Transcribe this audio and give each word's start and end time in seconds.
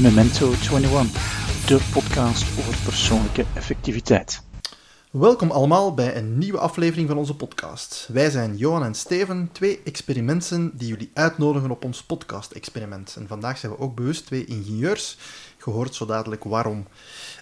Memento 0.00 0.52
21, 0.52 1.66
de 1.66 1.88
podcast 1.92 2.58
over 2.58 2.76
persoonlijke 2.84 3.44
effectiviteit. 3.54 4.42
Welkom 5.10 5.50
allemaal 5.50 5.94
bij 5.94 6.16
een 6.16 6.38
nieuwe 6.38 6.58
aflevering 6.58 7.08
van 7.08 7.16
onze 7.16 7.36
podcast. 7.36 8.08
Wij 8.12 8.30
zijn 8.30 8.56
Johan 8.56 8.84
en 8.84 8.94
Steven, 8.94 9.48
twee 9.52 9.80
experimenten 9.84 10.70
die 10.74 10.88
jullie 10.88 11.10
uitnodigen 11.14 11.70
op 11.70 11.84
ons 11.84 12.02
podcast-experiment. 12.02 13.16
En 13.18 13.28
vandaag 13.28 13.58
zijn 13.58 13.72
we 13.72 13.78
ook 13.78 13.94
bewust 13.94 14.26
twee 14.26 14.44
ingenieurs, 14.44 15.18
gehoord 15.64 15.94
zo 15.94 16.06
dadelijk 16.06 16.44
waarom. 16.44 16.86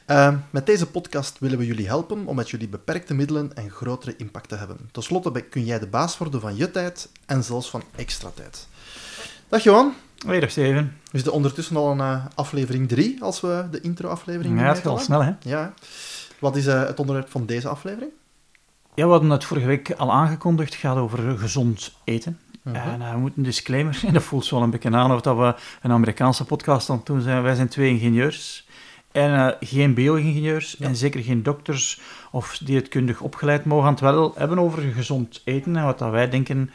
Uh, 0.06 0.34
met 0.50 0.66
deze 0.66 0.86
podcast 0.86 1.38
willen 1.38 1.58
we 1.58 1.66
jullie 1.66 1.86
helpen 1.86 2.26
om 2.26 2.36
met 2.36 2.50
jullie 2.50 2.68
beperkte 2.68 3.14
middelen 3.14 3.50
een 3.54 3.70
grotere 3.70 4.16
impact 4.16 4.48
te 4.48 4.54
hebben. 4.54 4.88
Ten 4.92 5.02
slotte 5.02 5.40
kun 5.40 5.64
jij 5.64 5.78
de 5.78 5.86
baas 5.86 6.18
worden 6.18 6.40
van 6.40 6.56
je 6.56 6.70
tijd 6.70 7.08
en 7.26 7.44
zelfs 7.44 7.70
van 7.70 7.82
extra 7.96 8.30
tijd. 8.34 8.66
Dag 9.48 9.62
Johan. 9.62 9.94
Hoi, 10.26 10.40
dag 10.40 10.50
Steven. 10.50 10.96
We 11.10 11.18
zitten 11.18 11.32
ondertussen 11.32 11.76
al 11.76 11.90
een 11.90 11.98
uh, 11.98 12.24
aflevering 12.34 12.88
3, 12.88 13.22
als 13.22 13.40
we 13.40 13.66
de 13.70 13.80
intro-aflevering 13.80 14.58
Ja, 14.58 14.66
het 14.66 14.76
gaat 14.76 14.86
al 14.86 14.98
snel, 14.98 15.24
hè? 15.24 15.32
Ja. 15.40 15.74
Wat 16.38 16.56
is 16.56 16.66
uh, 16.66 16.86
het 16.86 16.98
onderwerp 16.98 17.30
van 17.30 17.46
deze 17.46 17.68
aflevering? 17.68 18.10
Ja, 18.94 19.04
we 19.04 19.10
hadden 19.10 19.30
het 19.30 19.44
vorige 19.44 19.66
week 19.66 19.92
al 19.92 20.12
aangekondigd. 20.12 20.72
Het 20.72 20.80
gaat 20.80 20.96
over 20.96 21.38
gezond 21.38 21.92
eten. 22.04 22.38
-huh. 22.62 22.92
En 22.92 23.00
uh, 23.00 23.12
we 23.12 23.18
moeten 23.18 23.38
een 23.38 23.44
disclaimer, 23.44 24.00
en 24.06 24.12
dat 24.18 24.22
voelt 24.22 24.48
wel 24.48 24.62
een 24.62 24.70
beetje 24.70 24.90
aan 24.90 25.12
of 25.12 25.20
dat 25.20 25.36
we 25.36 25.54
een 25.82 25.92
Amerikaanse 25.92 26.44
podcast 26.44 26.90
aan 26.90 26.96
het 26.96 27.06
doen 27.06 27.20
zijn. 27.20 27.42
Wij 27.42 27.54
zijn 27.54 27.68
twee 27.68 27.90
ingenieurs. 27.90 28.66
En 29.12 29.30
uh, 29.30 29.48
geen 29.60 29.94
bio-ingenieurs 29.94 30.76
ja. 30.78 30.86
en 30.86 30.96
zeker 30.96 31.22
geen 31.22 31.42
dokters 31.42 32.00
of 32.30 32.58
dieetkundig 32.58 33.20
opgeleid 33.20 33.64
mogen 33.64 33.90
het 33.90 34.00
wel 34.00 34.34
hebben 34.36 34.58
over 34.58 34.82
gezond 34.82 35.40
eten 35.44 35.76
en 35.76 35.84
wat 35.84 35.98
dat 35.98 36.10
wij 36.10 36.28
denken, 36.28 36.70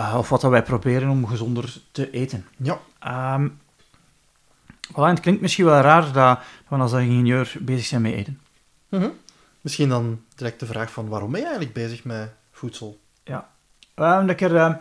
uh, 0.00 0.14
of 0.18 0.28
wat 0.28 0.40
dat 0.40 0.50
wij 0.50 0.62
proberen 0.62 1.08
om 1.08 1.26
gezonder 1.26 1.74
te 1.92 2.10
eten. 2.10 2.46
Ja. 2.56 2.80
Um, 3.34 3.58
voilà, 4.90 4.94
het 4.94 5.20
klinkt 5.20 5.40
misschien 5.40 5.64
wel 5.64 5.80
raar 5.80 6.12
dat 6.12 6.38
we 6.68 6.76
als 6.76 6.92
ingenieur 6.92 7.54
bezig 7.60 7.86
zijn 7.86 8.02
met 8.02 8.12
eten. 8.12 8.40
-huh. 8.88 9.10
Misschien 9.60 9.88
dan 9.88 10.20
direct 10.34 10.60
de 10.60 10.66
vraag 10.66 10.92
van 10.92 11.08
waarom 11.08 11.30
ben 11.30 11.40
je 11.40 11.46
eigenlijk 11.46 11.74
bezig 11.74 12.04
met 12.04 12.32
voedsel? 12.52 13.00
Ja, 13.24 13.48
ik 14.26 14.40
er 14.40 14.52
uh, 14.52 14.74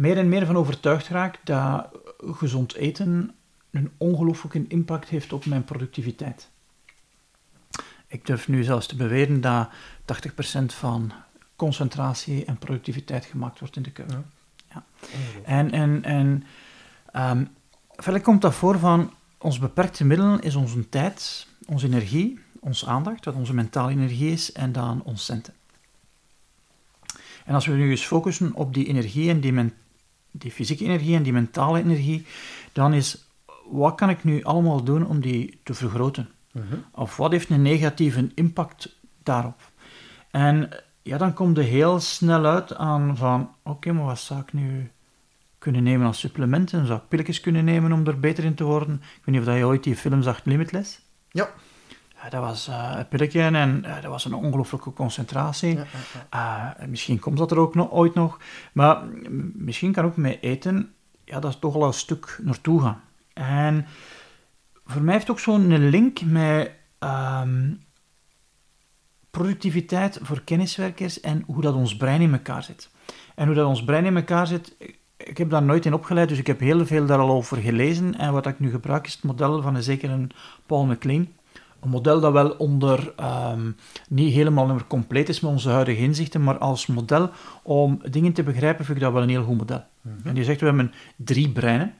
meer 0.00 0.18
en 0.18 0.28
meer 0.28 0.46
van 0.46 0.56
overtuigd 0.56 1.08
raak 1.08 1.38
dat 1.44 1.88
gezond 2.18 2.74
eten 2.74 3.34
een 3.70 3.90
ongelooflijke 3.96 4.64
impact 4.68 5.08
heeft 5.08 5.32
op 5.32 5.46
mijn 5.46 5.64
productiviteit. 5.64 6.48
Ik 8.06 8.26
durf 8.26 8.48
nu 8.48 8.62
zelfs 8.62 8.86
te 8.86 8.96
beweren 8.96 9.40
dat 9.40 9.68
80% 10.62 10.64
van 10.66 11.12
concentratie 11.56 12.44
en 12.44 12.58
productiviteit 12.58 13.24
gemaakt 13.24 13.58
wordt 13.58 13.76
in 13.76 13.82
de 13.82 13.90
keuken. 13.90 14.30
Ja. 14.72 14.84
En, 15.44 15.70
en, 15.70 16.04
en 16.04 16.44
um, 17.16 17.48
verder 17.96 18.20
komt 18.20 18.42
dat 18.42 18.54
voor 18.54 18.78
van 18.78 19.12
ons 19.38 19.58
beperkte 19.58 20.04
middelen 20.04 20.40
is 20.40 20.54
onze 20.54 20.88
tijd, 20.88 21.46
onze 21.66 21.86
energie, 21.86 22.40
onze 22.60 22.86
aandacht, 22.86 23.24
wat 23.24 23.34
onze 23.34 23.54
mentale 23.54 23.90
energie 23.90 24.32
is, 24.32 24.52
en 24.52 24.72
dan 24.72 25.02
ons 25.02 25.24
centen. 25.24 25.54
En 27.44 27.54
als 27.54 27.66
we 27.66 27.72
nu 27.72 27.90
eens 27.90 28.06
focussen 28.06 28.54
op 28.54 28.74
die 28.74 28.86
energie 28.86 29.30
en 29.30 29.40
die, 29.40 29.72
die 30.30 30.50
fysieke 30.50 30.84
energie 30.84 31.16
en 31.16 31.22
die 31.22 31.32
mentale 31.32 31.78
energie, 31.78 32.26
dan 32.72 32.94
is 32.94 33.28
wat 33.70 33.94
kan 33.94 34.10
ik 34.10 34.24
nu 34.24 34.42
allemaal 34.42 34.82
doen 34.82 35.06
om 35.06 35.20
die 35.20 35.60
te 35.62 35.74
vergroten? 35.74 36.28
Uh 36.52 36.62
-huh. 36.70 36.78
Of 36.92 37.16
wat 37.16 37.30
heeft 37.30 37.50
een 37.50 37.62
negatieve 37.62 38.30
impact 38.34 38.96
daarop? 39.22 39.70
En 40.30 40.68
ja, 41.02 41.18
dan 41.18 41.32
komt 41.32 41.58
er 41.58 41.64
heel 41.64 42.00
snel 42.00 42.44
uit 42.44 42.74
aan 42.74 43.16
van, 43.16 43.40
oké, 43.40 43.70
okay, 43.70 43.92
maar 43.92 44.04
wat 44.04 44.18
zou 44.18 44.40
ik 44.40 44.52
nu 44.52 44.90
kunnen 45.58 45.82
nemen 45.82 46.06
als 46.06 46.18
supplementen? 46.18 46.86
Zou 46.86 46.98
ik 46.98 47.08
pilletjes 47.08 47.40
kunnen 47.40 47.64
nemen 47.64 47.92
om 47.92 48.06
er 48.06 48.20
beter 48.20 48.44
in 48.44 48.54
te 48.54 48.64
worden? 48.64 48.94
Ik 48.94 49.20
weet 49.24 49.34
niet 49.34 49.48
of 49.48 49.54
je 49.54 49.66
ooit 49.66 49.84
die 49.84 49.96
film 49.96 50.22
zag, 50.22 50.44
Limitless? 50.44 51.00
Ja. 51.30 51.50
Ja 52.22 52.28
dat 52.28 52.40
was 52.40 52.66
een 52.96 53.08
pilletje 53.08 53.40
en 53.42 53.84
uh, 53.86 53.94
dat 53.94 54.10
was 54.10 54.24
een 54.24 54.34
ongelooflijke 54.34 54.92
concentratie. 54.92 55.74
Ja, 55.74 55.84
ja, 56.30 56.76
uh, 56.80 56.86
misschien 56.86 57.18
komt 57.18 57.38
dat 57.38 57.50
er 57.50 57.58
ook 57.58 57.74
nog, 57.74 57.90
ooit 57.90 58.14
nog. 58.14 58.38
Maar 58.72 59.02
misschien 59.54 59.92
kan 59.92 60.04
ook 60.04 60.16
met 60.16 60.38
eten, 60.40 60.92
ja, 61.24 61.40
dat 61.40 61.50
is 61.50 61.58
toch 61.58 61.74
al 61.74 61.86
een 61.86 61.92
stuk 61.92 62.38
naartoe 62.42 62.80
gaan. 62.80 63.00
En 63.32 63.86
voor 64.84 65.02
mij 65.02 65.12
heeft 65.12 65.26
het 65.26 65.36
ook 65.36 65.42
zo'n 65.42 65.88
link 65.88 66.20
met 66.22 66.70
um, 66.98 67.82
productiviteit 69.30 70.18
voor 70.22 70.40
kenniswerkers 70.40 71.20
en 71.20 71.42
hoe 71.46 71.62
dat 71.62 71.74
ons 71.74 71.96
brein 71.96 72.20
in 72.20 72.32
elkaar 72.32 72.62
zit. 72.62 72.90
En 73.34 73.46
hoe 73.46 73.54
dat 73.54 73.66
ons 73.66 73.84
brein 73.84 74.04
in 74.04 74.16
elkaar 74.16 74.46
zit, 74.46 74.74
ik 75.16 75.38
heb 75.38 75.50
daar 75.50 75.62
nooit 75.62 75.86
in 75.86 75.94
opgeleid, 75.94 76.28
dus 76.28 76.38
ik 76.38 76.46
heb 76.46 76.60
heel 76.60 76.86
veel 76.86 77.06
daar 77.06 77.18
al 77.18 77.30
over 77.30 77.56
gelezen. 77.56 78.18
En 78.18 78.32
wat 78.32 78.46
ik 78.46 78.60
nu 78.60 78.70
gebruik 78.70 79.06
is 79.06 79.12
het 79.12 79.22
model 79.22 79.62
van 79.62 79.74
een 79.74 79.82
zekere 79.82 80.26
Paul 80.66 80.86
MacLean. 80.86 81.28
Een 81.80 81.88
model 81.88 82.20
dat 82.20 82.32
wel 82.32 82.50
onder, 82.50 83.14
um, 83.52 83.76
niet 84.08 84.32
helemaal 84.32 84.66
meer 84.66 84.86
compleet 84.86 85.28
is 85.28 85.40
met 85.40 85.50
onze 85.50 85.68
huidige 85.68 86.00
inzichten, 86.00 86.42
maar 86.42 86.58
als 86.58 86.86
model 86.86 87.30
om 87.62 88.02
dingen 88.10 88.32
te 88.32 88.42
begrijpen 88.42 88.84
vind 88.84 88.96
ik 88.96 89.02
dat 89.02 89.12
wel 89.12 89.22
een 89.22 89.28
heel 89.28 89.44
goed 89.44 89.58
model. 89.58 89.84
Mm 90.00 90.12
-hmm. 90.12 90.20
En 90.24 90.34
die 90.34 90.44
zegt, 90.44 90.60
we 90.60 90.66
hebben 90.66 90.92
drie 91.16 91.50
breinen. 91.50 91.94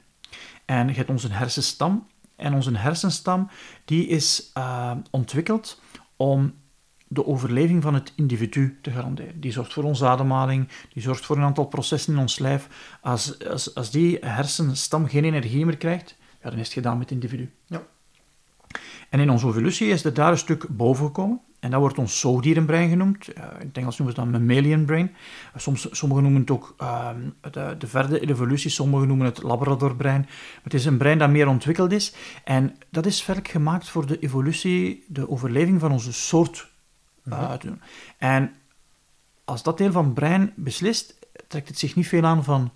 En 0.65 0.89
je 0.89 0.95
hebt 0.95 1.11
onze 1.11 1.33
hersenstam. 1.33 2.07
En 2.37 2.55
onze 2.55 2.77
hersenstam 2.77 3.49
die 3.85 4.07
is 4.07 4.51
uh, 4.59 4.93
ontwikkeld 5.11 5.81
om 6.17 6.55
de 7.09 7.27
overleving 7.27 7.83
van 7.83 7.95
het 7.95 8.13
individu 8.17 8.79
te 8.83 8.91
garanderen. 8.91 9.41
Die 9.41 9.53
zorgt 9.53 9.73
voor 9.73 9.85
onze 9.85 10.07
ademhaling, 10.07 10.69
die 10.93 11.03
zorgt 11.03 11.27
voor 11.27 11.37
een 11.37 11.43
aantal 11.43 11.65
processen 11.65 12.13
in 12.13 12.19
ons 12.19 12.39
lijf. 12.39 12.69
Als, 13.01 13.49
als, 13.49 13.75
als 13.75 13.91
die 13.91 14.19
hersenstam 14.21 15.09
geen 15.09 15.25
energie 15.25 15.67
meer 15.67 15.77
krijgt, 15.77 16.17
ja, 16.43 16.51
dan 16.51 16.59
is 16.59 16.65
het 16.65 16.73
gedaan 16.73 16.99
met 16.99 17.11
het 17.11 17.23
individu. 17.23 17.53
Ja. 17.67 17.83
En 19.09 19.21
in 19.21 19.31
onze 19.31 19.49
evolutie 19.49 19.89
is 19.89 20.03
het 20.03 20.17
daar 20.17 20.31
een 20.31 20.39
stuk 20.39 20.67
boven 20.69 21.07
gekomen. 21.07 21.41
En 21.61 21.71
dat 21.71 21.81
wordt 21.81 21.99
ons 21.99 22.21
zoogdierenbrein 22.21 22.89
genoemd. 22.89 23.29
Uh, 23.29 23.45
in 23.61 23.67
het 23.67 23.77
Engels 23.77 23.99
noemen 23.99 24.17
ze 24.17 24.23
dat 24.23 24.31
mammalian 24.31 24.85
brain. 24.85 25.15
Soms, 25.57 25.89
sommigen 25.91 26.23
noemen 26.23 26.41
het 26.41 26.51
ook 26.51 26.75
uh, 26.83 27.09
de, 27.51 27.75
de 27.79 27.87
verdere 27.87 28.29
evolutie, 28.31 28.71
sommigen 28.71 29.09
noemen 29.09 29.27
het 29.27 29.43
labradorbrein. 29.43 30.21
Maar 30.21 30.61
het 30.63 30.75
is 30.75 30.85
een 30.85 30.97
brein 30.97 31.19
dat 31.19 31.31
meer 31.31 31.49
ontwikkeld 31.49 31.93
is. 31.93 32.15
En 32.45 32.77
dat 32.91 33.07
is 33.07 33.23
verder 33.23 33.47
gemaakt 33.47 33.89
voor 33.89 34.07
de 34.07 34.19
evolutie, 34.19 35.05
de 35.09 35.31
overleving 35.31 35.81
van 35.81 35.93
onze 35.93 36.13
soort 36.13 36.71
uh, 37.25 37.53
te 37.53 37.67
doen. 37.67 37.81
En 38.19 38.53
als 39.45 39.63
dat 39.63 39.79
deel 39.79 39.93
van 39.93 40.05
het 40.05 40.15
brein 40.15 40.53
beslist, 40.57 41.19
trekt 41.49 41.69
het 41.69 41.79
zich 41.79 41.95
niet 41.95 42.09
veel 42.09 42.25
aan 42.25 42.45
van 42.45 42.73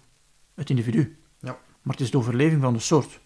het 0.55 0.71
individu. 0.71 1.19
Ja. 1.41 1.57
Maar 1.83 1.95
het 1.95 2.01
is 2.01 2.11
de 2.11 2.19
overleving 2.19 2.63
van 2.63 2.73
de 2.73 2.79
soort. 2.79 3.21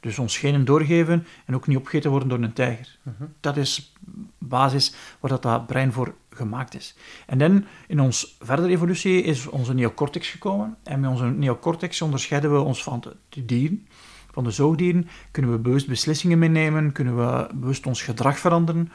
Dus 0.00 0.18
ons 0.18 0.38
genen 0.38 0.64
doorgeven 0.64 1.26
en 1.46 1.54
ook 1.54 1.66
niet 1.66 1.76
opgegeten 1.76 2.10
worden 2.10 2.28
door 2.28 2.38
een 2.38 2.52
tijger. 2.52 2.98
-huh. 3.02 3.28
Dat 3.40 3.56
is 3.56 3.92
basis 4.38 4.94
waar 5.20 5.30
dat, 5.30 5.42
dat 5.42 5.66
brein 5.66 5.92
voor 5.92 6.14
gemaakt 6.30 6.74
is. 6.74 6.96
En 7.26 7.38
dan 7.38 7.64
in 7.86 8.00
onze 8.00 8.28
verdere 8.40 8.68
evolutie 8.68 9.22
is 9.22 9.46
onze 9.46 9.74
neocortex 9.74 10.28
gekomen. 10.28 10.76
En 10.82 11.00
met 11.00 11.10
onze 11.10 11.24
neocortex 11.24 12.02
onderscheiden 12.02 12.52
we 12.52 12.60
ons 12.60 12.82
van 12.82 13.04
de 13.28 13.44
dieren. 13.44 13.86
Van 14.32 14.44
de 14.44 14.50
zoogdieren 14.50 15.08
kunnen 15.30 15.52
we 15.52 15.58
bewust 15.58 15.86
beslissingen 15.86 16.38
meenemen, 16.38 16.92
kunnen 16.92 17.16
we 17.16 17.48
bewust 17.54 17.86
ons 17.86 18.02
gedrag 18.02 18.38
veranderen. 18.38 18.92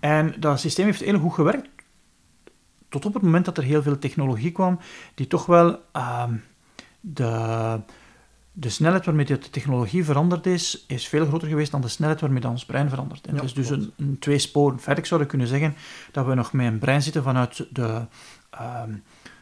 En 0.00 0.34
dat 0.38 0.60
systeem 0.60 0.86
heeft 0.86 1.00
heel 1.00 1.18
goed 1.18 1.34
gewerkt. 1.34 1.68
Tot 2.88 3.04
op 3.04 3.14
het 3.14 3.22
moment 3.22 3.44
dat 3.44 3.58
er 3.58 3.64
heel 3.64 3.82
veel 3.82 3.98
technologie 3.98 4.52
kwam, 4.52 4.78
die 5.14 5.26
toch 5.26 5.46
wel 5.46 5.80
uh, 5.96 6.24
de 7.00 7.80
de 8.56 8.68
snelheid 8.68 9.04
waarmee 9.04 9.24
de 9.24 9.38
technologie 9.38 10.04
veranderd 10.04 10.46
is, 10.46 10.84
is 10.86 11.08
veel 11.08 11.26
groter 11.26 11.48
geweest 11.48 11.70
dan 11.70 11.80
de 11.80 11.88
snelheid 11.88 12.20
waarmee 12.20 12.48
ons 12.48 12.64
brein 12.64 12.88
verandert. 12.88 13.26
En 13.26 13.34
ja, 13.34 13.40
het 13.40 13.48
is 13.48 13.54
dus 13.54 13.70
een, 13.70 13.92
een 13.96 14.18
twee 14.18 14.38
sporen. 14.38 14.80
Verder 14.80 15.06
zou 15.06 15.20
je 15.20 15.26
kunnen 15.26 15.46
zeggen 15.46 15.74
dat 16.12 16.26
we 16.26 16.34
nog 16.34 16.52
met 16.52 16.66
een 16.66 16.78
brein 16.78 17.02
zitten 17.02 17.22
vanuit 17.22 17.66
de, 17.70 18.06
uh, 18.54 18.82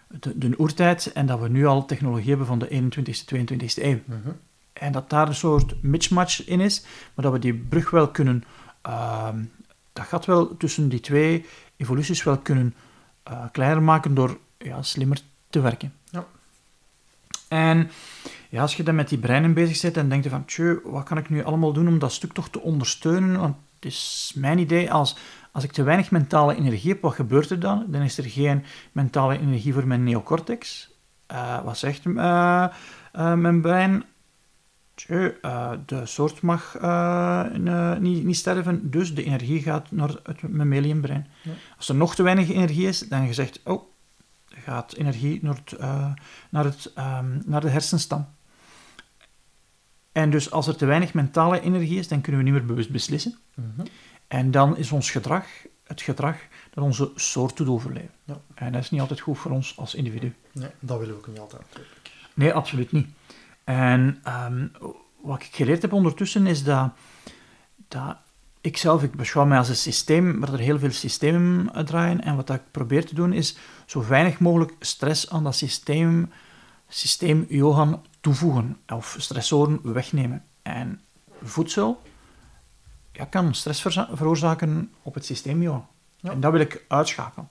de, 0.08 0.38
de 0.38 0.54
oertijd 0.58 1.12
en 1.12 1.26
dat 1.26 1.40
we 1.40 1.48
nu 1.48 1.66
al 1.66 1.84
technologie 1.84 2.28
hebben 2.28 2.46
van 2.46 2.58
de 2.58 2.68
21ste, 2.68 3.36
22ste 3.36 3.82
eeuw. 3.82 4.00
Uh 4.08 4.16
-huh. 4.24 4.32
En 4.72 4.92
dat 4.92 5.10
daar 5.10 5.28
een 5.28 5.34
soort 5.34 5.82
mismatch 5.82 6.46
in 6.46 6.60
is, 6.60 6.84
maar 7.14 7.24
dat 7.24 7.32
we 7.32 7.38
die 7.38 7.54
brug 7.54 7.90
wel 7.90 8.08
kunnen... 8.08 8.44
Uh, 8.86 9.28
dat 9.92 10.04
gaat 10.04 10.26
wel 10.26 10.56
tussen 10.56 10.88
die 10.88 11.00
twee 11.00 11.46
evoluties 11.76 12.22
wel 12.22 12.38
kunnen 12.38 12.74
uh, 13.30 13.44
kleiner 13.52 13.82
maken 13.82 14.14
door 14.14 14.38
ja, 14.58 14.82
slimmer 14.82 15.20
te 15.50 15.60
werken. 15.60 15.92
Ja. 16.10 16.26
En 17.48 17.90
ja, 18.52 18.60
als 18.60 18.76
je 18.76 18.82
dan 18.82 18.94
met 18.94 19.08
die 19.08 19.18
breinen 19.18 19.54
bezig 19.54 19.76
zit 19.76 19.96
en 19.96 20.08
denkt 20.08 20.26
van, 20.26 20.44
tjö, 20.44 20.82
wat 20.84 21.04
kan 21.04 21.18
ik 21.18 21.30
nu 21.30 21.44
allemaal 21.44 21.72
doen 21.72 21.88
om 21.88 21.98
dat 21.98 22.12
stuk 22.12 22.32
toch 22.32 22.48
te 22.48 22.60
ondersteunen? 22.60 23.40
Want 23.40 23.56
het 23.74 23.84
is 23.84 24.32
mijn 24.36 24.58
idee, 24.58 24.92
als, 24.92 25.16
als 25.52 25.64
ik 25.64 25.72
te 25.72 25.82
weinig 25.82 26.10
mentale 26.10 26.56
energie 26.56 26.90
heb, 26.90 27.02
wat 27.02 27.14
gebeurt 27.14 27.50
er 27.50 27.60
dan? 27.60 27.84
Dan 27.88 28.02
is 28.02 28.18
er 28.18 28.24
geen 28.24 28.64
mentale 28.92 29.38
energie 29.38 29.72
voor 29.72 29.86
mijn 29.86 30.04
neocortex. 30.04 30.90
Uh, 31.32 31.64
wat 31.64 31.78
zegt 31.78 32.04
uh, 32.04 32.14
uh, 32.14 33.34
mijn 33.34 33.60
brein? 33.60 34.04
Tjö, 34.94 35.40
de 35.86 36.00
soort 36.04 36.40
mag 36.40 36.76
niet, 37.98 38.24
niet 38.24 38.36
sterven, 38.36 38.90
dus 38.90 39.14
de 39.14 39.24
energie 39.24 39.62
gaat 39.62 39.90
naar 39.90 40.14
het 40.22 40.48
mammalian 40.48 41.00
brein. 41.00 41.26
Ja. 41.42 41.52
Als 41.76 41.88
er 41.88 41.94
nog 41.94 42.14
te 42.14 42.22
weinig 42.22 42.50
energie 42.50 42.86
is, 42.86 42.98
dan 42.98 43.26
je 43.26 43.32
zegt, 43.32 43.60
oh, 43.64 43.82
gaat 44.64 44.92
energie 44.92 45.38
naar, 45.42 45.54
het, 45.54 45.72
eh, 45.72 46.12
naar, 46.50 46.64
het, 46.64 46.92
ehm, 46.94 47.38
naar 47.44 47.60
de 47.60 47.68
hersenstam. 47.68 48.26
En 50.12 50.30
dus 50.30 50.50
als 50.50 50.66
er 50.66 50.76
te 50.76 50.86
weinig 50.86 51.14
mentale 51.14 51.60
energie 51.60 51.98
is, 51.98 52.08
dan 52.08 52.20
kunnen 52.20 52.40
we 52.40 52.50
niet 52.50 52.58
meer 52.58 52.66
bewust 52.66 52.90
beslissen. 52.90 53.38
Mhm. 53.54 53.86
En 54.28 54.50
dan 54.50 54.76
is 54.76 54.92
ons 54.92 55.10
gedrag 55.10 55.46
het 55.92 56.02
gedrag 56.02 56.36
dat 56.70 56.84
onze 56.84 57.10
soort 57.14 57.56
doet 57.56 57.68
overleven. 57.68 58.10
Ja. 58.24 58.40
En 58.54 58.72
dat 58.72 58.82
is 58.82 58.90
niet 58.90 59.00
altijd 59.00 59.20
goed 59.20 59.38
voor 59.38 59.50
ons 59.50 59.76
als 59.76 59.94
individu. 59.94 60.34
Nee, 60.52 60.68
dat 60.80 60.98
willen 60.98 61.14
we 61.14 61.20
ook 61.20 61.26
niet 61.26 61.38
altijd. 61.38 61.62
Nee, 62.34 62.52
absoluut 62.52 62.92
niet. 62.92 63.06
En 63.64 64.20
ehm, 64.22 64.66
wat 65.20 65.42
ik 65.42 65.48
geleerd 65.52 65.82
heb 65.82 65.92
ondertussen 65.92 66.46
is 66.46 66.64
dat, 66.64 66.90
dat 67.88 68.16
ik 68.60 68.76
zelf, 68.76 69.02
ik 69.02 69.12
beschouw 69.12 69.44
mij 69.44 69.58
als 69.58 69.68
een 69.68 69.76
systeem 69.76 70.40
waar 70.40 70.52
er 70.52 70.58
heel 70.58 70.78
veel 70.78 70.90
systemen 70.90 71.84
draaien. 71.84 72.22
En 72.22 72.36
wat 72.36 72.50
ik 72.50 72.62
probeer 72.70 73.06
te 73.06 73.14
doen 73.14 73.32
is 73.32 73.56
zo 73.86 74.06
weinig 74.06 74.38
mogelijk 74.38 74.72
stress 74.80 75.30
aan 75.30 75.44
dat 75.44 75.54
systeem, 75.54 76.32
systeem 76.94 77.46
Johan 77.48 78.02
toevoegen 78.20 78.78
of 78.88 79.16
stressoren 79.18 79.92
wegnemen. 79.92 80.44
En 80.62 81.00
voedsel 81.42 82.02
ja, 83.12 83.24
kan 83.24 83.54
stress 83.54 83.82
veroorzaken 84.12 84.92
op 85.02 85.14
het 85.14 85.24
systeem 85.24 85.62
Johan. 85.62 85.86
Ja. 86.16 86.30
En 86.30 86.40
dat 86.40 86.52
wil 86.52 86.60
ik 86.60 86.84
uitschakelen. 86.88 87.48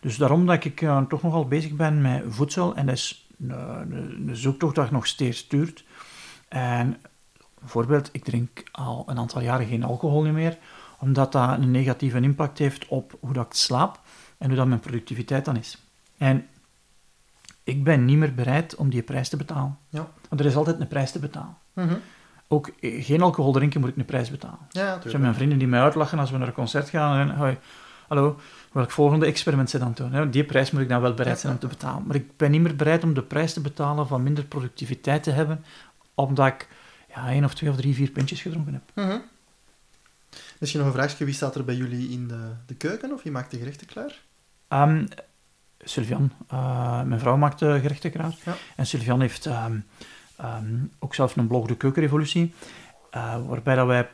Dus 0.00 0.16
daarom 0.16 0.46
dat 0.46 0.64
ik 0.64 0.82
eh, 0.82 1.02
toch 1.02 1.22
nogal 1.22 1.48
bezig 1.48 1.72
ben 1.72 2.02
met 2.02 2.22
voedsel. 2.28 2.74
En 2.74 2.86
dat 2.86 2.94
is 2.94 3.28
een, 3.38 3.50
een, 3.50 4.28
een 4.28 4.36
zoektocht 4.36 4.74
dat 4.74 4.90
nog 4.90 5.06
steeds 5.06 5.48
duurt. 5.48 5.84
En 6.48 7.00
bijvoorbeeld, 7.58 8.08
ik 8.12 8.24
drink 8.24 8.62
al 8.72 9.04
een 9.06 9.18
aantal 9.18 9.40
jaren 9.40 9.66
geen 9.66 9.84
alcohol 9.84 10.22
meer, 10.22 10.58
omdat 10.98 11.32
dat 11.32 11.58
een 11.58 11.70
negatieve 11.70 12.20
impact 12.20 12.58
heeft 12.58 12.88
op 12.88 13.16
hoe 13.20 13.32
dat 13.32 13.46
ik 13.46 13.52
slaap 13.52 14.00
en 14.38 14.46
hoe 14.46 14.56
dat 14.56 14.66
mijn 14.66 14.80
productiviteit 14.80 15.44
dan 15.44 15.56
is. 15.56 15.78
En 16.18 16.46
ik 17.64 17.84
ben 17.84 18.04
niet 18.04 18.18
meer 18.18 18.34
bereid 18.34 18.74
om 18.74 18.90
die 18.90 19.02
prijs 19.02 19.28
te 19.28 19.36
betalen. 19.36 19.78
Ja. 19.88 20.08
Want 20.28 20.40
er 20.40 20.46
is 20.46 20.56
altijd 20.56 20.80
een 20.80 20.88
prijs 20.88 21.10
te 21.10 21.18
betalen. 21.18 21.56
Mhm. 21.72 21.94
Ook 22.48 22.70
eh, 22.80 23.04
geen 23.04 23.22
alcohol 23.22 23.52
drinken 23.52 23.80
moet 23.80 23.88
ik 23.88 23.96
een 23.96 24.04
prijs 24.04 24.30
betalen. 24.30 24.58
Ja, 24.70 25.00
Er 25.04 25.10
zijn 25.10 25.22
mijn 25.22 25.34
vrienden 25.34 25.58
die 25.58 25.68
mij 25.68 25.80
uitlachen 25.80 26.18
als 26.18 26.30
we 26.30 26.38
naar 26.38 26.46
een 26.46 26.54
concert 26.54 26.88
gaan. 26.88 27.28
En, 27.28 27.36
hoi, 27.36 27.58
hallo, 28.08 28.38
welk 28.72 28.90
volgende 28.90 29.26
experiment 29.26 29.70
ze 29.70 29.78
dan 29.78 29.92
doen? 29.94 30.30
Die 30.30 30.44
prijs 30.44 30.70
moet 30.70 30.82
ik 30.82 30.88
dan 30.88 31.00
wel 31.00 31.14
bereid 31.14 31.38
zijn 31.38 31.52
om 31.52 31.58
te 31.58 31.66
betalen. 31.66 32.06
Maar 32.06 32.16
ik 32.16 32.36
ben 32.36 32.50
niet 32.50 32.60
meer 32.60 32.76
bereid 32.76 33.04
om 33.04 33.14
de 33.14 33.22
prijs 33.22 33.52
te 33.52 33.60
betalen 33.60 34.06
van 34.06 34.22
minder 34.22 34.44
productiviteit 34.44 35.22
te 35.22 35.30
hebben, 35.30 35.64
omdat 36.14 36.46
ik 36.46 36.68
ja, 37.14 37.28
één 37.28 37.44
of 37.44 37.54
twee 37.54 37.70
of 37.70 37.76
drie, 37.76 37.94
vier 37.94 38.10
pintjes 38.10 38.42
gedronken 38.42 38.72
heb. 38.72 38.82
Mhm. 38.94 39.18
Misschien 40.58 40.80
nog 40.80 40.88
een 40.94 41.00
vraagje. 41.00 41.24
Wie 41.24 41.34
staat 41.34 41.54
er 41.54 41.64
bij 41.64 41.74
jullie 41.74 42.10
in 42.10 42.28
de, 42.28 42.50
de 42.66 42.74
keuken? 42.74 43.12
Of 43.12 43.22
wie 43.22 43.32
maakt 43.32 43.50
de 43.50 43.58
gerechten 43.58 43.86
klaar? 43.86 44.20
Ehm 44.68 45.04
Sylvian, 45.84 46.30
eh, 46.48 47.02
mijn 47.02 47.20
vrouw 47.20 47.36
maakt 47.36 47.58
de 47.58 47.78
gerechten 47.80 48.10
klaar. 48.10 48.34
Ja. 48.44 48.54
En 48.76 48.86
Sylvian 48.86 49.20
heeft 49.20 49.46
ehm, 49.46 49.76
ehm, 50.36 50.74
ook 50.98 51.14
zelf 51.14 51.36
een 51.36 51.46
blog, 51.46 51.66
De 51.66 51.76
Keukenrevolutie, 51.76 52.54
eh, 53.10 53.46
waarbij 53.46 53.74
dat 53.74 53.86
wij 53.86 54.08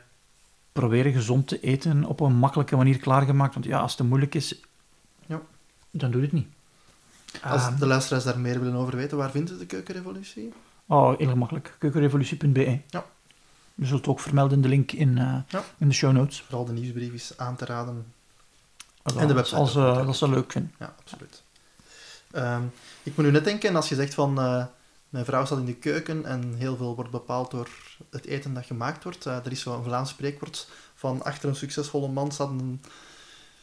proberen 0.73 1.13
gezond 1.13 1.49
te 1.49 1.61
eten 1.61 2.05
op 2.05 2.21
een 2.21 2.35
makkelijke 2.35 2.77
manier 2.77 2.99
klaargemaakt. 2.99 3.55
Want 3.55 3.67
ja, 3.67 3.79
als 3.79 3.91
het 3.91 4.01
te 4.01 4.07
moeilijk 4.07 4.35
is, 4.35 4.61
Ja. 5.27 5.41
dan 5.91 6.11
doe 6.11 6.21
je 6.21 6.27
het 6.27 6.37
niet. 6.37 6.49
Als 7.43 7.63
Ehm, 7.67 7.79
de 7.79 7.87
luisteraars 7.87 8.25
daar 8.25 8.39
meer 8.39 8.61
willen 8.61 8.75
over 8.79 8.97
weten, 8.97 9.17
waar 9.17 9.31
vinden 9.31 9.55
ze 9.55 9.59
de 9.61 9.67
keukenrevolutie? 9.67 10.53
Oh, 10.87 11.19
heel 11.19 11.29
gemakkelijk. 11.29 11.77
Keukenrevolutie.be. 11.79 12.81
Ja. 12.89 13.05
Je 13.75 13.87
zult 13.87 14.07
ook 14.07 14.21
vermelden 14.21 14.57
in 14.57 14.63
de 14.63 14.69
link 14.69 14.93
in, 14.93 15.19
eh, 15.19 15.35
Ja. 15.49 15.63
in 15.79 15.89
de 15.89 15.95
show 15.95 16.13
notes. 16.13 16.41
Vooral 16.43 16.65
de 16.65 16.73
nieuwsbrief 16.73 17.13
is 17.13 17.33
aan 17.37 17.57
te 17.57 17.65
raden. 17.65 18.07
En 19.17 19.27
de 19.27 19.35
website 19.35 19.57
Als, 19.61 19.77
eh, 19.77 20.07
dat 20.07 20.17
ze 20.17 20.29
leuk 20.29 20.53
vinden. 20.53 20.73
Ja, 20.79 20.95
absoluut. 21.01 21.43
Ehm, 22.31 22.63
ik 23.03 23.17
moet 23.17 23.25
nu 23.25 23.31
net 23.31 23.45
denken, 23.45 23.77
als 23.77 23.89
je 23.89 23.95
zegt 23.95 24.15
van... 24.15 24.41
eh, 24.41 24.65
mijn 25.09 25.25
vrouw 25.25 25.45
staat 25.45 25.59
in 25.59 25.65
de 25.65 25.75
keuken 25.75 26.25
en 26.25 26.55
heel 26.59 26.77
veel 26.77 26.95
wordt 26.95 27.11
bepaald 27.11 27.51
door 27.51 27.69
het 28.11 28.27
eten 28.27 28.55
dat 28.55 28.67
gemaakt 28.67 29.05
wordt. 29.05 29.27
Eh, 29.27 29.37
er 29.45 29.53
is 29.53 29.61
zo'n 29.61 29.85
Vlaams 29.85 30.11
spreekwoord 30.11 30.69
van 30.95 31.23
achter 31.23 31.49
een 31.49 31.57
succesvolle 31.57 32.09
man 32.09 32.33
staat 32.33 32.49
een 32.49 32.83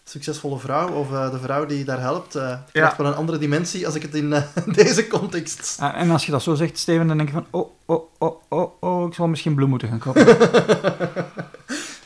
succesvolle 0.04 0.60
vrouw. 0.60 0.90
Of 0.90 1.12
eh, 1.12 1.32
de 1.32 1.40
vrouw 1.40 1.66
die 1.66 1.84
daar 1.86 2.00
helpt. 2.00 2.34
het 2.34 2.72
krijgt 2.72 2.98
wel 2.98 3.08
een 3.08 3.16
andere 3.16 3.38
dimensie 3.38 3.86
als 3.86 3.96
ik 3.96 4.02
het 4.02 4.16
in 4.16 4.30
deze 4.82 5.08
context... 5.08 5.78
En 5.80 6.12
als 6.12 6.26
je 6.26 6.32
dat 6.32 6.44
zo 6.44 6.56
zegt, 6.56 6.78
Steven, 6.78 7.08
dan 7.08 7.18
denk 7.18 7.30
je 7.30 7.36
van... 7.36 7.48
Oh, 7.52 7.72
oh, 7.86 8.02
oh, 8.18 8.42
oh, 8.50 8.72
oh, 8.80 9.08
ik 9.08 9.14
zal 9.14 9.28
misschien 9.28 9.56
bloem 9.56 9.70
moeten 9.70 9.88
gaan 9.88 10.00
kopen. 10.00 10.26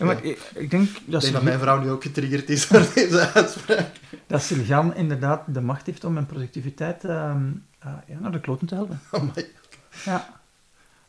ja, 0.02 0.14
maar 0.14 0.24
ik, 0.24 0.52
ik 0.56 0.70
denk 0.70 0.88
dat, 1.06 1.14
Ik 1.14 1.22
denk 1.22 1.34
dat 1.34 1.44
mijn 1.44 1.60
vrouw 1.60 1.80
nu 1.80 1.90
ook 1.90 2.04
getriggerd 2.04 2.50
is 2.50 2.68
door 2.68 2.88
deze 2.96 3.32
uitspraak. 3.34 3.92
dat 4.28 4.42
Sylvian 4.42 4.96
inderdaad 4.96 5.44
de 5.48 5.62
macht 5.62 5.86
heeft 5.86 6.04
om 6.04 6.14
mijn 6.14 6.26
productiviteit 6.26 7.04
ehm, 7.04 7.52
eh, 7.80 7.92
ja, 8.08 8.20
naar 8.20 8.32
de 8.32 8.40
kloten 8.40 8.68
te 8.68 8.76
helpen. 8.76 9.00
Amai. 9.12 9.46
Ja. 10.06 10.42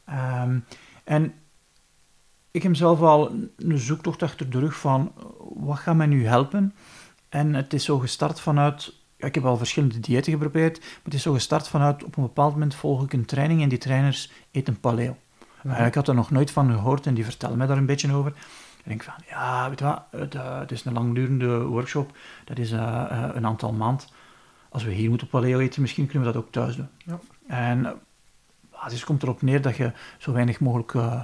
Ehm, 0.04 0.58
en 1.04 1.34
ik 2.50 2.62
heb 2.62 2.76
zelf 2.76 3.00
al 3.00 3.30
een 3.56 3.78
zoektocht 3.78 4.22
achter 4.22 4.50
de 4.50 4.58
rug 4.58 4.76
van 4.76 5.12
wat 5.54 5.78
gaat 5.78 5.96
mij 5.96 6.06
nu 6.06 6.26
helpen? 6.26 6.74
En 7.28 7.54
het 7.54 7.72
is 7.72 7.84
zo 7.84 7.98
gestart 7.98 8.40
vanuit. 8.40 8.94
ik 9.16 9.34
heb 9.34 9.44
al 9.44 9.56
verschillende 9.56 10.00
diëten 10.00 10.32
geprobeerd, 10.32 10.78
maar 10.80 11.00
het 11.02 11.14
is 11.14 11.22
zo 11.22 11.32
gestart 11.32 11.68
vanuit 11.68 12.04
op 12.04 12.16
een 12.16 12.22
bepaald 12.22 12.52
moment 12.52 12.74
volg 12.74 13.04
ik 13.04 13.12
een 13.12 13.24
training 13.24 13.62
en 13.62 13.68
die 13.68 13.78
trainers 13.78 14.30
eten 14.50 14.80
paleo. 14.80 15.16
Eh, 15.62 15.86
ik 15.86 15.94
had 15.94 16.08
er 16.08 16.14
nog 16.14 16.30
nooit 16.30 16.50
van 16.50 16.72
gehoord 16.72 17.06
en 17.06 17.14
die 17.14 17.24
vertelde 17.24 17.56
mij 17.56 17.66
daar 17.66 17.76
een 17.76 17.86
beetje 17.86 18.12
over. 18.12 18.32
En 18.82 18.90
ik 18.90 18.98
denk 18.98 19.02
van, 19.02 19.24
ja, 19.28 19.68
weet 19.68 19.78
je 19.78 19.84
wat, 19.84 20.02
het, 20.10 20.34
eh, 20.34 20.58
het 20.58 20.72
is 20.72 20.84
een 20.84 20.92
langdurende 20.92 21.62
workshop, 21.62 22.16
dat 22.44 22.58
is 22.58 22.72
eh, 22.72 23.06
eh, 23.10 23.30
een 23.34 23.46
aantal 23.46 23.72
maand. 23.72 24.12
Als 24.68 24.84
we 24.84 24.92
hier 24.92 25.08
moeten 25.08 25.28
paleo 25.28 25.58
eten, 25.58 25.80
misschien 25.82 26.06
kunnen 26.06 26.28
we 26.28 26.34
dat 26.34 26.42
ook 26.42 26.52
thuis 26.52 26.76
doen. 26.76 26.88
Ja. 26.98 27.18
En 27.46 28.00
basis 28.82 29.04
komt 29.04 29.22
erop 29.22 29.42
neer 29.42 29.62
dat 29.62 29.76
je 29.76 29.92
zo 30.18 30.32
weinig 30.32 30.60
mogelijk 30.60 30.94
eh, 30.94 31.22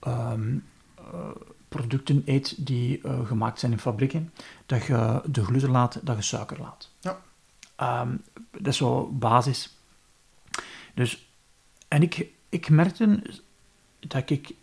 ehm, 0.00 0.56
eh, 0.96 1.30
producten 1.68 2.22
eet 2.24 2.66
die 2.66 3.00
gemaakt 3.24 3.60
zijn 3.60 3.72
in 3.72 3.78
fabrieken. 3.78 4.32
Dat 4.66 4.84
je 4.84 5.22
de 5.24 5.44
gluten 5.44 5.70
laat, 5.70 6.00
dat 6.02 6.16
je 6.16 6.22
suiker 6.22 6.58
laat. 6.60 6.90
Ja. 7.00 7.20
Ehm, 7.76 8.16
dat 8.50 8.66
is 8.66 8.76
zo 8.76 9.06
basis. 9.12 9.78
Dus, 10.94 11.30
en 11.88 12.02
ik, 12.02 12.26
ik 12.48 12.68
merkte 12.68 13.22
dat 13.98 14.30
ik 14.30 14.54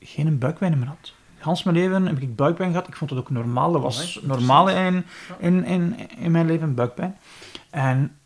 geen 0.00 0.38
buikpijn 0.38 0.78
meer 0.78 0.88
had. 0.88 1.12
Gans 1.44 1.62
mijn 1.62 1.76
leven 1.76 2.06
heb 2.06 2.18
ik 2.18 2.36
buikpijn 2.36 2.70
gehad. 2.70 2.88
Ik 2.88 2.96
vond 2.96 3.10
het 3.10 3.18
ook 3.18 3.30
normaal. 3.30 3.72
Dat 3.72 3.82
was 3.82 4.18
Amai, 4.22 4.26
normaal 4.38 4.68
in, 4.70 5.04
in, 5.38 5.64
in, 5.64 6.08
in 6.18 6.30
mijn 6.30 6.46
leven, 6.46 6.74
buikpijn. 6.74 7.16
En 7.70 8.16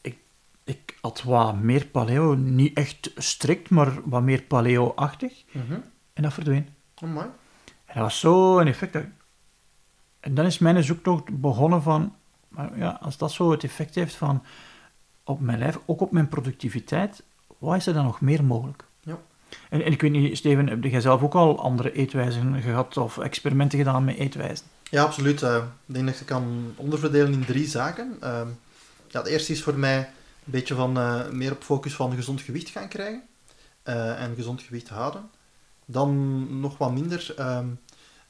ik, 0.00 0.18
ik 0.64 0.98
had 1.00 1.22
wat 1.22 1.56
meer 1.60 1.86
paleo. 1.86 2.34
Niet 2.34 2.76
echt 2.76 3.10
strikt, 3.16 3.70
maar 3.70 3.92
wat 4.04 4.22
meer 4.22 4.42
paleo-achtig. 4.42 5.44
Mhm. 5.52 5.72
En 6.12 6.22
dat 6.22 6.32
verdween. 6.32 6.68
Amai. 6.94 7.26
En 7.84 7.94
dat 7.94 8.02
was 8.02 8.20
zo 8.20 8.58
een 8.58 8.66
effect. 8.66 8.92
dat- 8.92 9.04
En 10.20 10.34
dan 10.34 10.44
is 10.46 10.58
mijn 10.58 10.84
zoektocht 10.84 11.40
begonnen 11.40 11.82
van... 11.82 12.14
Maar 12.48 12.78
ja, 12.78 12.98
als 13.00 13.16
dat 13.16 13.32
zo 13.32 13.50
het 13.50 13.64
effect 13.64 13.94
heeft 13.94 14.14
van... 14.14 14.42
Op 15.24 15.40
mijn 15.40 15.58
lijf, 15.58 15.78
ook 15.86 16.00
op 16.00 16.12
mijn 16.12 16.28
productiviteit... 16.28 17.22
Wat 17.58 17.76
is 17.76 17.86
er 17.86 17.94
dan 17.94 18.04
nog 18.04 18.20
meer 18.20 18.44
mogelijk? 18.44 18.84
En, 19.70 19.82
en 19.84 19.92
ik 19.92 20.00
weet 20.02 20.10
niet, 20.10 20.36
Steven, 20.36 20.68
heb 20.68 20.84
jij 20.84 21.00
zelf 21.00 21.22
ook 21.22 21.34
al 21.34 21.60
andere 21.60 21.92
eetwijzen 21.92 22.62
gehad 22.62 22.96
of 22.96 23.18
experimenten 23.18 23.78
gedaan 23.78 24.04
met 24.04 24.16
eetwijzen? 24.16 24.66
Ja, 24.90 25.02
absoluut. 25.02 25.42
Eh, 25.42 25.56
ik 25.86 25.94
denk 25.94 26.06
dat 26.06 26.18
je 26.18 26.24
kan 26.24 26.72
onderverdelen 26.76 27.32
in 27.32 27.44
drie 27.44 27.66
zaken. 27.66 28.16
Ehm, 28.20 28.48
ja, 29.08 29.18
het 29.18 29.26
eerste 29.28 29.52
is 29.52 29.62
voor 29.62 29.78
mij 29.78 29.98
een 29.98 30.04
beetje 30.44 30.74
van 30.74 30.98
eh, 30.98 31.28
meer 31.30 31.52
op 31.52 31.62
focus 31.62 31.94
van 31.94 32.14
gezond 32.14 32.40
gewicht 32.40 32.68
gaan 32.68 32.88
krijgen. 32.88 33.22
eh, 33.82 34.22
en 34.22 34.34
gezond 34.34 34.62
gewicht 34.62 34.88
houden. 34.88 35.30
Dan 35.84 36.46
nog 36.60 36.78
wat 36.78 36.92
minder 36.92 37.34
ehm, 37.36 37.66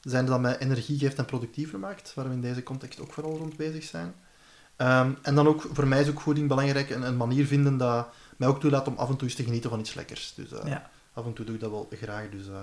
zijn 0.01 0.25
dat 0.25 0.39
mij 0.39 0.57
energie 0.57 0.99
geeft 0.99 1.17
en 1.17 1.25
productiever 1.25 1.79
maakt, 1.79 2.13
waar 2.15 2.27
we 2.27 2.33
in 2.33 2.41
deze 2.41 2.63
context 2.63 2.99
ook 2.99 3.13
vooral 3.13 3.37
rond 3.37 3.55
bezig 3.57 3.83
zijn. 3.83 4.13
Ehm, 4.75 5.11
en 5.21 5.35
dan 5.35 5.47
ook, 5.47 5.65
voor 5.73 5.87
mij 5.87 6.01
is 6.01 6.09
ook 6.09 6.21
voeding 6.21 6.47
belangrijk, 6.47 6.89
een, 6.89 7.01
een 7.07 7.17
manier 7.17 7.45
vinden 7.45 7.77
dat 7.77 8.07
mij 8.37 8.47
ook 8.47 8.59
toelaat 8.59 8.87
om 8.87 8.95
af 8.97 9.09
en 9.09 9.15
toe 9.15 9.27
eens 9.27 9.37
te 9.37 9.43
genieten 9.43 9.69
van 9.69 9.79
iets 9.79 9.93
lekkers. 9.93 10.33
Dus 10.35 10.49
Ja. 10.65 10.89
Af 11.13 11.25
en 11.25 11.33
toe 11.33 11.45
doe 11.45 11.55
ik 11.55 11.61
dat 11.61 11.71
wel 11.71 11.89
graag. 11.91 12.29
Dus, 12.29 12.47
eh, 12.47 12.53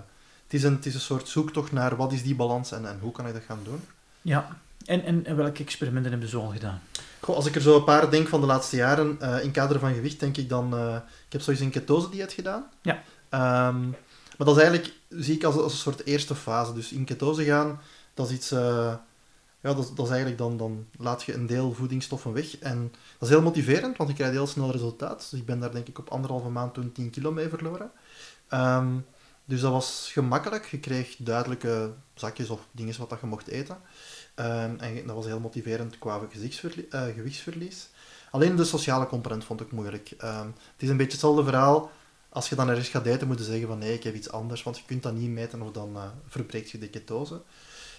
het, 0.45 0.55
is 0.55 0.63
een, 0.63 0.75
het 0.75 0.87
is 0.87 0.95
een 0.95 1.01
soort 1.01 1.29
zoektocht 1.29 1.73
naar 1.73 1.97
wat 1.97 2.13
is 2.13 2.23
die 2.23 2.35
balans 2.35 2.73
en, 2.73 2.89
en 2.89 2.99
hoe 3.01 3.13
kan 3.13 3.27
ik 3.27 3.33
dat 3.33 3.43
gaan 3.43 3.61
doen. 3.65 3.81
Ja. 4.23 4.59
En, 4.85 5.05
en, 5.05 5.25
en 5.25 5.37
welke 5.37 5.63
experimenten 5.63 6.11
hebben 6.11 6.29
ze 6.29 6.37
al 6.37 6.49
gedaan? 6.49 6.83
Goh, 7.21 7.37
als 7.37 7.47
ik 7.47 7.55
er 7.55 7.61
zo 7.61 7.77
een 7.77 7.85
paar 7.85 8.11
denk 8.11 8.29
van 8.29 8.41
de 8.41 8.47
laatste 8.47 8.77
jaren, 8.77 9.21
eh, 9.21 9.45
in 9.45 9.51
kader 9.51 9.79
van 9.79 9.95
gewicht, 9.95 10.21
denk 10.21 10.37
ik 10.37 10.49
dan... 10.49 10.77
eh, 10.77 10.97
ik 11.27 11.33
heb 11.33 11.41
sowieso 11.41 11.65
een 11.65 11.71
ketose-dieet 11.71 12.33
gedaan. 12.33 12.65
Ja. 12.83 13.03
Ehm, 13.29 13.89
maar 14.37 14.47
dat 14.47 14.57
is 14.57 14.63
eigenlijk, 14.63 14.93
zie 15.09 15.35
ik 15.35 15.45
als, 15.45 15.55
als 15.55 15.73
een 15.73 15.79
soort 15.79 16.05
eerste 16.05 16.35
fase. 16.35 16.73
Dus 16.73 16.93
in 16.93 17.05
ketose 17.05 17.45
gaan, 17.45 17.81
dat 18.15 18.29
is 18.31 18.35
iets... 18.35 18.49
ja, 19.61 19.75
dat, 19.75 19.93
dat 19.95 20.05
is 20.05 20.11
eigenlijk 20.11 20.39
dan, 20.39 20.57
dan 20.57 20.87
laat 20.99 21.23
je 21.23 21.35
een 21.35 21.47
deel 21.47 21.73
voedingsstoffen 21.73 22.33
weg. 22.33 22.59
En 22.59 22.93
dat 23.19 23.29
is 23.29 23.35
heel 23.35 23.43
motiverend, 23.43 23.97
want 23.97 24.09
je 24.11 24.17
krijgt 24.17 24.35
heel 24.35 24.47
snel 24.47 24.71
resultaat. 24.71 25.29
Dus 25.31 25.41
ik 25.41 25.47
ben 25.47 25.61
daar 25.61 25.73
denk 25.73 25.89
ik 25.89 25.99
op 25.99 26.09
anderhalve 26.09 26.49
maand 26.49 26.75
toen 26.75 26.93
10 26.93 27.11
kilo 27.11 27.33
mee 27.33 27.49
verloren. 27.49 27.91
Ehm, 28.49 28.99
dus 29.45 29.61
dat 29.61 29.73
was 29.73 30.11
gemakkelijk. 30.13 30.67
Je 30.67 30.79
kreeg 30.81 31.17
duidelijke 31.19 31.93
zakjes 32.15 32.51
of 32.51 32.67
dingen 32.73 32.99
wat 32.99 33.11
dat 33.11 33.21
je 33.21 33.27
mocht 33.27 33.47
eten. 33.49 33.77
Ehm, 34.35 34.75
en 34.79 35.07
dat 35.07 35.17
was 35.17 35.27
heel 35.27 35.41
motiverend 35.41 35.99
qua 35.99 36.21
eh, 36.91 37.03
gewichtsverlies. 37.15 37.89
Alleen 38.31 38.57
de 38.57 38.65
sociale 38.65 39.07
component 39.07 39.45
vond 39.45 39.61
ik 39.61 39.73
moeilijk. 39.73 40.15
Ehm, 40.19 40.47
het 40.47 40.83
is 40.83 40.89
een 40.89 40.97
beetje 40.97 41.13
hetzelfde 41.13 41.45
verhaal. 41.45 41.91
Als 42.29 42.49
je 42.49 42.55
dan 42.55 42.69
ergens 42.69 42.89
gaat 42.89 43.07
eten, 43.07 43.27
moet 43.27 43.39
je 43.39 43.45
zeggen 43.45 43.67
van 43.69 43.79
nee, 43.79 43.95
ik 43.95 44.03
heb 44.03 44.15
iets 44.15 44.31
anders, 44.31 44.63
want 44.63 44.79
je 44.79 44.85
kunt 44.87 45.03
dat 45.03 45.13
niet 45.15 45.31
meten 45.31 45.63
of 45.63 45.71
dan 45.73 45.91
uh, 45.97 46.03
verbreekt 46.29 46.71
je 46.71 46.79
de 46.79 46.89
ketose. 46.89 47.43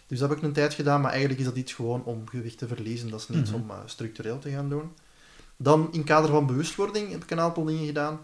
Dus 0.08 0.20
dat 0.20 0.30
heb 0.30 0.38
ik 0.38 0.44
een 0.44 0.54
tijd 0.54 0.74
gedaan, 0.74 1.02
maar 1.02 1.10
eigenlijk 1.12 1.40
is 1.40 1.46
dat 1.46 1.56
iets 1.56 1.74
gewoon 1.74 2.04
om 2.04 2.28
gewicht 2.30 2.58
te 2.58 2.68
verliezen. 2.68 3.10
Dat 3.10 3.20
is 3.20 3.28
niets 3.28 3.52
Mhm. 3.52 3.62
om 3.62 3.70
uh, 3.70 3.78
structureel 3.86 4.40
te 4.40 4.50
gaan 4.50 4.70
doen. 4.70 4.92
Dan 5.58 5.88
in 5.92 6.04
kader 6.04 6.30
van 6.30 6.46
bewustwording 6.46 7.12
heb 7.12 7.24
ik 7.24 7.32
een 7.32 7.40
aantal 7.40 7.64
dingen 7.64 7.86
gedaan. 7.86 8.20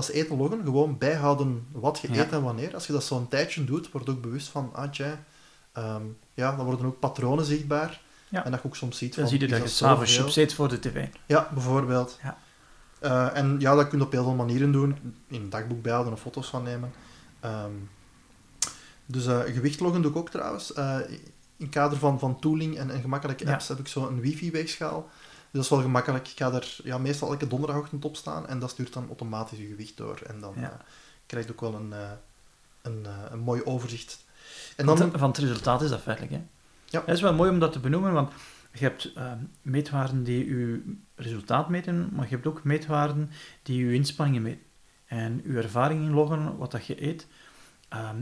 Dat 0.00 0.08
is 0.08 0.14
eten 0.14 0.36
loggen, 0.36 0.60
gewoon 0.64 0.98
bijhouden 0.98 1.66
wat 1.72 1.98
je 2.02 2.12
Ja. 2.12 2.22
eet 2.22 2.32
en 2.32 2.42
wanneer. 2.42 2.74
Als 2.74 2.86
je 2.86 2.92
dat 2.92 3.04
zo'n 3.04 3.28
tijdje 3.28 3.64
doet, 3.64 3.90
word 3.90 4.04
je 4.04 4.10
ook 4.10 4.20
bewust 4.20 4.48
van, 4.48 4.70
ah 4.72 4.90
tja, 4.90 5.24
ehm, 5.72 6.02
ja, 6.34 6.56
dan 6.56 6.64
worden 6.64 6.86
ook 6.86 6.98
patronen 6.98 7.44
zichtbaar. 7.44 8.00
Ja. 8.28 8.44
En 8.44 8.50
dat 8.50 8.60
je 8.62 8.66
ook 8.68 8.76
soms 8.76 8.98
ziet 8.98 9.14
Dan 9.14 9.20
van, 9.20 9.28
zie 9.28 9.38
je 9.38 9.44
is 9.44 9.50
dat 9.50 9.60
je 9.60 9.64
dat 9.66 9.74
s'avonds 9.74 10.16
chips 10.16 10.36
eet 10.36 10.54
voor 10.54 10.68
de 10.68 10.78
tv. 10.78 11.06
Ja, 11.26 11.48
bijvoorbeeld. 11.54 12.18
Ja. 12.22 12.38
Eh, 12.98 13.36
en 13.36 13.56
ja, 13.58 13.74
dat 13.74 13.88
kun 13.88 13.98
je 13.98 14.04
op 14.04 14.12
heel 14.12 14.22
veel 14.22 14.34
manieren 14.34 14.72
doen. 14.72 14.96
In 15.28 15.40
een 15.42 15.50
dagboek 15.50 15.82
bijhouden 15.82 16.12
of 16.12 16.20
foto's 16.20 16.48
van 16.48 16.62
nemen. 16.62 16.92
Ehm, 17.40 17.70
dus 19.06 19.26
eh 19.26 19.40
gewichtloggen 19.40 20.02
doe 20.02 20.10
ik 20.10 20.16
ook 20.16 20.30
trouwens. 20.30 20.72
Eh, 20.72 20.96
in 21.56 21.68
kader 21.68 21.98
van, 21.98 22.18
van 22.18 22.38
tooling 22.40 22.78
en, 22.78 22.90
en 22.90 23.00
gemakkelijke 23.00 23.44
Ja. 23.44 23.52
apps 23.52 23.68
heb 23.68 23.78
ik 23.78 23.88
zo 23.88 24.06
een 24.06 24.20
wifi-weegschaal. 24.20 25.08
Dus 25.50 25.52
dat 25.52 25.62
is 25.62 25.68
wel 25.68 25.80
gemakkelijk. 25.80 26.28
Ik 26.28 26.36
ga 26.38 26.52
er 26.52 26.76
ja, 26.84 26.98
meestal 26.98 27.30
elke 27.30 27.46
donderdagochtend 27.46 28.04
op 28.04 28.16
staan 28.16 28.46
en 28.48 28.58
dat 28.58 28.70
stuurt 28.70 28.92
dan 28.92 29.06
automatisch 29.06 29.58
je 29.58 29.66
gewicht 29.66 29.96
door. 29.96 30.20
En 30.26 30.40
dan 30.40 30.54
Ja. 30.56 30.70
eh, 30.70 30.78
krijg 31.26 31.44
je 31.46 31.52
ook 31.52 31.60
wel 31.60 31.74
een, 31.74 31.92
eh, 31.92 32.10
een, 32.82 33.06
eh, 33.06 33.12
een 33.30 33.38
mooi 33.38 33.64
overzicht. 33.64 34.24
En 34.76 34.86
dan... 34.86 34.96
Van 35.14 35.28
het 35.28 35.38
resultaat 35.38 35.82
is 35.82 35.90
dat 35.90 36.00
feitelijk. 36.00 36.34
Hè? 36.34 36.42
Ja. 36.84 37.00
Het 37.06 37.14
is 37.14 37.20
wel 37.20 37.34
mooi 37.34 37.50
om 37.50 37.58
dat 37.58 37.72
te 37.72 37.78
benoemen, 37.80 38.12
want 38.12 38.32
je 38.72 38.84
hebt 38.84 39.12
meetwaarden 39.62 40.24
die 40.24 40.46
je 40.46 40.94
resultaat 41.14 41.68
meten, 41.68 42.08
maar 42.12 42.24
je 42.24 42.34
hebt 42.34 42.46
ook 42.46 42.64
meetwaarden 42.64 43.30
die 43.62 43.84
je 43.86 43.94
inspanningen 43.94 44.42
meten. 44.42 44.62
En 45.06 45.42
je 45.44 45.56
ervaring 45.56 46.02
inloggen, 46.04 46.56
wat 46.56 46.70
dat 46.70 46.86
je 46.86 47.02
eet, 47.06 47.26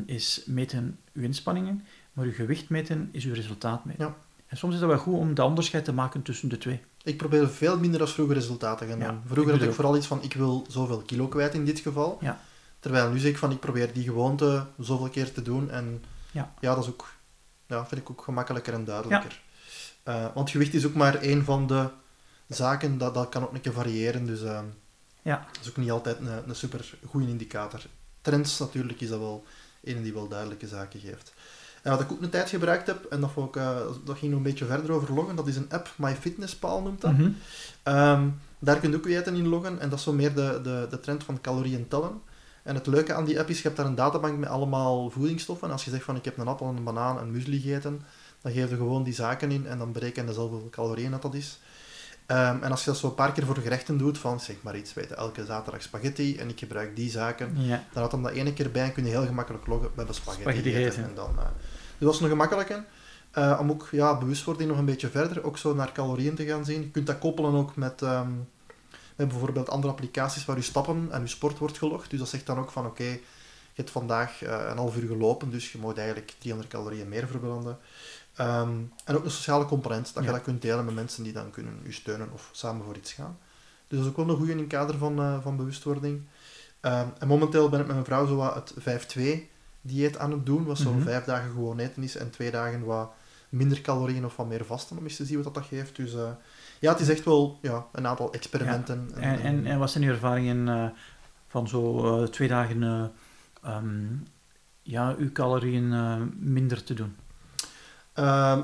is 0.06 0.42
meten 0.46 0.98
je 1.12 1.22
inspanningen, 1.22 1.84
maar 2.12 2.26
je 2.26 2.32
gewicht 2.32 2.68
meten 2.68 3.08
is 3.12 3.24
je 3.24 3.32
resultaat 3.34 3.84
meten. 3.84 4.06
Ja. 4.06 4.16
En 4.46 4.56
soms 4.56 4.74
is 4.74 4.80
het 4.80 4.88
wel 4.88 4.98
goed 4.98 5.14
om 5.18 5.34
dat 5.34 5.48
onderscheid 5.48 5.84
te 5.84 5.92
maken 5.92 6.22
tussen 6.22 6.48
de 6.48 6.58
twee. 6.58 6.80
Ik 7.06 7.16
probeer 7.16 7.48
veel 7.48 7.78
minder 7.78 8.00
als 8.00 8.12
vroeger 8.12 8.34
resultaten 8.34 8.86
te 8.86 8.92
gaan 8.92 9.00
Ja, 9.02 9.08
doen. 9.08 9.16
ik 9.16 9.28
Vroeger 9.32 9.52
had 9.52 9.62
ik 9.62 9.72
vooral 9.74 9.96
iets 9.96 10.06
van, 10.06 10.22
ik 10.22 10.34
wil 10.34 10.66
zoveel 10.68 10.98
kilo 11.02 11.28
kwijt 11.28 11.54
in 11.54 11.64
dit 11.64 11.78
geval. 11.80 12.18
Ja. 12.20 12.40
Terwijl 12.80 13.10
nu 13.10 13.18
zeg 13.18 13.30
ik 13.30 13.38
van, 13.38 13.50
ik 13.50 13.60
probeer 13.60 13.92
die 13.92 14.02
gewoonte 14.04 14.66
zoveel 14.78 15.08
keer 15.08 15.32
te 15.32 15.42
doen. 15.42 15.70
En 15.70 16.04
Ja. 16.32 16.52
dat 16.60 16.78
is 16.78 16.88
ook, 16.88 17.12
ja, 17.66 17.86
vind 17.86 18.00
ik 18.00 18.10
ook 18.10 18.22
gemakkelijker 18.22 18.72
en 18.74 18.84
duidelijker. 18.84 19.40
Eh, 20.02 20.26
want 20.34 20.50
gewicht 20.50 20.74
is 20.74 20.86
ook 20.86 20.94
maar 20.94 21.14
één 21.14 21.44
van 21.44 21.66
de 21.66 21.88
zaken, 22.46 22.98
dat, 22.98 23.14
dat 23.14 23.28
kan 23.28 23.42
ook 23.42 23.52
een 23.54 23.60
keer 23.60 23.72
variëren. 23.72 24.26
Dus 24.26 24.42
eh, 24.42 24.60
Ja. 25.22 25.46
dat 25.52 25.62
is 25.62 25.68
ook 25.68 25.76
niet 25.76 25.90
altijd 25.90 26.18
een, 26.18 26.48
een 26.48 26.54
super 26.56 26.94
goede 27.06 27.28
indicator. 27.28 27.80
Trends 28.20 28.58
natuurlijk 28.58 29.00
is 29.00 29.08
dat 29.08 29.18
wel 29.18 29.44
een 29.84 30.02
die 30.02 30.12
wel 30.12 30.28
duidelijke 30.28 30.66
zaken 30.66 31.00
geeft. 31.00 31.32
En 31.86 31.92
wat 31.92 32.00
ik 32.00 32.12
ook 32.12 32.22
een 32.22 32.30
tijd 32.30 32.48
gebruikt 32.48 32.86
heb, 32.86 33.04
en 33.04 33.20
dat, 33.20 33.30
ik, 33.36 33.56
eh, 33.56 33.76
dat 34.04 34.18
ging 34.18 34.30
nog 34.30 34.40
een 34.40 34.46
beetje 34.46 34.64
verder 34.64 34.92
over 34.92 35.14
loggen, 35.14 35.36
dat 35.36 35.46
is 35.46 35.56
een 35.56 35.66
app, 35.70 35.90
MyFitnessPal 35.96 36.82
noemt 36.82 37.00
dat. 37.00 37.12
Mhm. 37.12 37.30
Ehm, 37.82 38.28
daar 38.58 38.78
kun 38.78 38.90
je 38.90 38.96
ook 38.96 39.06
eten 39.06 39.34
in 39.34 39.48
loggen 39.48 39.80
en 39.80 39.88
dat 39.88 39.98
is 39.98 40.04
zo 40.04 40.12
meer 40.12 40.34
de, 40.34 40.60
de, 40.62 40.86
de 40.90 41.00
trend 41.00 41.24
van 41.24 41.40
calorieën 41.40 41.88
tellen. 41.88 42.20
En 42.62 42.74
het 42.74 42.86
leuke 42.86 43.14
aan 43.14 43.24
die 43.24 43.38
app 43.38 43.48
is, 43.48 43.56
je 43.56 43.62
hebt 43.62 43.76
daar 43.76 43.86
een 43.86 43.94
databank 43.94 44.38
met 44.38 44.48
allemaal 44.48 45.10
voedingsstoffen. 45.10 45.66
En 45.66 45.72
als 45.72 45.84
je 45.84 45.90
zegt 45.90 46.04
van 46.04 46.16
ik 46.16 46.24
heb 46.24 46.38
een 46.38 46.48
appel, 46.48 46.66
een 46.66 46.84
banaan, 46.84 47.18
een 47.18 47.30
muesli 47.30 47.60
gegeten, 47.60 48.02
dan 48.42 48.52
geef 48.52 48.70
je 48.70 48.76
gewoon 48.76 49.02
die 49.02 49.14
zaken 49.14 49.50
in 49.50 49.66
en 49.66 49.78
dan 49.78 49.92
bereken 49.92 50.26
je 50.26 50.32
zelf 50.32 50.50
hoeveel 50.50 50.70
calorieën 50.70 51.10
dat, 51.10 51.22
dat 51.22 51.34
is. 51.34 51.58
Ehm, 52.26 52.62
en 52.62 52.70
als 52.70 52.84
je 52.84 52.90
dat 52.90 52.98
zo 52.98 53.06
een 53.06 53.14
paar 53.14 53.32
keer 53.32 53.44
voor 53.44 53.56
gerechten 53.56 53.98
doet, 53.98 54.18
van 54.18 54.40
zeg 54.40 54.56
maar 54.62 54.76
iets, 54.76 54.94
weet 54.94 55.08
je, 55.08 55.14
elke 55.14 55.44
zaterdag 55.44 55.82
spaghetti 55.82 56.36
en 56.36 56.48
ik 56.48 56.58
gebruik 56.58 56.96
die 56.96 57.10
zaken, 57.10 57.52
Ja. 57.56 57.84
dan 57.92 58.02
had 58.02 58.12
hem 58.12 58.22
dat 58.22 58.32
ene 58.32 58.52
keer 58.52 58.70
bij 58.70 58.82
en 58.82 58.92
kun 58.92 59.04
je 59.04 59.10
heel 59.10 59.26
gemakkelijk 59.26 59.66
loggen, 59.66 59.88
we 59.88 59.96
hebben 59.96 60.14
spaghetti, 60.14 60.42
Spaghetti 60.42 60.70
gegeten. 60.70 61.04
En 61.04 61.14
dan, 61.14 61.30
eh, 61.38 61.44
dus 61.98 62.06
dat 62.06 62.14
is 62.14 62.20
een 62.20 62.28
gemakkelijke. 62.28 62.84
Eh, 63.30 63.58
om 63.60 63.70
ook 63.70 63.88
ja, 63.90 64.18
bewustwording 64.18 64.68
nog 64.68 64.78
een 64.78 64.84
beetje 64.84 65.08
verder, 65.08 65.44
ook 65.44 65.58
zo 65.58 65.74
naar 65.74 65.92
calorieën 65.92 66.34
te 66.34 66.46
gaan 66.46 66.64
zien. 66.64 66.80
Je 66.80 66.90
kunt 66.90 67.06
dat 67.06 67.18
koppelen 67.18 67.54
ook 67.54 67.76
met, 67.76 68.02
ehm, 68.02 68.30
met 69.16 69.28
bijvoorbeeld 69.28 69.68
andere 69.70 69.92
applicaties 69.92 70.44
waar 70.44 70.56
je 70.56 70.62
stappen 70.62 71.08
en 71.10 71.20
je 71.20 71.26
sport 71.26 71.58
wordt 71.58 71.78
gelogd. 71.78 72.10
Dus 72.10 72.18
dat 72.18 72.28
zegt 72.28 72.46
dan 72.46 72.58
ook 72.58 72.70
van 72.70 72.86
oké, 72.86 73.04
je 73.04 73.20
hebt 73.74 73.90
vandaag 73.90 74.42
eh, 74.42 74.66
een 74.70 74.76
half 74.76 74.96
uur 74.96 75.08
gelopen, 75.08 75.50
dus 75.50 75.72
je 75.72 75.78
moet 75.78 75.98
eigenlijk 75.98 76.34
300 76.38 76.72
calorieën 76.72 77.08
meer 77.08 77.26
verbranden. 77.28 77.78
Ehm, 78.36 78.70
en 79.04 79.16
ook 79.16 79.24
een 79.24 79.30
sociale 79.30 79.64
component, 79.64 80.14
dat 80.14 80.22
je 80.22 80.28
Ja. 80.28 80.34
dat 80.36 80.44
kunt 80.44 80.62
delen 80.62 80.84
met 80.84 80.94
mensen 80.94 81.22
die 81.22 81.32
dan 81.32 81.50
kunnen 81.50 81.80
u 81.84 81.92
steunen 81.92 82.28
of 82.32 82.48
samen 82.52 82.84
voor 82.84 82.96
iets 82.96 83.12
gaan. 83.12 83.38
Dus 83.88 83.98
dat 83.98 84.06
is 84.06 84.12
ook 84.12 84.16
wel 84.16 84.28
een 84.28 84.36
goede 84.36 84.52
in 84.52 84.58
het 84.58 84.66
kader 84.66 84.98
van, 84.98 85.18
eh, 85.20 85.42
van 85.42 85.56
bewustwording. 85.56 86.22
Ehm, 86.80 87.06
en 87.18 87.28
momenteel 87.28 87.68
ben 87.68 87.80
ik 87.80 87.86
met 87.86 87.94
mijn 87.94 88.06
vrouw 88.06 88.26
zo 88.26 88.36
wat 88.36 88.54
het 88.54 88.72
5-2 88.76 89.50
dieet 89.86 90.18
aan 90.18 90.30
het 90.30 90.46
doen, 90.46 90.64
wat 90.64 90.78
zo 90.78 90.92
Mhm. 90.92 91.02
vijf 91.02 91.24
dagen 91.24 91.50
gewoon 91.50 91.78
eten 91.78 92.02
is 92.02 92.16
en 92.16 92.30
twee 92.30 92.50
dagen 92.50 92.84
wat 92.84 93.12
minder 93.48 93.80
calorieën 93.80 94.24
of 94.24 94.36
wat 94.36 94.46
meer 94.46 94.64
vasten, 94.64 94.98
om 94.98 95.04
eens 95.04 95.16
te 95.16 95.24
zien 95.24 95.42
wat 95.42 95.54
dat 95.54 95.64
geeft. 95.64 95.96
Dus 95.96 96.14
eh, 96.14 96.30
ja, 96.80 96.92
het 96.92 97.00
is 97.00 97.08
echt 97.08 97.24
wel 97.24 97.58
ja, 97.62 97.86
een 97.92 98.06
aantal 98.06 98.32
experimenten. 98.32 99.10
En, 99.14 99.40
en, 99.40 99.66
en 99.66 99.78
wat 99.78 99.90
zijn 99.90 100.04
uw 100.04 100.10
ervaringen 100.10 100.68
eh, 100.68 100.88
van 101.48 101.68
zo 101.68 102.04
eh, 102.22 102.28
twee 102.28 102.48
dagen 102.48 103.12
ehm, 103.62 104.14
ja, 104.82 105.14
uw 105.18 105.32
calorieën 105.32 105.88
minder 106.38 106.84
te 106.84 106.94
doen? 106.94 107.16
Ehm, 108.12 108.62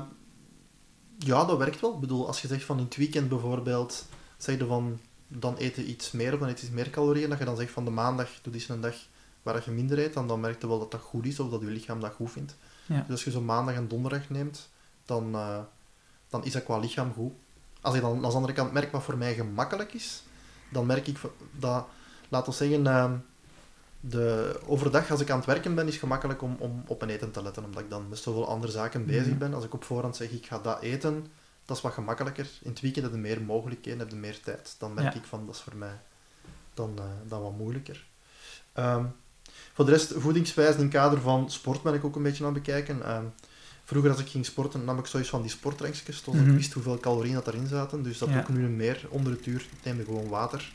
ja, 1.17 1.45
dat 1.45 1.57
werkt 1.57 1.81
wel. 1.81 1.93
Ik 1.93 1.99
bedoel, 1.99 2.27
als 2.27 2.41
je 2.41 2.47
zegt 2.47 2.63
van 2.63 2.77
in 2.77 2.83
het 2.83 2.95
weekend 2.95 3.29
bijvoorbeeld, 3.29 4.05
zeg 4.37 4.57
je 4.57 4.65
van 4.65 4.99
dan 5.27 5.57
eten 5.57 5.89
iets 5.89 6.11
meer 6.11 6.33
of 6.33 6.39
dan 6.39 6.47
je 6.47 6.53
iets 6.53 6.69
meer 6.69 6.89
calorieën, 6.89 7.29
dat 7.29 7.39
je 7.39 7.45
dan 7.45 7.57
zegt 7.57 7.71
van 7.71 7.85
de 7.85 7.91
maandag 7.91 8.29
doe 8.41 8.53
eens 8.53 8.69
een 8.69 8.81
dag 8.81 8.95
waar 9.43 9.61
je 9.65 9.71
minder 9.71 9.99
eet, 9.99 10.13
dan, 10.13 10.27
dan 10.27 10.39
merk 10.39 10.61
je 10.61 10.67
wel 10.67 10.79
dat 10.79 10.91
dat 10.91 11.01
goed 11.01 11.25
is 11.25 11.39
of 11.39 11.49
dat 11.49 11.61
je 11.61 11.67
lichaam 11.67 11.99
dat 11.99 12.13
goed 12.13 12.31
vindt. 12.31 12.55
Ja. 12.85 12.99
Dus 12.99 13.09
als 13.09 13.23
je 13.23 13.31
zo 13.31 13.41
maandag 13.41 13.75
en 13.75 13.87
donderdag 13.87 14.29
neemt, 14.29 14.69
dan, 15.05 15.33
eh, 15.35 15.59
dan 16.29 16.43
is 16.45 16.51
dat 16.51 16.63
qua 16.63 16.77
lichaam 16.77 17.13
goed. 17.13 17.33
Als 17.81 17.95
ik 17.95 18.01
dan 18.01 18.15
aan 18.15 18.21
de 18.21 18.27
andere 18.27 18.53
kant 18.53 18.71
merk 18.71 18.91
wat 18.91 19.03
voor 19.03 19.17
mij 19.17 19.33
gemakkelijk 19.33 19.93
is, 19.93 20.23
dan 20.71 20.85
merk 20.85 21.07
ik 21.07 21.17
dat, 21.51 21.85
laten 22.29 22.51
we 22.51 22.57
zeggen, 22.57 22.87
ehm, 22.87 23.15
de, 23.99 24.59
overdag 24.65 25.11
als 25.11 25.19
ik 25.21 25.29
aan 25.29 25.37
het 25.37 25.45
werken 25.45 25.75
ben, 25.75 25.85
is 25.85 25.91
het 25.91 25.99
gemakkelijk 26.01 26.41
om, 26.41 26.55
om 26.59 26.83
op 26.87 27.01
een 27.01 27.09
eten 27.09 27.31
te 27.31 27.41
letten, 27.43 27.63
omdat 27.63 27.83
ik 27.83 27.89
dan 27.89 28.09
met 28.09 28.17
zoveel 28.19 28.47
andere 28.47 28.71
zaken 28.71 29.05
bezig 29.05 29.27
Mhm. 29.27 29.37
ben. 29.37 29.53
Als 29.53 29.63
ik 29.63 29.73
op 29.73 29.83
voorhand 29.83 30.15
zeg, 30.15 30.29
ik 30.29 30.45
ga 30.45 30.59
dat 30.59 30.81
eten, 30.81 31.27
dat 31.65 31.77
is 31.77 31.83
wat 31.83 31.93
gemakkelijker. 31.93 32.49
In 32.61 32.69
het 32.69 32.79
weekend 32.79 33.05
heb 33.05 33.13
je 33.13 33.19
meer 33.21 33.41
mogelijkheden, 33.41 33.99
heb 33.99 34.09
je 34.09 34.15
meer 34.15 34.39
tijd. 34.41 34.75
Dan 34.79 34.93
merk 34.93 35.13
Ja. 35.13 35.19
ik 35.19 35.25
van, 35.25 35.45
dat 35.45 35.55
is 35.55 35.61
voor 35.61 35.75
mij 35.75 35.99
dan, 36.73 36.93
eh, 36.97 37.03
dan 37.27 37.41
wat 37.41 37.57
moeilijker. 37.57 38.05
Ehm, 38.73 39.05
voor 39.73 39.85
de 39.85 39.91
rest, 39.91 40.13
voedingswijze 40.17 40.77
in 40.77 40.83
het 40.83 40.93
kader 40.93 41.21
van 41.21 41.51
sport 41.51 41.81
ben 41.81 41.93
ik 41.93 42.03
ook 42.03 42.15
een 42.15 42.23
beetje 42.23 42.45
aan 42.45 42.53
het 42.53 42.63
bekijken. 42.63 43.05
Ehm, 43.05 43.23
vroeger 43.83 44.11
als 44.11 44.19
ik 44.19 44.27
ging 44.29 44.45
sporten, 44.45 44.83
nam 44.85 44.99
ik 44.99 45.05
zoiets 45.05 45.29
van 45.29 45.41
die 45.41 45.51
sportrankjes, 45.51 46.17
zodat 46.23 46.41
Mhm. 46.41 46.49
ik 46.49 46.55
wist 46.55 46.73
hoeveel 46.73 46.99
calorieën 46.99 47.33
dat 47.33 47.47
erin 47.47 47.67
zaten. 47.67 48.03
Dus 48.03 48.17
dat 48.17 48.29
Ja. 48.29 48.33
doe 48.33 48.43
ik 48.43 48.49
nu 48.49 48.67
meer. 48.69 49.05
Onder 49.09 49.31
het 49.33 49.45
uur 49.45 49.65
neem 49.83 49.99
ik 49.99 50.05
gewoon 50.05 50.27
water. 50.29 50.71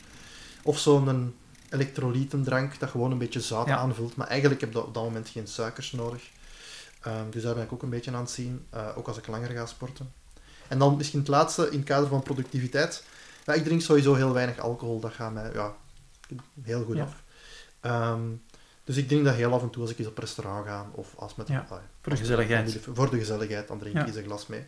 Of 0.63 0.79
zo'n 0.79 1.33
elektrolytendrank 1.69 2.79
dat 2.79 2.89
gewoon 2.89 3.11
een 3.11 3.17
beetje 3.17 3.41
zout 3.41 3.67
Ja. 3.67 3.77
aanvult. 3.77 4.15
Maar 4.15 4.27
eigenlijk 4.27 4.61
heb 4.61 4.69
ik 4.69 4.77
op 4.77 4.93
dat 4.93 5.03
moment 5.03 5.29
geen 5.29 5.47
suikers 5.47 5.91
nodig. 5.91 6.23
Ehm, 7.01 7.29
dus 7.29 7.43
daar 7.43 7.53
ben 7.55 7.63
ik 7.63 7.73
ook 7.73 7.83
een 7.83 7.89
beetje 7.89 8.11
aan 8.11 8.19
het 8.21 8.29
zien. 8.31 8.65
eh, 8.69 8.87
ook 8.95 9.07
als 9.07 9.17
ik 9.17 9.27
langer 9.27 9.49
ga 9.49 9.65
sporten. 9.65 10.11
En 10.67 10.79
dan 10.79 10.97
misschien 10.97 11.19
het 11.19 11.27
laatste 11.27 11.69
in 11.69 11.77
het 11.77 11.87
kader 11.87 12.09
van 12.09 12.23
productiviteit. 12.23 13.03
Ja, 13.45 13.53
ik 13.53 13.63
drink 13.63 13.81
sowieso 13.81 14.13
heel 14.13 14.33
weinig 14.33 14.59
alcohol. 14.59 14.99
Dat 14.99 15.13
gaat 15.13 15.33
mij 15.33 15.51
ja, 15.53 15.73
heel 16.61 16.83
goed 16.83 16.95
Ja. 16.95 17.03
af. 17.03 17.23
Ehm, 17.79 18.21
dus 18.89 18.97
ik 18.97 19.07
drink 19.07 19.25
dat 19.25 19.35
heel 19.35 19.53
af 19.53 19.61
en 19.61 19.69
toe 19.69 19.81
als 19.81 19.91
ik 19.91 19.97
eens 19.99 20.07
op 20.07 20.17
restaurant 20.17 20.65
ga. 20.65 20.89
Of 20.91 21.13
als 21.15 21.35
met, 21.35 21.47
Ja, 21.47 21.59
ah, 21.69 21.77
voor 22.01 22.11
de 22.11 22.17
gezelligheid. 22.17 22.79
Voor 22.93 23.09
de 23.09 23.17
gezelligheid, 23.17 23.67
dan 23.67 23.79
drink 23.79 23.95
ik 23.95 24.01
Ja. 24.01 24.07
eens 24.07 24.15
een 24.15 24.23
glas 24.23 24.47
mee. 24.47 24.65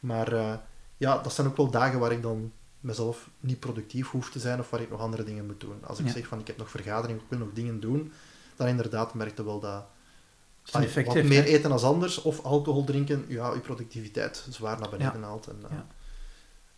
Maar 0.00 0.32
eh, 0.32 0.54
ja, 0.96 1.18
dat 1.18 1.32
zijn 1.32 1.46
ook 1.46 1.56
wel 1.56 1.70
dagen 1.70 1.98
waar 1.98 2.12
ik 2.12 2.22
dan 2.22 2.52
mezelf 2.80 3.28
niet 3.40 3.60
productief 3.60 4.08
hoef 4.10 4.30
te 4.30 4.38
zijn 4.38 4.58
of 4.58 4.70
waar 4.70 4.80
ik 4.80 4.90
nog 4.90 5.00
andere 5.00 5.24
dingen 5.24 5.46
moet 5.46 5.60
doen. 5.60 5.78
Als 5.84 5.98
ik 5.98 6.06
Ja. 6.06 6.12
zeg 6.12 6.26
van 6.26 6.38
ik 6.38 6.46
heb 6.46 6.56
nog 6.56 6.70
vergadering, 6.70 7.20
ik 7.20 7.26
wil 7.28 7.38
nog 7.38 7.48
dingen 7.52 7.80
doen, 7.80 8.12
dan 8.56 8.66
inderdaad 8.66 9.14
merkte 9.14 9.44
wel 9.44 9.60
dat 9.60 9.84
ah, 10.70 10.82
wat 11.04 11.22
meer 11.22 11.42
hè? 11.42 11.48
eten 11.48 11.72
als 11.72 11.82
anders 11.82 12.22
of 12.22 12.44
alcohol 12.44 12.84
drinken, 12.84 13.24
ja, 13.28 13.52
je 13.52 13.60
productiviteit 13.60 14.46
zwaar 14.50 14.80
naar 14.80 14.90
beneden 14.90 15.22
haalt. 15.22 15.46
En, 15.46 15.58
eh, 15.64 15.70
Ja. 15.70 15.86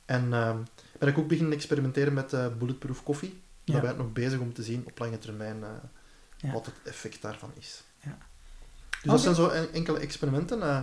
en 0.05 0.33
ehm, 0.33 0.57
ben 0.99 1.09
ik 1.09 1.19
ook 1.19 1.29
beginnen 1.29 1.53
experimenteren 1.53 2.13
met 2.13 2.33
eh, 2.33 2.47
bulletproof 2.59 3.03
koffie. 3.03 3.41
Daar 3.65 3.81
ben 3.81 3.91
ik 3.91 3.97
nog 3.97 4.13
bezig 4.13 4.39
om 4.39 4.53
te 4.53 4.63
zien 4.63 4.83
op 4.87 4.99
lange 4.99 5.19
termijn 5.19 5.65
Ja. 6.41 6.53
wat 6.53 6.67
het 6.67 6.75
effect 6.85 7.23
daarvan 7.23 7.51
is. 7.59 7.83
Ja. 8.03 8.17
Dus 9.03 9.11
dat 9.11 9.21
zijn 9.21 9.35
zo 9.35 9.49
en- 9.49 9.73
enkele 9.73 9.99
experimenten. 9.99 10.63
eh. 10.63 10.75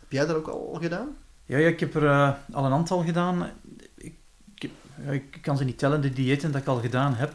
heb 0.00 0.10
jij 0.12 0.26
dat 0.26 0.36
ook 0.36 0.48
al 0.48 0.78
gedaan? 0.80 1.08
Ja, 1.44 1.58
ja, 1.58 1.68
ik 1.68 1.80
heb 1.80 1.94
er 1.94 2.06
eh, 2.06 2.32
al 2.52 2.64
een 2.64 2.72
aantal 2.72 3.04
gedaan. 3.04 3.50
Ik, 3.96 4.14
ik, 4.54 4.70
ja, 5.04 5.10
ik 5.10 5.38
kan 5.42 5.56
ze 5.56 5.64
niet 5.64 5.78
tellen, 5.78 6.00
de 6.00 6.12
diëten 6.12 6.52
dat 6.52 6.60
ik 6.60 6.66
al 6.66 6.80
gedaan 6.80 7.14
heb. 7.14 7.32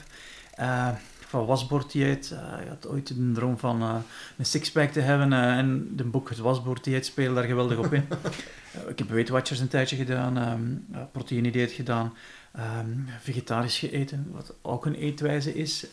Eh, 0.54 0.90
van 1.28 1.46
wasborddieet. 1.46 2.30
Uh, 2.34 2.64
je 2.64 2.70
had 2.70 2.88
ooit 2.88 3.10
een 3.10 3.34
droom 3.34 3.58
van 3.58 3.82
uh, 3.82 3.96
een 4.38 4.46
sixpack 4.46 4.90
te 4.92 5.00
hebben 5.00 5.32
uh, 5.32 5.58
en 5.58 5.96
de 5.96 6.04
boek 6.04 6.30
Het 6.30 6.38
wasborddieet 6.38 7.06
spelen 7.06 7.36
daar 7.36 7.44
geweldig 7.44 7.78
op 7.78 7.94
in. 7.94 8.08
ik 8.90 9.00
heb 9.00 9.10
Weight 9.10 9.30
Watchers 9.30 9.60
een 9.60 9.68
tijdje 9.68 9.96
gedaan, 9.96 10.38
um, 10.38 10.86
proteïne 11.12 11.52
dieet 11.52 11.72
gedaan, 11.72 12.14
um, 12.58 13.08
vegetarisch 13.22 13.80
geëten, 13.80 14.28
wat 14.32 14.54
ook 14.62 14.86
een 14.86 14.96
eetwijze 14.96 15.54
is. 15.56 15.86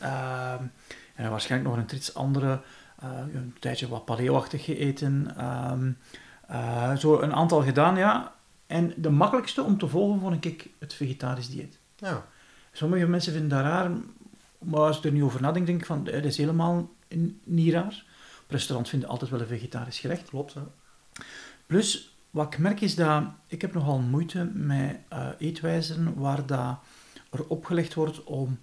En 1.16 1.30
waarschijnlijk 1.30 1.74
nog 1.74 1.84
een 1.88 1.96
iets 1.96 2.14
andere, 2.14 2.60
uh, 3.04 3.34
een 3.34 3.54
tijdje 3.60 3.88
wat 3.88 4.04
paleo-achtig 4.04 4.64
gegeten. 4.64 5.44
Um, 5.72 5.98
uh, 6.50 6.96
zo 6.96 7.20
een 7.20 7.34
aantal 7.34 7.62
gedaan, 7.62 7.96
ja. 7.96 8.34
En 8.66 8.92
de 8.96 9.10
makkelijkste 9.10 9.62
om 9.62 9.78
te 9.78 9.88
volgen 9.88 10.20
vond 10.20 10.44
ik 10.44 10.70
het 10.78 10.94
vegetarisch 10.94 11.48
dieet. 11.48 11.78
Ja. 11.96 12.26
Sommige 12.72 13.06
mensen 13.06 13.32
vinden 13.32 13.50
dat 13.50 13.60
raar, 13.60 13.90
maar 14.58 14.80
als 14.80 14.98
ik 14.98 15.04
er 15.04 15.12
nu 15.12 15.24
over 15.24 15.40
nadenk, 15.40 15.66
denk 15.66 15.80
ik 15.80 15.86
van, 15.86 16.04
dat 16.04 16.24
is 16.24 16.36
helemaal 16.36 16.88
niet 17.44 17.72
raar. 17.72 18.04
Op 18.42 18.50
restaurant 18.50 18.88
vinden 18.88 19.08
altijd 19.08 19.30
wel 19.30 19.40
een 19.40 19.46
vegetarisch 19.46 19.98
gerecht. 19.98 20.28
Klopt, 20.28 20.54
hè. 20.54 20.60
Plus, 21.66 22.16
wat 22.30 22.52
ik 22.52 22.58
merk 22.58 22.80
is 22.80 22.94
dat 22.94 23.22
ik 23.46 23.60
heb 23.60 23.74
nogal 23.74 23.98
moeite 23.98 24.44
met 24.44 24.98
uh, 25.12 25.28
eetwijzen 25.38 26.14
waar 26.14 26.46
dat 26.46 26.78
er 27.30 27.46
opgelegd 27.46 27.94
wordt 27.94 28.24
om 28.24 28.58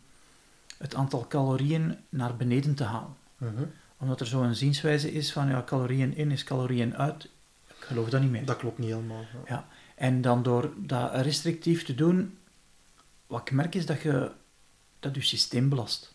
het 0.77 0.95
aantal 0.95 1.27
calorieën 1.27 1.97
naar 2.09 2.35
beneden 2.35 2.75
te 2.75 2.83
halen. 2.83 3.15
Uh 3.37 3.49
-huh. 3.55 3.67
Omdat 3.97 4.19
er 4.19 4.27
zo'n 4.27 4.55
zienswijze 4.55 5.11
is 5.11 5.31
van 5.31 5.47
ja, 5.47 5.63
calorieën 5.65 6.15
in 6.15 6.31
is 6.31 6.43
calorieën 6.43 6.95
uit. 6.95 7.23
Ik 7.67 7.89
geloof 7.89 8.09
dat 8.09 8.21
niet 8.21 8.31
meer. 8.31 8.45
Dat 8.45 8.57
klopt 8.57 8.77
niet 8.77 8.89
helemaal. 8.89 9.25
Ja. 9.33 9.39
ja. 9.47 9.67
En 9.95 10.21
dan 10.21 10.43
door 10.43 10.73
dat 10.77 11.15
restrictief 11.15 11.83
te 11.83 11.95
doen, 11.95 12.37
wat 13.27 13.41
ik 13.41 13.51
merk 13.51 13.75
is 13.75 13.85
dat 13.85 14.01
je 14.01 14.31
dat 14.99 15.15
je 15.15 15.21
systeem 15.21 15.69
belast. 15.69 16.13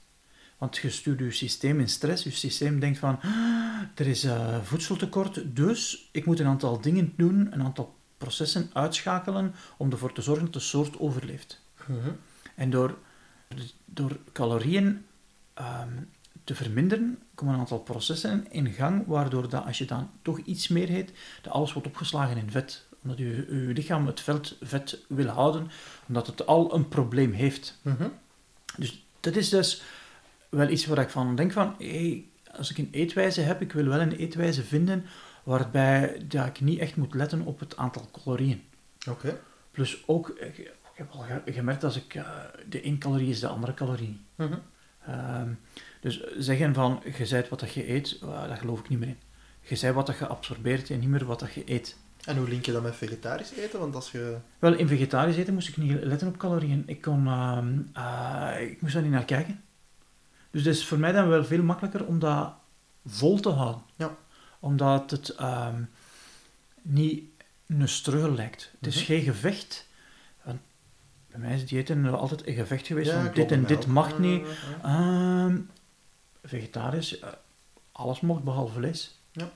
Want 0.59 0.77
je 0.77 0.91
stuurt 0.91 1.19
je 1.19 1.31
systeem 1.31 1.81
in 1.81 1.88
stress. 1.88 2.25
Je 2.25 2.31
systeem 2.31 2.81
denkt 2.81 2.99
van, 2.99 3.21
ah, 3.23 3.81
er 3.95 4.07
is 4.07 4.25
uh, 4.25 4.59
voedseltekort, 4.62 5.57
dus 5.57 6.09
ik 6.12 6.27
moet 6.27 6.41
een 6.41 6.47
aantal 6.47 6.81
dingen 6.81 7.12
doen, 7.17 7.49
een 7.53 7.62
aantal 7.62 7.97
processen 8.17 8.71
uitschakelen 8.73 9.55
om 9.77 9.91
ervoor 9.91 10.12
te 10.12 10.23
zorgen 10.23 10.45
dat 10.45 10.53
de 10.53 10.61
soort 10.61 10.99
overleeft. 10.99 11.61
Uh 11.81 11.87
-huh. 11.87 12.12
En 12.55 12.71
door, 12.71 12.99
door 13.85 14.19
calorieën 14.33 15.05
um, 15.61 16.09
te 16.45 16.55
verminderen, 16.55 17.19
komen 17.35 17.55
een 17.55 17.61
aantal 17.61 17.78
processen 17.78 18.47
in 18.50 18.73
gang, 18.73 19.07
waardoor 19.07 19.49
dat 19.49 19.64
als 19.64 19.78
je 19.78 19.85
dan 19.85 20.11
toch 20.23 20.38
iets 20.38 20.69
meer 20.69 20.90
eet, 20.90 21.12
dat 21.43 21.52
alles 21.52 21.73
wordt 21.73 21.88
opgeslagen 21.88 22.37
in 22.37 22.50
vet. 22.50 22.87
Omdat 23.02 23.19
je, 23.19 23.47
je 23.50 23.73
lichaam 23.73 24.07
het 24.07 24.21
vet, 24.21 24.57
vet 24.61 25.05
wil 25.09 25.26
houden, 25.26 25.71
omdat 26.09 26.26
het 26.26 26.47
al 26.47 26.75
een 26.75 26.88
probleem 26.88 27.33
heeft. 27.33 27.78
-huh. 27.83 28.07
Dus 28.76 29.07
dat 29.21 29.37
is 29.37 29.49
dus 29.49 29.83
wel 30.49 30.69
iets 30.69 30.87
waar 30.87 30.99
ik 30.99 31.11
van 31.11 31.37
denk 31.37 31.52
van, 31.52 31.75
hey, 31.78 32.25
als 32.57 32.71
ik 32.71 32.78
een 32.78 32.88
eetwijze 32.90 33.40
heb, 33.40 33.61
ik 33.61 33.73
wil 33.73 33.85
wel 33.85 34.00
een 34.00 34.12
eetwijze 34.12 34.62
vinden 34.62 35.05
waarbij 35.43 36.25
dat 36.28 36.47
ik 36.47 36.61
niet 36.61 36.78
echt 36.78 36.97
moet 36.97 37.14
letten 37.14 37.40
op 37.40 37.61
het 37.61 37.76
aantal 37.76 38.09
calorieën. 38.12 38.62
Oké. 38.99 39.11
Okay. 39.11 39.38
Plus 39.71 40.02
ook, 40.07 40.35
ik 40.99 41.05
heb 41.05 41.12
al 41.12 41.52
gemerkt 41.52 41.85
als 41.85 41.97
ik, 41.97 42.14
uh, 42.14 42.28
de 42.69 42.81
één 42.81 42.99
calorie 42.99 43.28
is 43.28 43.40
de 43.40 43.49
andere 43.49 43.75
calorie. 43.75 44.21
Um, 44.37 45.59
dus 46.00 46.21
zeggen 46.38 46.75
van, 46.75 47.02
je 47.17 47.26
zei 47.26 47.45
wat 47.50 47.61
dat 47.61 47.73
je 47.73 47.90
eet, 47.90 48.19
uh, 48.25 48.28
daar 48.31 48.57
geloof 48.57 48.81
ik 48.81 48.88
niet 48.88 48.99
meer 48.99 49.09
in. 49.09 49.19
Je 49.61 49.76
zei 49.76 49.93
wat 49.93 50.07
dat 50.07 50.19
je 50.19 50.26
absorbeert 50.26 50.90
en 50.90 50.99
niet 51.00 51.09
meer 51.09 51.25
wat 51.25 51.40
dat 51.40 51.52
je 51.52 51.62
eet. 51.73 51.97
En 52.25 52.37
hoe 52.37 52.49
link 52.49 52.64
je 52.64 52.73
dat 52.73 52.83
met 52.83 52.97
vegetarisch 52.97 53.52
eten? 53.52 53.78
Want 53.78 53.95
als 53.95 54.11
je... 54.11 54.37
Wel, 54.59 54.75
in 54.75 54.88
vegetarisch 54.88 55.37
eten 55.37 55.55
moest 55.55 55.69
ik 55.69 55.76
niet 55.76 56.02
letten 56.02 56.28
op 56.28 56.37
calorieën. 56.37 56.83
Ik, 56.87 57.00
kon, 57.00 57.26
uh, 57.26 58.61
ik 58.61 58.81
moest 58.81 58.95
daar 58.95 59.02
niet 59.02 59.12
naar 59.12 59.25
kijken. 59.25 59.62
Dus 60.50 60.64
het 60.64 60.75
is 60.75 60.87
voor 60.87 60.99
mij 60.99 61.12
dan 61.12 61.28
wel 61.28 61.45
veel 61.45 61.62
makkelijker 61.62 62.07
om 62.07 62.19
dat 62.19 62.52
vol 63.07 63.40
te 63.40 63.49
houden. 63.50 63.83
Ja. 63.97 64.17
Omdat 64.61 65.11
het 65.11 65.37
um, 65.40 65.90
niet 66.83 67.25
een 67.67 67.88
struggle 67.88 68.35
lijkt. 68.35 68.73
Het 68.78 68.88
is 68.88 68.97
Mhm. 68.97 69.05
geen 69.05 69.23
gevecht. 69.23 69.88
Bij 71.30 71.40
mij 71.40 71.54
is 71.54 71.66
diëten 71.66 72.18
altijd 72.18 72.47
een 72.47 72.54
gevecht 72.54 72.87
geweest. 72.87 73.11
Ja, 73.11 73.25
van 73.25 73.35
dit 73.35 73.52
en 73.52 73.64
dit 73.64 73.87
mag 73.87 74.18
niet. 74.18 74.47
Ehm, 74.82 75.58
vegetarisch, 76.44 77.18
eh, 77.18 77.28
alles 77.92 78.20
mocht 78.20 78.42
behalve 78.44 78.73
vlees. 78.75 79.20
Ja. 79.32 79.50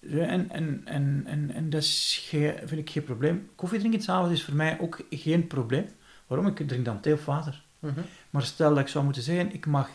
En, 0.00 0.50
en, 0.50 0.82
en, 0.84 1.22
en, 1.26 1.50
en 1.50 1.70
dat 1.70 1.82
is 1.82 2.24
geen, 2.28 2.54
vind 2.64 2.80
ik 2.80 2.90
geen 2.90 3.04
probleem. 3.04 3.50
Koffie 3.54 3.78
drinken 3.78 4.02
s'avonds 4.02 4.32
is 4.32 4.44
voor 4.44 4.54
mij 4.54 4.80
ook 4.80 5.00
geen 5.10 5.46
probleem. 5.46 5.88
Waarom? 6.26 6.46
Ik 6.46 6.68
drink 6.68 6.84
dan 6.84 7.00
thee 7.00 7.12
of 7.12 7.24
water. 7.24 7.64
Mhm. 7.78 8.00
Maar 8.30 8.42
stel 8.42 8.68
dat 8.70 8.78
ik 8.78 8.88
zou 8.88 9.04
moeten 9.04 9.22
zeggen, 9.22 9.52
ik 9.54 9.66
mag 9.66 9.90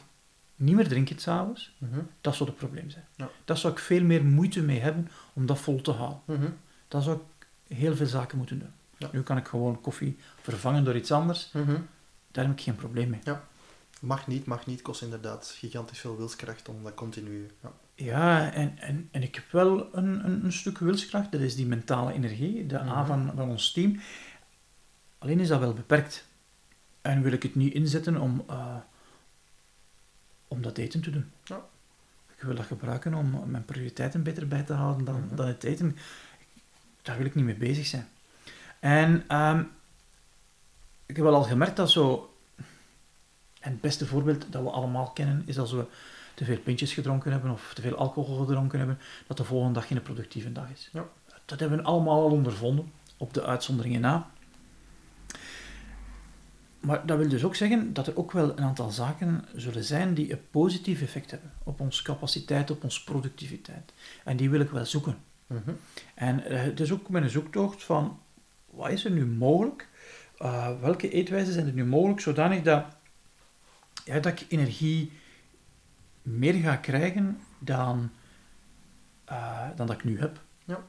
niet 0.56 0.76
meer 0.76 0.88
drinken 0.88 1.20
s'avonds, 1.20 1.76
Mhm. 1.78 2.00
dat 2.22 2.36
zou 2.36 2.50
het 2.50 2.58
probleem 2.58 2.90
zijn. 2.90 3.06
Ja. 3.16 3.30
Dat 3.46 3.60
zou 3.60 3.74
ik 3.74 3.80
veel 3.80 4.04
meer 4.04 4.26
moeite 4.26 4.62
mee 4.62 4.80
hebben 4.80 5.10
om 5.34 5.46
dat 5.46 5.60
vol 5.60 5.82
te 5.82 5.92
houden. 5.92 6.20
Mhm. 6.26 6.50
Dan 6.88 7.02
zou 7.02 7.18
ik 7.18 7.48
heel 7.78 7.96
veel 7.96 8.06
zaken 8.06 8.38
moeten 8.38 8.60
doen. 8.60 8.72
Ja. 9.02 9.10
Nu 9.12 9.22
kan 9.24 9.38
ik 9.38 9.48
gewoon 9.48 9.82
koffie 9.82 10.18
vervangen 10.42 10.84
door 10.84 10.96
iets 10.96 11.12
anders. 11.12 11.50
Mhm. 11.54 11.78
Daar 12.32 12.46
heb 12.46 12.54
ik 12.54 12.62
geen 12.62 12.76
probleem 12.76 13.10
mee. 13.10 13.20
Mag 14.02 14.28
niet, 14.28 14.46
mag 14.46 14.66
niet, 14.66 14.82
kost 14.82 15.02
inderdaad 15.02 15.54
gigantisch 15.58 16.00
veel 16.00 16.18
wilskracht 16.18 16.70
om 16.70 16.84
dat 16.84 16.94
continu... 16.94 17.48
Ja. 17.62 17.72
Ja, 17.96 18.52
en, 18.52 18.78
en, 18.80 19.08
en 19.12 19.24
ik 19.24 19.36
heb 19.36 19.52
wel 19.52 19.96
een, 19.96 20.26
een, 20.26 20.46
een 20.46 20.54
stuk 20.54 20.78
wilskracht. 20.78 21.32
Dat 21.32 21.42
is 21.42 21.56
die 21.56 21.66
mentale 21.66 22.14
energie, 22.14 22.66
de 22.66 22.80
A 22.80 22.84
Mhm. 22.84 23.06
van, 23.06 23.32
van 23.36 23.50
ons 23.50 23.72
team. 23.72 24.00
Alleen 25.18 25.40
is 25.40 25.48
dat 25.48 25.60
wel 25.60 25.74
beperkt. 25.74 26.28
En 27.02 27.22
wil 27.22 27.32
ik 27.32 27.44
het 27.44 27.56
niet 27.56 27.74
inzetten 27.74 28.18
om, 28.18 28.44
uh, 28.50 28.76
om 30.48 30.62
dat 30.62 30.78
eten 30.78 31.02
te 31.02 31.10
doen. 31.12 31.32
Ja. 31.44 31.62
Ik 32.36 32.42
wil 32.42 32.56
dat 32.56 32.66
gebruiken 32.66 33.14
om 33.14 33.44
mijn 33.52 33.66
prioriteiten 33.66 34.24
beter 34.24 34.48
bij 34.48 34.64
te 34.64 34.74
houden 34.74 35.06
dan, 35.06 35.22
Mhm. 35.26 35.36
dan 35.36 35.48
het 35.48 35.64
eten. 35.64 35.98
Daar 37.02 37.18
wil 37.18 37.26
ik 37.26 37.36
niet 37.36 37.46
mee 37.46 37.56
bezig 37.56 37.86
zijn. 37.86 38.08
En 38.82 39.38
um, 39.38 39.72
ik 41.06 41.16
heb 41.16 41.26
wel 41.26 41.36
al 41.36 41.44
gemerkt 41.44 41.76
dat 41.76 41.92
zo... 41.92 42.34
En 43.60 43.72
het 43.72 43.82
beste 43.82 44.06
voorbeeld 44.06 44.46
dat 44.52 44.64
we 44.64 44.70
allemaal 44.70 45.12
kennen, 45.12 45.44
is 45.46 45.60
als 45.60 45.72
we 45.72 45.86
te 46.34 46.46
veel 46.46 46.60
pintjes 46.60 46.94
gedronken 46.94 47.32
hebben 47.32 47.52
of 47.52 47.72
te 47.74 47.82
veel 47.82 47.96
alcohol 47.96 48.38
gedronken 48.38 48.78
hebben, 48.78 49.00
dat 49.28 49.38
de 49.38 49.44
volgende 49.44 49.74
dag 49.74 49.88
geen 49.88 50.02
productieve 50.02 50.52
dag 50.52 50.70
is. 50.74 50.90
Ja. 50.94 51.06
Dat 51.46 51.60
hebben 51.60 51.78
we 51.78 51.84
allemaal 51.84 52.22
al 52.22 52.32
ondervonden, 52.32 52.92
op 53.18 53.34
de 53.34 53.44
uitzonderingen 53.44 54.02
na. 54.02 54.30
Maar 56.80 57.06
dat 57.06 57.18
wil 57.18 57.30
dus 57.30 57.44
ook 57.44 57.56
zeggen 57.56 57.94
dat 57.94 58.08
er 58.08 58.18
ook 58.18 58.32
wel 58.32 58.50
een 58.50 58.64
aantal 58.64 58.90
zaken 58.90 59.46
zullen 59.56 59.84
zijn 59.84 60.14
die 60.14 60.32
een 60.32 60.50
positief 60.52 61.02
effect 61.02 61.32
hebben 61.32 61.52
op 61.64 61.80
onze 61.80 62.04
capaciteit, 62.04 62.72
op 62.72 62.84
onze 62.84 63.04
productiviteit. 63.04 63.94
En 64.24 64.38
die 64.38 64.50
wil 64.50 64.60
ik 64.60 64.70
wel 64.70 64.86
zoeken. 64.86 65.18
Mhm. 65.48 65.72
En 66.16 66.44
uh, 66.52 66.64
het 66.64 66.80
is 66.80 66.92
ook 66.92 67.10
mijn 67.10 67.30
zoektocht 67.30 67.84
van, 67.84 68.20
wat 68.72 68.90
is 68.90 69.06
er 69.06 69.12
nu 69.12 69.26
mogelijk? 69.26 69.90
Uh, 70.42 70.80
welke 70.82 71.10
eetwijzen 71.10 71.54
zijn 71.54 71.68
er 71.68 71.74
nu 71.74 71.86
mogelijk, 71.86 72.20
zodanig 72.20 72.62
dat, 72.62 72.86
ja, 74.06 74.20
dat 74.20 74.32
ik 74.32 74.46
energie 74.50 75.12
meer 76.22 76.54
ga 76.54 76.76
krijgen 76.76 77.40
dan, 77.60 78.10
uh, 79.32 79.68
dan 79.76 79.88
dat 79.88 79.96
ik 79.96 80.04
nu 80.04 80.20
heb. 80.20 80.40
Ja. 80.66 80.84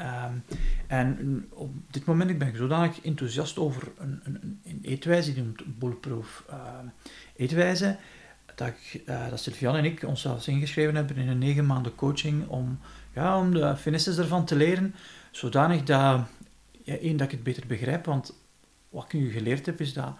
Um, 0.00 0.44
en 0.86 1.46
op 1.50 1.72
dit 1.90 2.04
moment 2.04 2.30
ik 2.30 2.38
ben 2.38 2.48
ik 2.48 2.56
zodanig 2.56 3.00
enthousiast 3.00 3.58
over 3.58 3.88
een, 3.98 4.20
een, 4.24 4.60
een 4.64 4.78
eetwijze, 4.82 5.34
die 5.34 5.42
noemt 5.42 5.78
Bulletproof 5.78 6.44
uh, 6.50 6.56
eetwijze, 7.36 7.96
dat, 8.54 8.68
ik, 8.68 9.02
uh, 9.06 9.28
dat 9.28 9.40
Sylvian 9.40 9.76
en 9.76 9.84
ik 9.84 10.02
ons 10.02 10.20
zelfs 10.20 10.48
ingeschreven 10.48 10.94
hebben 10.94 11.16
in 11.16 11.28
een 11.28 11.38
negen 11.38 11.66
maanden 11.66 11.94
coaching 11.94 12.48
om, 12.48 12.78
ja, 13.14 13.38
om 13.38 13.54
de 13.54 13.76
finesses 13.76 14.18
ervan 14.18 14.44
te 14.44 14.56
leren, 14.56 14.94
zodanig 15.30 15.82
dat, 15.82 16.26
één, 16.96 17.16
dat 17.16 17.26
ik 17.26 17.32
het 17.32 17.42
beter 17.42 17.66
begrijp, 17.66 18.04
want 18.04 18.34
wat 18.88 19.04
ik 19.04 19.12
nu 19.12 19.30
geleerd 19.30 19.66
heb 19.66 19.80
is 19.80 19.92
dat 19.92 20.14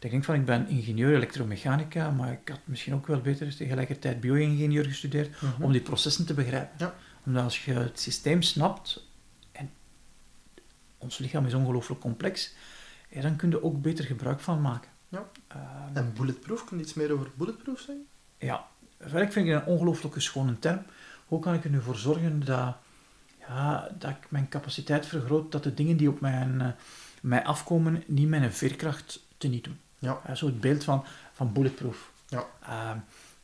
ik 0.00 0.10
denk 0.10 0.24
van, 0.24 0.34
ik 0.34 0.44
ben 0.44 0.68
ingenieur 0.68 1.14
elektromechanica, 1.14 2.10
maar 2.10 2.32
ik 2.32 2.48
had 2.48 2.60
misschien 2.64 2.94
ook 2.94 3.06
wel 3.06 3.20
beter 3.20 3.56
tegelijkertijd 3.56 4.20
bio-ingenieur 4.20 4.84
gestudeerd, 4.84 5.30
Mhm. 5.30 5.44
mm 5.46 5.52
-hmm. 5.52 5.64
om 5.64 5.72
die 5.72 5.80
processen 5.80 6.26
te 6.26 6.34
begrijpen. 6.34 6.74
Ja. 6.78 6.94
Omdat 7.26 7.44
als 7.44 7.64
je 7.64 7.72
het 7.72 8.00
systeem 8.00 8.42
snapt, 8.42 9.06
en 9.52 9.70
ons 10.98 11.18
lichaam 11.18 11.46
is 11.46 11.54
ongelooflijk 11.54 12.00
complex, 12.00 12.54
ja, 13.08 13.20
dan 13.20 13.36
kun 13.36 13.50
je 13.50 13.62
ook 13.62 13.82
beter 13.82 14.04
gebruik 14.04 14.40
van 14.40 14.60
maken. 14.60 14.90
Ja. 15.08 15.28
Uh, 15.56 15.62
en 15.94 16.12
bulletproof, 16.14 16.64
kun 16.64 16.76
je 16.76 16.82
iets 16.82 16.94
meer 16.94 17.12
over 17.12 17.30
bulletproof 17.34 17.78
zeggen? 17.78 18.06
Ja, 18.38 18.66
ik 18.98 19.32
vind 19.32 19.48
het 19.48 19.60
een 19.60 19.66
ongelooflijke 19.66 20.20
schone 20.20 20.58
term. 20.58 20.82
Hoe 21.26 21.40
kan 21.40 21.54
ik 21.54 21.64
er 21.64 21.70
nu 21.70 21.80
voor 21.80 21.96
zorgen 21.96 22.44
dat, 22.44 22.76
ja, 23.48 23.88
dat 23.98 24.10
ik 24.10 24.26
mijn 24.28 24.48
capaciteit 24.48 25.06
vergroot, 25.06 25.52
dat 25.52 25.62
de 25.62 25.74
dingen 25.74 25.96
die 25.96 26.08
op 26.08 26.20
mijn, 26.20 26.54
uh, 26.60 26.66
mij 27.22 27.44
afkomen, 27.44 28.02
niet 28.06 28.28
mijn 28.28 28.52
veerkracht 28.52 29.26
te 29.38 29.48
niet 29.48 29.64
doen? 29.64 29.78
Ja. 29.98 30.20
Uh, 30.28 30.34
zo 30.34 30.46
het 30.46 30.60
beeld 30.60 30.84
van, 30.84 31.04
van 31.32 31.52
bulletproof. 31.52 32.10
Ja. 32.26 32.46
Uh, 32.62 32.90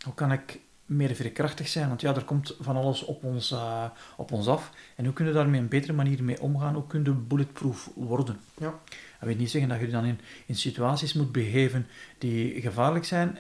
hoe 0.05 0.15
kan 0.15 0.33
ik 0.33 0.61
meer 0.87 1.15
veerkrachtig 1.15 1.69
zijn? 1.69 1.89
Want 1.89 2.01
ja, 2.01 2.15
er 2.15 2.25
komt 2.25 2.57
van 2.61 2.77
alles 2.77 3.05
op 3.05 3.25
ons, 3.25 3.51
uh, 3.51 3.85
op 4.17 4.33
ons 4.33 4.47
af. 4.47 4.71
En 4.97 5.05
hoe 5.05 5.15
kunnen 5.15 5.33
we 5.33 5.39
daar 5.39 5.49
met 5.49 5.61
een 5.61 5.69
betere 5.69 5.93
manier 5.93 6.25
mee 6.25 6.41
omgaan? 6.41 6.75
Hoe 6.75 6.87
kun 6.87 7.05
je 7.05 7.11
bulletproof 7.11 7.91
worden? 7.95 8.41
Ja. 8.59 8.75
Dat 9.21 9.29
wil 9.29 9.37
niet 9.37 9.51
zeggen 9.51 9.71
dat 9.71 9.81
je 9.81 9.89
dan 9.89 10.05
in, 10.05 10.21
in 10.47 10.57
situaties 10.57 11.13
moet 11.13 11.33
begeven 11.33 11.87
die 12.19 12.61
gevaarlijk 12.61 13.05
zijn. 13.05 13.39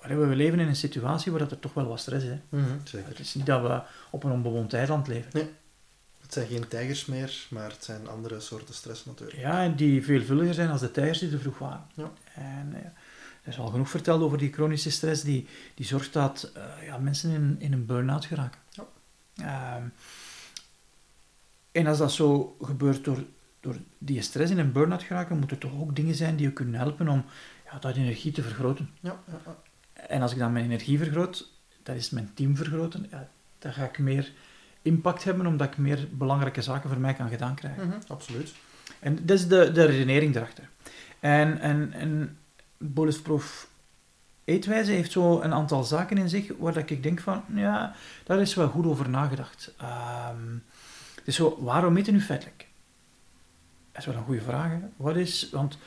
we 0.00 0.14
leven 0.16 0.60
in 0.60 0.68
een 0.68 0.76
situatie 0.76 1.30
waar 1.30 1.40
dat 1.40 1.50
er 1.50 1.58
toch 1.58 1.74
wel 1.74 1.86
wat 1.86 2.00
stress 2.00 2.24
is. 2.24 2.30
Hè. 2.50 2.58
Zeker. 2.84 3.08
Het 3.08 3.18
is 3.18 3.34
niet 3.34 3.46
dat 3.46 3.62
we 3.62 3.82
op 4.10 4.24
een 4.24 4.30
onbewoond 4.30 4.72
eiland 4.72 5.06
leven. 5.06 5.48
Het 6.32 6.42
zijn 6.42 6.60
geen 6.60 6.68
tijgers 6.68 7.06
meer, 7.06 7.46
maar 7.50 7.70
het 7.70 7.84
zijn 7.84 8.08
andere 8.08 8.40
soorten 8.40 8.74
stress 8.74 9.04
natuurlijk. 9.04 9.38
Ja, 9.38 9.62
en 9.62 9.76
die 9.76 10.04
veelvuldiger 10.04 10.54
zijn 10.54 10.70
als 10.70 10.80
de 10.80 10.90
tijgers 10.90 11.18
die 11.18 11.32
er 11.32 11.38
vroeg 11.38 11.58
waren. 11.58 11.86
Ja. 11.94 12.12
En 12.34 12.74
eh, 12.74 12.84
er 13.42 13.48
is 13.48 13.58
al 13.58 13.66
genoeg 13.66 13.90
verteld 13.90 14.22
over 14.22 14.38
die 14.38 14.52
chronische 14.52 14.90
stress 14.90 15.22
die, 15.22 15.46
die 15.74 15.86
zorgt 15.86 16.12
dat 16.12 16.50
eh, 16.54 16.86
ja, 16.86 16.98
mensen 16.98 17.30
in, 17.30 17.56
in 17.58 17.72
een 17.72 17.86
burn-out 17.86 18.24
geraken. 18.24 18.60
Ja. 18.70 18.86
Ehm, 19.34 19.86
en 21.72 21.86
als 21.86 21.98
dat 21.98 22.12
zo 22.12 22.56
gebeurt 22.60 23.04
door, 23.04 23.24
door 23.60 23.76
die 23.98 24.22
stress 24.22 24.50
in 24.50 24.58
een 24.58 24.72
burn-out 24.72 25.02
geraken, 25.02 25.38
moeten 25.38 25.56
er 25.56 25.62
toch 25.62 25.80
ook 25.80 25.96
dingen 25.96 26.14
zijn 26.14 26.36
die 26.36 26.46
je 26.46 26.52
kunnen 26.52 26.80
helpen 26.80 27.08
om 27.08 27.24
ja, 27.64 27.78
dat 27.78 27.96
energie 27.96 28.32
te 28.32 28.42
vergroten. 28.42 28.90
Ja, 29.00 29.22
ja, 29.26 29.40
ja. 29.44 29.56
En 29.92 30.22
als 30.22 30.32
ik 30.32 30.38
dan 30.38 30.52
mijn 30.52 30.64
energie 30.64 30.98
vergroot, 30.98 31.50
dat 31.82 31.96
is 31.96 32.10
mijn 32.10 32.30
team 32.34 32.56
vergroten, 32.56 33.06
ja, 33.10 33.28
dan 33.58 33.72
ga 33.72 33.84
ik 33.84 33.98
meer 33.98 34.32
impact 34.82 35.24
hebben, 35.24 35.46
omdat 35.46 35.66
ik 35.66 35.76
meer 35.76 36.08
belangrijke 36.10 36.62
zaken 36.62 36.90
voor 36.90 36.98
mij 36.98 37.14
kan 37.14 37.28
gedaan 37.28 37.54
krijgen. 37.54 37.86
Mhm, 37.86 37.96
absoluut. 38.06 38.54
En 39.00 39.18
dat 39.22 39.38
is 39.38 39.48
de, 39.48 39.72
de 39.72 39.84
redenering 39.84 40.36
erachter. 40.36 40.68
En, 41.20 41.60
en, 41.60 41.92
en 41.92 42.38
Bulletproof 42.78 43.68
Eetwijze 44.44 44.92
heeft 44.92 45.12
zo 45.12 45.40
een 45.40 45.54
aantal 45.54 45.84
zaken 45.84 46.18
in 46.18 46.28
zich 46.28 46.50
waar 46.58 46.72
dat 46.72 46.90
ik 46.90 47.02
denk 47.02 47.20
van, 47.20 47.42
ja, 47.54 47.94
daar 48.24 48.40
is 48.40 48.54
wel 48.54 48.68
goed 48.68 48.86
over 48.86 49.08
nagedacht. 49.08 49.74
Ehm 49.78 50.58
dus 51.24 51.36
zo, 51.36 51.58
waarom 51.60 51.96
eten 51.96 52.12
nu 52.12 52.20
feitelijk? 52.20 52.68
Dat 53.92 54.00
is 54.00 54.06
wel 54.06 54.16
een 54.16 54.24
goede 54.24 54.40
vraag. 54.40 54.70
Hè? 54.70 54.78
Wat 54.96 55.16
is, 55.16 55.48
want 55.50 55.78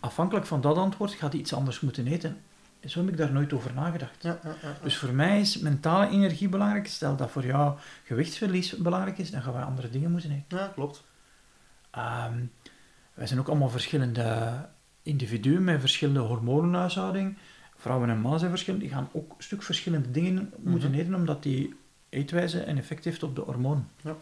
afhankelijk 0.00 0.46
van 0.46 0.60
dat 0.60 0.76
antwoord 0.76 1.12
gaat 1.12 1.32
hij 1.32 1.40
iets 1.40 1.54
anders 1.54 1.80
moeten 1.80 2.06
eten. 2.06 2.40
Zo 2.86 3.00
heb 3.00 3.08
ik 3.08 3.16
daar 3.16 3.32
nooit 3.32 3.52
over 3.52 3.74
nagedacht. 3.74 4.22
Ja, 4.22 4.38
ja, 4.44 4.54
ja. 4.62 4.76
Dus 4.82 4.96
voor 4.96 5.12
mij 5.12 5.40
is 5.40 5.58
mentale 5.58 6.08
energie 6.10 6.48
belangrijk. 6.48 6.86
Stel 6.86 7.16
dat 7.16 7.30
voor 7.30 7.44
jou 7.46 7.78
gewichtsverlies 8.04 8.76
belangrijk 8.76 9.18
is, 9.18 9.30
dan 9.30 9.42
gaan 9.42 9.52
we 9.52 9.60
andere 9.60 9.90
dingen 9.90 10.10
moeten 10.10 10.30
eten. 10.30 10.58
ja, 10.58 10.70
klopt. 10.74 11.02
Ehm, 11.90 12.34
wij 13.14 13.26
zijn 13.26 13.40
ook 13.40 13.48
allemaal 13.48 13.68
verschillende 13.70 14.52
individuen 15.02 15.64
met 15.64 15.80
verschillende 15.80 16.20
hormonenhuishouding. 16.20 17.36
Vrouwen 17.76 18.10
en 18.10 18.18
mannen 18.20 18.38
zijn 18.38 18.50
verschillend. 18.50 18.82
Die 18.82 18.92
gaan 18.92 19.08
ook 19.12 19.30
een 19.36 19.42
stuk 19.42 19.62
verschillende 19.62 20.10
dingen 20.10 20.52
moeten 20.58 20.90
Mhm. 20.90 20.98
eten, 21.00 21.14
omdat 21.14 21.42
die 21.42 21.74
eetwijze 22.08 22.66
een 22.66 22.78
effect 22.78 23.04
heeft 23.04 23.22
op 23.22 23.34
de 23.36 23.40
hormonen. 23.40 23.88
Ja. 24.02 24.16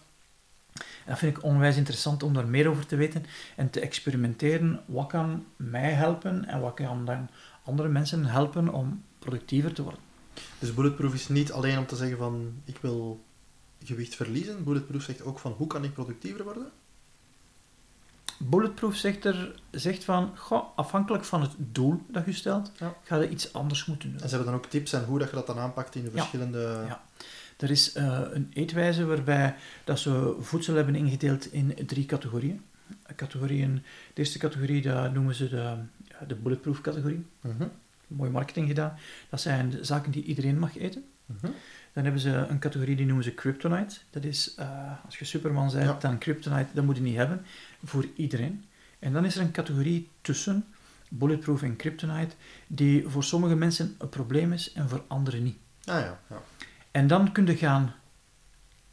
En 0.78 1.14
dat 1.14 1.18
vind 1.18 1.36
ik 1.36 1.42
onwijs 1.42 1.76
interessant 1.76 2.22
om 2.22 2.34
daar 2.34 2.46
meer 2.46 2.68
over 2.68 2.86
te 2.86 2.96
weten 2.96 3.24
en 3.56 3.70
te 3.70 3.80
experimenteren. 3.80 4.80
Wat 4.86 5.06
kan 5.06 5.44
mij 5.56 5.90
helpen 5.92 6.44
en 6.44 6.60
wat 6.60 6.74
kan 6.74 7.04
dan 7.04 7.28
andere 7.68 7.88
mensen 7.88 8.24
helpen 8.24 8.68
om 8.68 9.02
productiever 9.18 9.72
te 9.72 9.82
worden? 9.82 10.00
Dus 10.58 10.74
Bulletproof 10.74 11.14
is 11.14 11.28
niet 11.28 11.52
alleen 11.52 11.78
om 11.78 11.86
te 11.86 11.96
zeggen 11.96 12.18
van 12.18 12.52
ik 12.64 12.76
wil 12.80 13.24
gewicht 13.84 14.14
verliezen. 14.14 14.64
Bulletproof 14.64 15.02
zegt 15.02 15.22
ook 15.22 15.38
van 15.38 15.52
hoe 15.52 15.66
kan 15.66 15.84
ik 15.84 15.92
productiever 15.92 16.44
worden? 16.44 16.70
Bulletproof 18.38 18.94
zegt, 18.96 19.24
er, 19.24 19.60
zegt 19.70 20.04
van, 20.04 20.32
goh, 20.36 20.64
afhankelijk 20.76 21.24
van 21.24 21.40
het 21.42 21.50
doel 21.58 22.02
dat 22.08 22.24
je 22.24 22.32
stelt, 22.32 22.72
Ja. 22.78 22.94
ga 23.02 23.16
je 23.16 23.28
iets 23.28 23.52
anders 23.52 23.84
moeten 23.86 24.10
doen. 24.12 24.20
En 24.20 24.28
ze 24.28 24.34
hebben 24.34 24.52
dan 24.52 24.62
ook 24.62 24.70
tips 24.70 24.92
en 24.92 25.04
hoe 25.04 25.18
dat 25.18 25.28
je 25.30 25.34
dat 25.36 25.46
dan 25.46 25.58
aanpakt 25.58 25.94
in 25.94 26.02
de 26.04 26.10
Ja. 26.10 26.16
verschillende... 26.16 26.84
Ja. 26.86 27.02
Er 27.56 27.70
is 27.70 27.92
eh, 27.92 28.20
een 28.30 28.50
eetwijze 28.54 29.04
waarbij 29.06 29.54
dat 29.84 29.98
ze 29.98 30.36
voedsel 30.40 30.74
hebben 30.74 30.94
ingedeeld 30.94 31.52
in 31.52 31.74
drie 31.86 32.06
categorieën. 32.06 32.62
Categorieën 33.16 33.74
de 34.14 34.20
eerste 34.20 34.38
categorie 34.38 34.82
dat 34.82 35.12
noemen 35.12 35.34
ze 35.34 35.48
de, 35.48 35.74
de 36.26 36.34
bulletproof 36.34 36.80
categorie. 36.80 37.26
Mhm, 37.40 37.66
Mooi 38.06 38.30
marketing 38.30 38.68
gedaan. 38.68 38.96
Dat 39.28 39.40
zijn 39.40 39.74
zaken 39.80 40.10
die 40.12 40.22
iedereen 40.24 40.58
mag 40.58 40.76
eten. 40.76 41.04
mhm. 41.26 41.46
Dan 41.92 42.02
hebben 42.04 42.22
ze 42.22 42.30
een 42.30 42.58
categorie 42.58 42.96
die 42.96 43.06
noemen 43.06 43.24
ze 43.24 43.30
kryptonite. 43.34 43.96
Dat 44.10 44.24
is, 44.24 44.54
eh, 44.54 44.90
als 45.04 45.18
je 45.18 45.24
superman 45.24 45.70
bent, 45.72 45.84
Ja. 45.84 45.96
dan 46.00 46.18
kryptonite, 46.18 46.68
dat 46.74 46.84
moet 46.84 46.96
je 46.96 47.02
niet 47.02 47.16
hebben. 47.16 47.44
Voor 47.84 48.06
iedereen. 48.14 48.64
En 48.98 49.12
dan 49.12 49.24
is 49.24 49.36
er 49.36 49.42
een 49.42 49.50
categorie 49.50 50.08
tussen 50.20 50.64
bulletproof 51.08 51.62
en 51.62 51.76
kryptonite, 51.76 52.34
die 52.66 53.08
voor 53.08 53.24
sommige 53.24 53.54
mensen 53.54 53.94
een 53.98 54.08
probleem 54.08 54.52
is 54.52 54.72
en 54.72 54.88
voor 54.88 55.02
anderen 55.06 55.42
niet. 55.42 55.56
Ah 55.84 56.00
ja, 56.00 56.20
ja. 56.30 56.42
En 56.90 57.06
dan 57.06 57.32
kun 57.32 57.46
je 57.46 57.56
gaan 57.56 57.94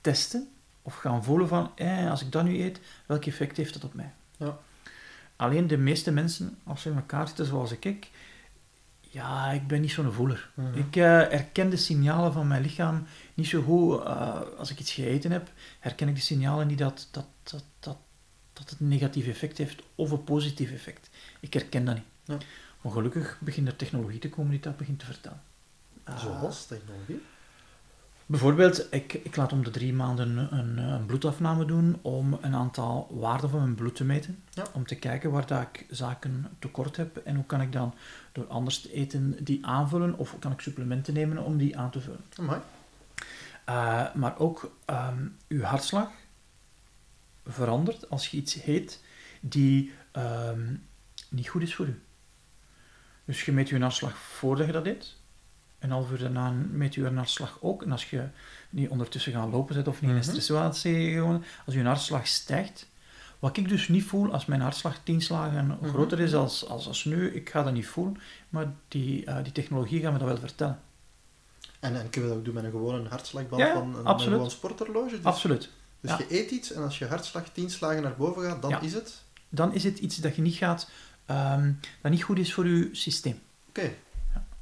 testen 0.01 0.47
of 0.81 0.95
gaan 0.95 1.23
voelen 1.23 1.47
van, 1.47 1.71
eh, 1.75 2.09
als 2.09 2.21
ik 2.21 2.31
dat 2.31 2.43
nu 2.43 2.61
eet, 2.63 2.79
welk 3.05 3.25
effect 3.25 3.57
heeft 3.57 3.73
dat 3.73 3.83
op 3.83 3.93
mij? 3.93 4.13
Ja. 4.37 4.57
Alleen 5.35 5.67
de 5.67 5.77
meeste 5.77 6.11
mensen, 6.11 6.57
als 6.63 6.81
ze 6.81 6.89
in 6.89 6.95
elkaar 6.95 7.27
zitten 7.27 7.45
zoals 7.45 7.71
ik, 7.71 8.09
ja, 9.01 9.51
ik 9.51 9.67
ben 9.67 9.81
niet 9.81 9.91
zo'n 9.91 10.11
voeler. 10.11 10.49
Mhm. 10.53 10.77
Ik 10.77 10.95
eh, 10.95 11.03
herken 11.03 11.69
de 11.69 11.77
signalen 11.77 12.33
van 12.33 12.47
mijn 12.47 12.61
lichaam 12.61 13.05
niet 13.33 13.47
zo 13.47 13.61
goed. 13.61 14.03
eh, 14.03 14.41
als 14.57 14.71
ik 14.71 14.79
iets 14.79 14.91
gegeten 14.91 15.31
heb, 15.31 15.51
herken 15.79 16.07
ik 16.07 16.15
de 16.15 16.21
signalen 16.21 16.67
niet 16.67 16.77
dat, 16.77 17.07
dat, 17.11 17.25
dat, 17.43 17.63
dat, 17.79 17.97
dat 18.53 18.69
het 18.69 18.79
een 18.79 18.87
negatief 18.87 19.27
effect 19.27 19.57
heeft 19.57 19.81
of 19.95 20.11
een 20.11 20.23
positief 20.23 20.71
effect. 20.71 21.09
Ik 21.39 21.53
herken 21.53 21.85
dat 21.85 21.95
niet. 21.95 22.03
Ja. 22.23 22.37
Maar 22.81 22.91
gelukkig 22.91 23.37
begint 23.39 23.67
er 23.67 23.75
technologie 23.75 24.19
te 24.19 24.29
komen 24.29 24.51
die 24.51 24.59
dat 24.59 24.77
begint 24.77 24.99
te 24.99 25.05
vertellen. 25.05 25.41
Zoals 26.17 26.65
technologie. 26.65 27.21
Bijvoorbeeld, 28.27 28.93
ik, 28.93 29.13
ik 29.13 29.35
laat 29.35 29.51
om 29.51 29.63
de 29.63 29.69
drie 29.69 29.93
maanden 29.93 30.53
een, 30.53 30.77
een 30.77 31.05
bloedafname 31.05 31.65
doen 31.65 31.99
om 32.01 32.37
een 32.41 32.55
aantal 32.55 33.07
waarden 33.11 33.49
van 33.49 33.59
mijn 33.59 33.75
bloed 33.75 33.95
te 33.95 34.03
meten. 34.03 34.43
Ja. 34.49 34.65
Om 34.73 34.85
te 34.85 34.95
kijken 34.95 35.31
waar 35.31 35.45
dat 35.45 35.61
ik 35.61 35.85
zaken 35.89 36.47
tekort 36.59 36.95
heb 36.95 37.17
en 37.17 37.35
hoe 37.35 37.45
kan 37.45 37.61
ik 37.61 37.71
dan 37.71 37.93
door 38.31 38.47
anders 38.47 38.81
te 38.81 38.93
eten 38.93 39.43
die 39.43 39.65
aanvullen 39.65 40.17
of 40.17 40.39
kan 40.39 40.51
ik 40.51 40.59
supplementen 40.59 41.13
nemen 41.13 41.43
om 41.43 41.57
die 41.57 41.77
aan 41.77 41.91
te 41.91 42.01
vullen. 42.01 42.23
Uh, 43.69 44.13
maar 44.13 44.39
ook 44.39 44.71
um, 44.89 45.37
uw 45.47 45.61
hartslag 45.61 46.09
verandert 47.45 48.09
als 48.09 48.27
je 48.27 48.37
iets 48.37 48.65
eet 48.65 49.03
die 49.41 49.93
um, 50.13 50.87
niet 51.29 51.49
goed 51.49 51.61
is 51.61 51.75
voor 51.75 51.87
u. 51.87 52.01
Dus 53.25 53.45
je 53.45 53.51
meet 53.51 53.69
je 53.69 53.79
hartslag 53.79 54.17
voordat 54.17 54.65
je 54.65 54.71
dat 54.71 54.85
eet. 54.85 55.15
Een 55.85 55.91
half 55.91 56.11
uur 56.11 56.19
daarna 56.19 56.49
meet 56.71 56.93
je 56.93 57.05
een 57.05 57.17
hartslag 57.17 57.57
ook. 57.61 57.83
En 57.83 57.91
als 57.91 58.09
je 58.09 58.27
niet 58.69 58.89
ondertussen 58.89 59.31
gaat 59.31 59.51
lopen 59.51 59.75
zit 59.75 59.87
of 59.87 60.01
niet 60.01 60.11
in 60.11 60.17
een 60.17 60.23
stressituatie 60.23 61.13
gewoon, 61.13 61.43
als 61.65 61.75
je 61.75 61.83
hartslag 61.83 62.27
stijgt, 62.27 62.87
wat 63.39 63.57
ik 63.57 63.69
dus 63.69 63.87
niet 63.87 64.03
voel 64.03 64.31
als 64.31 64.45
mijn 64.45 64.61
hartslag 64.61 64.99
10 65.03 65.21
slagen 65.21 65.65
mm 65.65 65.77
-hmm. 65.79 65.89
groter 65.89 66.19
is 66.19 66.33
als, 66.33 66.67
als, 66.67 66.87
als 66.87 67.03
nu, 67.03 67.33
ik 67.33 67.49
ga 67.49 67.63
dat 67.63 67.73
niet 67.73 67.87
voelen, 67.87 68.17
maar 68.49 68.73
die, 68.87 69.25
uh, 69.25 69.43
die 69.43 69.51
technologie 69.51 70.01
gaat 70.01 70.11
me 70.11 70.17
dat 70.17 70.27
wel 70.27 70.37
vertellen. 70.37 70.79
En, 71.79 71.99
en 71.99 72.09
kun 72.09 72.21
je 72.21 72.27
dat 72.27 72.37
ook 72.37 72.45
doen 72.45 72.53
met 72.53 72.63
een 72.63 72.71
gewone 72.71 73.09
hartslagband 73.09 73.61
ja, 73.61 73.73
van 73.73 73.95
een, 73.95 74.05
absoluut. 74.05 74.31
een 74.31 74.37
gewoon 74.37 74.51
sporthorloge? 74.51 75.15
Dus, 75.15 75.23
absoluut. 75.23 75.69
Dus 75.99 76.11
ja. 76.11 76.17
je 76.17 76.39
eet 76.39 76.51
iets 76.51 76.71
en 76.71 76.83
als 76.83 76.99
je 76.99 77.05
hartslag 77.05 77.49
10 77.49 77.69
slagen 77.69 78.03
naar 78.03 78.15
boven 78.15 78.43
gaat, 78.43 78.61
dan 78.61 78.69
ja. 78.69 78.79
is 78.79 78.93
het? 78.93 79.23
Dan 79.49 79.73
is 79.73 79.83
het 79.83 79.99
iets 79.99 80.17
dat 80.17 80.35
je 80.35 80.41
niet 80.41 80.55
gaat, 80.55 80.89
um, 81.31 81.79
dat 82.01 82.11
niet 82.11 82.23
goed 82.23 82.39
is 82.39 82.53
voor 82.53 82.67
je 82.67 82.89
systeem. 82.91 83.39
Oké. 83.69 83.79
Okay. 83.79 83.95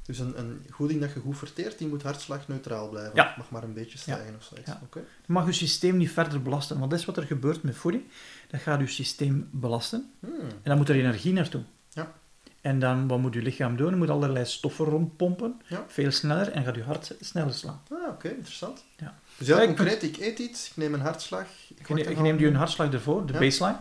Dus 0.06 0.18
een, 0.18 0.38
een 0.38 0.66
goed 0.70 0.88
ding 0.88 1.00
dat 1.00 1.12
je 1.12 1.20
goed 1.20 1.38
verteert, 1.38 1.78
die 1.78 1.88
moet 1.88 2.02
hartslagneutraal 2.02 2.88
blijven. 2.88 3.12
Ja. 3.14 3.34
mag 3.36 3.50
maar 3.50 3.62
een 3.62 3.72
beetje 3.72 3.98
stijgen 3.98 4.26
ja. 4.26 4.36
of 4.36 4.44
zoiets. 4.44 4.70
Ja. 4.70 4.80
Okay. 4.84 5.02
Je 5.26 5.32
mag 5.32 5.46
je 5.46 5.52
systeem 5.52 5.96
niet 5.96 6.10
verder 6.10 6.42
belasten, 6.42 6.78
want 6.78 6.90
dat 6.90 7.00
is 7.00 7.06
wat 7.06 7.16
er 7.16 7.22
gebeurt 7.22 7.62
met 7.62 7.76
voeding. 7.76 8.04
Dat 8.50 8.60
gaat 8.60 8.80
je 8.80 8.86
systeem 8.86 9.48
belasten. 9.50 10.12
Hmm. 10.20 10.40
En 10.40 10.60
dan 10.62 10.76
moet 10.76 10.88
er 10.88 10.94
energie 10.94 11.32
naartoe. 11.32 11.62
Ja. 11.90 12.12
En 12.60 12.78
dan, 12.78 13.08
wat 13.08 13.18
moet 13.18 13.34
je 13.34 13.42
lichaam 13.42 13.76
doen? 13.76 13.90
Je 13.90 13.96
moet 13.96 14.10
allerlei 14.10 14.44
stoffen 14.44 14.84
rondpompen, 14.84 15.60
ja. 15.66 15.84
veel 15.88 16.10
sneller, 16.10 16.52
en 16.52 16.64
gaat 16.64 16.74
je 16.74 16.82
hart 16.82 17.14
sneller 17.20 17.54
slaan. 17.54 17.80
Ah, 17.90 17.98
oké, 17.98 18.10
okay, 18.10 18.30
interessant. 18.30 18.84
Ja. 18.96 19.18
Dus 19.38 19.46
ja, 19.46 19.64
concreet, 19.64 20.02
ik 20.02 20.16
eet 20.16 20.38
iets, 20.38 20.68
ik 20.68 20.76
neem 20.76 20.94
een 20.94 21.00
hartslag. 21.00 21.46
Ik 21.76 21.88
je, 21.88 22.10
je 22.10 22.20
neemt 22.20 22.40
je 22.40 22.46
een 22.46 22.54
hartslag 22.54 22.92
ervoor, 22.92 23.26
de 23.26 23.32
baseline. 23.32 23.78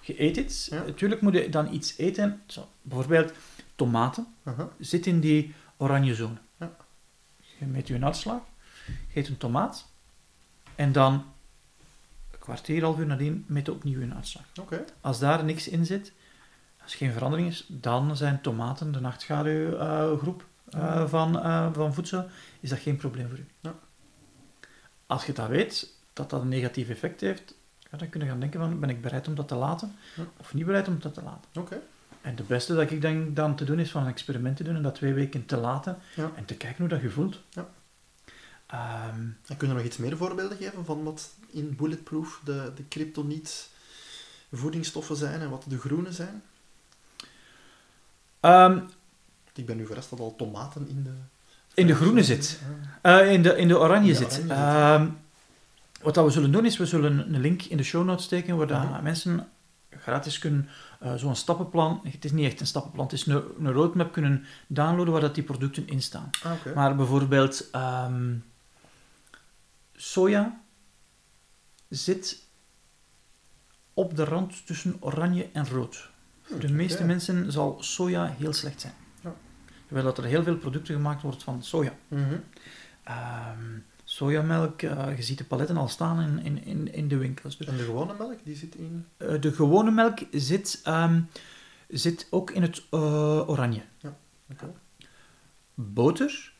Je 0.00 0.22
eet 0.22 0.36
iets. 0.36 0.68
Natuurlijk 0.68 1.20
moet 1.20 1.34
je 1.34 1.48
dan 1.48 1.72
iets 1.72 1.94
eten. 1.96 2.42
Zo, 2.46 2.68
bijvoorbeeld 2.82 3.32
tomaten. 3.76 4.26
Uh 4.42 4.56
-huh. 4.56 4.66
Zit 4.78 5.06
in 5.06 5.20
die 5.20 5.54
oranje 5.76 6.14
zone. 6.14 6.36
Ja. 6.56 6.76
Je 7.58 7.66
meet 7.66 7.88
je 7.88 7.98
hartslag, 7.98 8.40
je 8.86 9.20
eet 9.20 9.28
een 9.28 9.36
tomaat. 9.36 9.86
En 10.74 10.92
dan, 10.92 11.12
een 12.32 12.38
kwartier, 12.38 12.82
half 12.82 12.98
uur 12.98 13.06
nadien, 13.06 13.44
meet 13.48 13.66
je 13.66 13.72
opnieuw 13.72 14.00
je 14.00 14.08
hartslag. 14.08 14.44
Okay. 14.60 14.84
Als 15.00 15.18
daar 15.18 15.44
niks 15.44 15.68
in 15.68 15.86
zit, 15.86 16.12
als 16.82 16.92
er 16.92 16.98
geen 16.98 17.12
verandering 17.12 17.48
is, 17.48 17.64
dan 17.68 18.16
zijn 18.16 18.40
tomaten 18.40 18.92
de 18.92 19.00
nachtschaduwgroep 19.00 20.44
uh, 20.74 20.80
uh, 20.80 21.08
van, 21.08 21.36
uh, 21.36 21.68
van 21.72 21.94
voedsel, 21.94 22.28
is 22.60 22.70
dat 22.70 22.78
geen 22.78 22.96
probleem 22.96 23.28
voor 23.28 23.38
u. 23.38 23.46
Ja. 23.60 23.74
Als 25.06 25.26
je 25.26 25.32
dat 25.32 25.48
weet, 25.48 25.88
dat 26.12 26.30
dat 26.30 26.40
een 26.40 26.48
negatief 26.48 26.88
effect 26.88 27.20
heeft, 27.20 27.54
dan 27.90 28.08
kun 28.08 28.20
je 28.20 28.26
gaan 28.26 28.40
denken 28.40 28.60
van, 28.60 28.80
ben 28.80 28.90
ik 28.90 29.00
bereid 29.00 29.28
om 29.28 29.34
dat 29.34 29.48
te 29.48 29.54
laten, 29.54 29.96
ja. 30.16 30.24
of 30.36 30.54
niet 30.54 30.66
bereid 30.66 30.88
om 30.88 30.98
dat 31.00 31.14
te 31.14 31.22
laten. 31.22 31.50
Okay. 31.60 31.80
En 32.26 32.36
het 32.36 32.46
beste 32.46 32.74
dat 32.74 32.90
ik 32.90 33.00
denk 33.00 33.36
dan 33.36 33.56
te 33.56 33.64
doen, 33.64 33.78
is 33.78 33.90
van 33.90 34.02
een 34.02 34.08
experiment 34.08 34.56
te 34.56 34.62
doen 34.62 34.76
en 34.76 34.82
dat 34.82 34.94
twee 34.94 35.12
weken 35.12 35.46
te 35.46 35.56
laten, 35.56 35.98
ja. 36.14 36.30
en 36.36 36.44
te 36.44 36.54
kijken 36.54 36.78
hoe 36.78 36.88
dat 36.88 37.00
je 37.00 37.10
voelt. 37.10 37.40
Ja. 37.50 37.66
Um, 39.10 39.36
en 39.46 39.56
kun 39.56 39.68
je 39.68 39.74
nog 39.74 39.82
iets 39.82 39.96
meer 39.96 40.16
voorbeelden 40.16 40.56
geven 40.56 40.84
van 40.84 41.02
wat 41.04 41.28
in 41.50 41.76
Bulletproof 41.76 42.40
de, 42.44 42.72
de 42.76 42.82
kryptoniet 42.82 43.68
voedingsstoffen 44.52 45.16
zijn 45.16 45.40
en 45.40 45.50
wat 45.50 45.64
de 45.68 45.78
groene 45.78 46.12
zijn? 46.12 46.42
Um, 48.40 48.88
Ik 49.54 49.66
ben 49.66 49.76
nu 49.76 49.86
verrast 49.86 50.10
dat 50.10 50.20
al 50.20 50.36
tomaten 50.36 50.88
in 50.88 51.02
de... 51.02 51.10
In 51.74 51.86
de 51.86 51.94
groene 51.94 52.24
zit. 52.24 52.60
Eh, 53.02 53.32
in, 53.32 53.42
de, 53.42 53.56
in 53.56 53.68
de 53.68 53.78
oranje 53.78 54.12
In 54.12 54.18
de 54.18 54.30
zit. 54.30 54.44
oranje. 54.44 54.54
Ehm, 55.04 55.08
wat 56.02 56.14
dat 56.14 56.24
we 56.24 56.30
zullen 56.30 56.52
doen 56.52 56.64
is, 56.64 56.76
we 56.76 56.86
zullen 56.86 57.34
een 57.34 57.40
link 57.40 57.62
in 57.62 57.76
de 57.76 57.82
show 57.82 58.04
notes 58.04 58.24
steken 58.24 58.56
waar 58.56 58.66
Mhm. 58.90 59.02
mensen 59.02 59.48
gratis 60.00 60.38
kunnen 60.38 60.68
eh, 61.00 61.14
zo'n 61.14 61.36
stappenplan, 61.36 62.00
het 62.04 62.24
is 62.24 62.32
niet 62.32 62.46
echt 62.46 62.60
een 62.60 62.66
stappenplan, 62.66 63.04
het 63.04 63.14
is 63.14 63.26
een, 63.26 63.42
een 63.58 63.72
roadmap 63.72 64.12
kunnen 64.12 64.44
downloaden 64.66 65.12
waar 65.12 65.22
dat 65.22 65.34
die 65.34 65.44
producten 65.44 65.88
in 65.88 66.02
staan. 66.02 66.30
Ah. 66.42 66.74
Maar 66.74 66.96
bijvoorbeeld 66.96 67.70
ehm, 67.70 68.34
soja 69.92 70.60
zit 71.88 72.44
op 73.94 74.16
de 74.16 74.24
rand 74.24 74.66
tussen 74.66 74.96
oranje 75.00 75.48
en 75.52 75.68
rood. 75.68 76.10
Voor 76.42 76.60
de 76.60 76.72
meeste 76.72 77.04
mensen 77.04 77.52
zal 77.52 77.76
soja 77.80 78.34
heel 78.38 78.52
slecht 78.52 78.80
zijn. 78.80 78.94
Ja. 79.20 79.34
Terwijl 79.84 80.06
dat 80.06 80.18
er 80.18 80.24
heel 80.24 80.42
veel 80.42 80.56
producten 80.56 80.94
gemaakt 80.94 81.22
wordt 81.22 81.42
van 81.42 81.62
soja. 81.62 81.92
Mhm. 82.08 82.36
Ehm, 83.02 83.78
sojamelk, 84.16 84.82
eh, 84.82 85.16
je 85.16 85.22
ziet 85.22 85.38
de 85.38 85.44
paletten 85.44 85.76
al 85.76 85.88
staan 85.88 86.20
in, 86.20 86.44
in, 86.44 86.64
in, 86.64 86.92
in 86.92 87.08
de 87.08 87.16
winkels. 87.16 87.56
Dus, 87.56 87.66
En 87.66 87.76
de 87.76 87.84
gewone 87.84 88.14
melk, 88.18 88.38
die 88.44 88.56
zit 88.56 88.74
in... 88.74 89.06
eh, 89.16 89.40
de 89.40 89.52
gewone 89.52 89.90
melk 89.90 90.18
zit, 90.30 90.80
ehm, 90.84 91.20
zit 91.88 92.26
ook 92.30 92.50
in 92.50 92.62
het 92.62 92.82
eh, 92.90 93.48
oranje. 93.48 93.82
Oké. 94.52 94.72
Boter, 95.74 96.52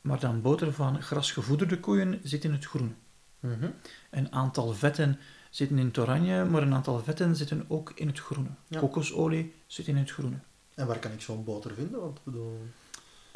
maar 0.00 0.20
dan 0.20 0.42
boter 0.42 0.72
van 0.72 1.02
grasgevoederde 1.02 1.80
koeien, 1.80 2.20
zit 2.22 2.44
in 2.44 2.52
het 2.52 2.64
groen. 2.64 2.96
Mhm. 3.40 3.70
Een 4.10 4.32
aantal 4.32 4.72
vetten 4.72 5.18
zitten 5.50 5.78
in 5.78 5.86
het 5.86 5.98
oranje, 5.98 6.44
maar 6.44 6.62
een 6.62 6.74
aantal 6.74 7.00
vetten 7.02 7.36
zitten 7.36 7.64
ook 7.68 7.92
in 7.94 8.06
het 8.06 8.20
groene. 8.20 8.50
Ja. 8.66 8.80
Kokosolie 8.80 9.54
zit 9.66 9.86
in 9.86 9.96
het 9.96 10.10
groene. 10.10 10.36
En 10.74 10.86
waar 10.86 10.98
kan 10.98 11.12
ik 11.12 11.20
zo'n 11.20 11.44
boter 11.44 11.74
vinden? 11.74 12.00
Want 12.00 12.18
ik 12.18 12.24
bedoel... 12.24 12.68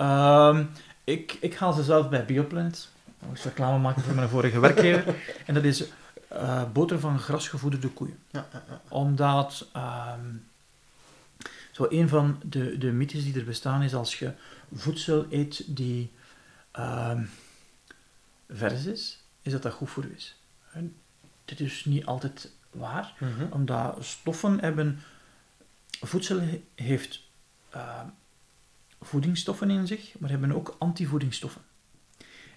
Ehm, 0.03 0.65
ik, 1.05 1.37
ik 1.41 1.55
haal 1.55 1.73
ze 1.73 1.83
zelf 1.83 2.09
bij 2.09 2.25
Bioplanet. 2.25 2.89
Ik 3.21 3.29
moest 3.29 3.45
reclame 3.45 3.79
maken 3.79 4.03
voor 4.03 4.15
mijn 4.15 4.29
vorige 4.29 4.61
werkgever. 4.61 5.15
En 5.47 5.55
dat 5.55 5.65
is 5.65 5.85
eh, 6.29 6.63
boter 6.73 7.01
van 7.01 7.19
grasgevoederde 7.19 7.89
koeien. 7.89 8.19
Ja, 8.31 8.47
ja, 8.53 8.63
ja. 8.69 8.81
Omdat 8.89 9.67
ehm, 9.73 10.35
zo 11.71 11.87
een 11.89 12.09
van 12.09 12.41
de, 12.45 12.79
de 12.79 12.91
mythes 12.93 13.25
die 13.25 13.35
er 13.39 13.45
bestaan 13.45 13.83
is 13.83 13.95
als 13.95 14.19
je 14.19 14.33
voedsel 14.75 15.27
eet 15.31 15.63
die 15.77 16.13
ehm, 16.71 17.25
vers 18.51 18.85
is, 18.85 19.19
is 19.43 19.53
dat 19.53 19.63
dat 19.63 19.73
goed 19.73 19.91
voor 19.91 20.03
je 20.05 20.15
is. 20.15 20.37
En 20.73 20.95
dit 21.45 21.61
is 21.61 21.85
niet 21.85 22.07
altijd 22.07 22.51
waar, 22.71 23.13
Mhm. 23.19 23.47
omdat 23.53 23.97
stoffen 24.01 24.61
hebben... 24.61 25.01
Voedsel 26.05 26.41
he- 26.41 26.63
heeft 26.75 27.21
voedingsstoffen 29.03 29.71
in 29.71 29.87
zich, 29.87 30.19
maar 30.19 30.31
hebben 30.31 30.53
ook 30.53 30.77
antivoedingsstoffen. 30.79 31.63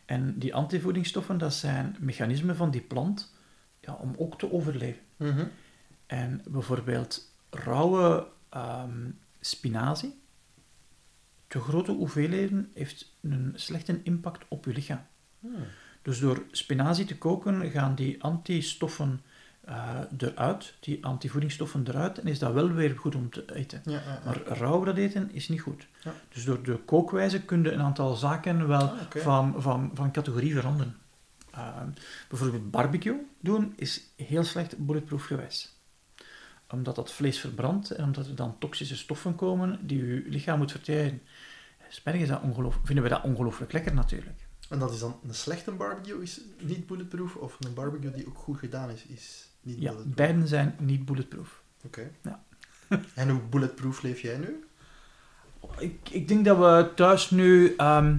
En 0.05 0.39
die 0.39 0.55
antivoedingsstoffen, 0.55 1.38
dat 1.38 1.53
zijn 1.53 1.95
mechanismen 1.99 2.55
van 2.55 2.71
die 2.71 2.81
plant 2.81 3.34
ja, 3.79 3.93
om 3.93 4.13
ook 4.17 4.39
te 4.39 4.51
overleven. 4.51 5.01
Mhm. 5.17 5.45
En 6.05 6.41
bijvoorbeeld 6.47 7.34
rauwe 7.49 8.27
ehm, 8.49 9.10
spinazie, 9.39 10.19
te 11.47 11.60
grote 11.60 11.91
hoeveelheden, 11.91 12.71
heeft 12.73 13.15
een 13.21 13.53
slechte 13.55 13.99
impact 14.03 14.45
op 14.47 14.65
je 14.65 14.73
lichaam. 14.73 15.05
Hmm. 15.39 15.63
Dus 16.01 16.19
door 16.19 16.43
spinazie 16.51 17.05
te 17.05 17.17
koken 17.17 17.71
gaan 17.71 17.95
die 17.95 18.23
antistoffen 18.23 19.21
eh, 19.65 19.99
eruit, 20.17 20.73
die 20.80 21.06
antivoedingsstoffen 21.06 21.88
eruit, 21.88 22.19
en 22.19 22.28
is 22.28 22.39
dat 22.39 22.54
wel 22.54 22.71
weer 22.71 22.97
goed 22.97 23.15
om 23.15 23.30
te 23.30 23.56
eten. 23.56 23.82
Ja, 23.86 23.91
ja, 23.91 23.99
ja. 23.99 24.21
Maar 24.25 24.41
rauw 24.47 24.84
dat 24.84 24.97
eten 24.97 25.32
is 25.32 25.49
niet 25.49 25.62
goed. 25.62 25.88
Dus 26.34 26.43
door 26.45 26.63
de 26.63 26.78
kookwijze 26.78 27.41
kun 27.41 27.63
je 27.63 27.71
een 27.71 27.82
aantal 27.82 28.15
zaken 28.15 28.67
wel 28.67 28.82
Ah, 28.89 28.99
van, 29.10 29.56
van, 29.58 29.91
van 29.93 30.12
categorie 30.12 30.54
veranderen. 30.54 30.95
Ehm, 31.51 31.89
bijvoorbeeld 32.30 32.71
barbecue 32.71 33.25
doen 33.39 33.73
is 33.75 34.01
heel 34.15 34.43
slecht 34.43 34.78
bulletproof 34.78 35.23
gewijs. 35.25 35.73
Omdat 36.69 36.95
dat 36.95 37.12
vlees 37.12 37.39
verbrandt 37.39 37.91
en 37.91 38.04
omdat 38.04 38.28
er 38.28 38.36
dan 38.36 38.56
toxische 38.60 38.97
stoffen 38.97 39.36
komen 39.36 39.80
die 39.88 40.06
je 40.06 40.23
lichaam 40.28 40.58
moet 40.58 40.71
verteren. 40.71 41.21
Spijtig 41.89 42.21
is 42.21 42.28
dat 42.28 42.41
ongeloof- 42.41 42.80
vinden 42.84 43.04
we 43.04 43.10
dat 43.10 43.23
ongelooflijk 43.23 43.71
lekker 43.71 43.93
natuurlijk. 43.93 44.47
En 44.69 44.80
dat 44.80 44.93
is 44.93 44.99
dan 44.99 45.19
een 45.28 45.34
slechte 45.34 45.71
barbecue, 45.71 46.21
is 46.21 46.41
niet 46.62 46.88
bulletproof, 46.88 47.36
of 47.36 47.58
een 47.60 47.73
barbecue 47.73 48.12
die 48.12 48.28
ook 48.28 48.38
goed 48.38 48.58
gedaan 48.58 48.89
is, 48.89 49.06
is 49.06 49.47
niet 49.65 49.82
Ja, 49.82 49.93
beiden 50.06 50.47
zijn 50.47 50.75
niet 50.80 51.06
bulletproof. 51.06 51.62
Oké. 51.86 52.12
Ja. 52.23 52.43
en 53.15 53.30
hoe 53.30 53.41
bulletproof 53.49 54.01
leef 54.01 54.21
jij 54.21 54.38
nu? 54.38 54.63
Ik, 55.78 56.10
ik 56.10 56.28
denk 56.28 56.45
dat 56.45 56.58
we 56.58 56.91
thuis 56.95 57.30
nu... 57.30 57.75
ehm, 57.75 58.17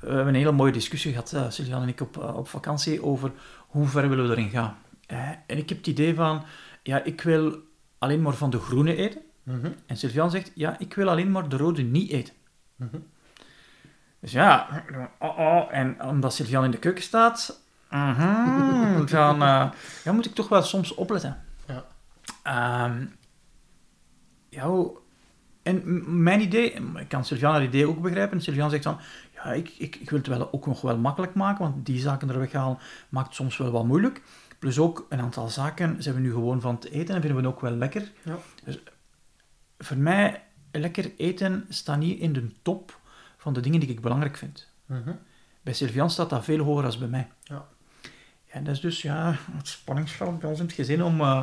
we 0.00 0.10
hebben 0.10 0.28
een 0.28 0.34
hele 0.34 0.52
mooie 0.52 0.72
discussie 0.72 1.12
gehad, 1.12 1.32
uh, 1.32 1.50
Sylvian 1.50 1.82
en 1.82 1.88
ik, 1.88 2.00
op, 2.00 2.18
eh, 2.18 2.36
op 2.36 2.48
vakantie, 2.48 3.02
over 3.02 3.32
hoe 3.58 3.86
ver 3.86 4.08
willen 4.08 4.28
we 4.28 4.30
erin 4.30 4.50
gaan. 4.50 4.76
En 5.46 5.58
ik 5.58 5.68
heb 5.68 5.78
het 5.78 5.86
idee 5.86 6.14
van, 6.14 6.44
ja, 6.82 7.02
ik 7.02 7.20
wil 7.20 7.62
alleen 7.98 8.22
maar 8.22 8.34
van 8.34 8.50
de 8.50 8.58
groene 8.58 8.96
eten. 8.96 9.20
Mhm. 9.42 9.72
En 9.86 9.96
Sylvian 9.96 10.30
zegt, 10.30 10.52
ja, 10.54 10.78
ik 10.78 10.94
wil 10.94 11.08
alleen 11.08 11.30
maar 11.30 11.48
de 11.48 11.56
rode 11.56 11.82
niet 11.82 12.10
eten. 12.10 12.34
Mhm. 12.76 12.98
Dus 14.20 14.32
ja, 14.32 14.84
oh, 15.18 15.38
oh, 15.38 15.68
en 15.70 16.02
omdat 16.02 16.34
Sylvian 16.34 16.64
in 16.64 16.70
de 16.70 16.78
keuken 16.78 17.02
staat, 17.02 17.63
mhm, 17.98 19.06
dan 19.06 19.42
eh, 19.42 19.70
ja, 20.04 20.12
moet 20.12 20.26
ik 20.26 20.34
toch 20.34 20.48
wel 20.48 20.62
soms 20.62 20.94
opletten. 20.94 21.42
Ja. 21.66 21.84
Ehm, 22.42 23.06
ja, 24.48 24.68
en 25.62 25.82
mijn 26.22 26.40
idee, 26.40 26.72
ik 26.72 27.08
kan 27.08 27.24
Sylvian 27.24 27.52
haar 27.52 27.62
idee 27.62 27.88
ook 27.88 28.02
begrijpen, 28.02 28.40
Sylvian 28.40 28.70
zegt 28.70 28.82
dan, 28.82 28.98
ja, 29.34 29.52
ik, 29.52 29.68
ik, 29.78 29.96
ik 29.96 30.10
wil 30.10 30.18
het 30.18 30.28
wel 30.28 30.52
ook 30.52 30.66
nog 30.66 30.80
wel 30.80 30.98
makkelijk 30.98 31.34
maken, 31.34 31.64
want 31.64 31.86
die 31.86 32.00
zaken 32.00 32.28
er 32.28 32.38
weghalen 32.38 32.78
maakt 33.08 33.26
het 33.26 33.36
soms 33.36 33.56
wel 33.56 33.70
wat 33.70 33.84
moeilijk. 33.84 34.22
Plus 34.58 34.78
ook 34.78 35.06
een 35.08 35.20
aantal 35.20 35.48
zaken 35.48 36.02
zijn 36.02 36.14
we 36.14 36.20
nu 36.20 36.32
gewoon 36.32 36.60
van 36.60 36.78
te 36.78 36.90
eten 36.90 37.14
en 37.14 37.20
vinden 37.20 37.42
we 37.42 37.48
ook 37.48 37.60
wel 37.60 37.70
lekker. 37.70 38.12
Ja. 38.22 38.36
Dus 38.64 38.82
voor 39.78 39.96
mij, 39.96 40.42
lekker 40.72 41.12
eten 41.16 41.66
staat 41.68 41.98
niet 41.98 42.20
in 42.20 42.32
de 42.32 42.50
top 42.62 42.98
van 43.36 43.52
de 43.52 43.60
dingen 43.60 43.80
die 43.80 43.88
ik 43.88 44.00
belangrijk 44.00 44.36
vind. 44.36 44.68
Mhm. 44.86 45.12
Bij 45.62 45.72
Sylvian 45.72 46.10
staat 46.10 46.30
dat 46.30 46.44
veel 46.44 46.64
hoger 46.64 46.82
dan 46.82 46.98
bij 46.98 47.08
mij. 47.08 47.28
Ja. 47.42 47.66
En 48.54 48.64
dat 48.64 48.74
is 48.74 48.80
dus 48.80 49.02
ja, 49.02 49.36
het 49.56 49.68
spanningsveld 49.68 50.38
bij 50.38 50.50
ons 50.50 50.58
in 50.58 50.64
het 50.66 50.74
gezin 50.74 51.02
om, 51.02 51.20
eh, 51.20 51.40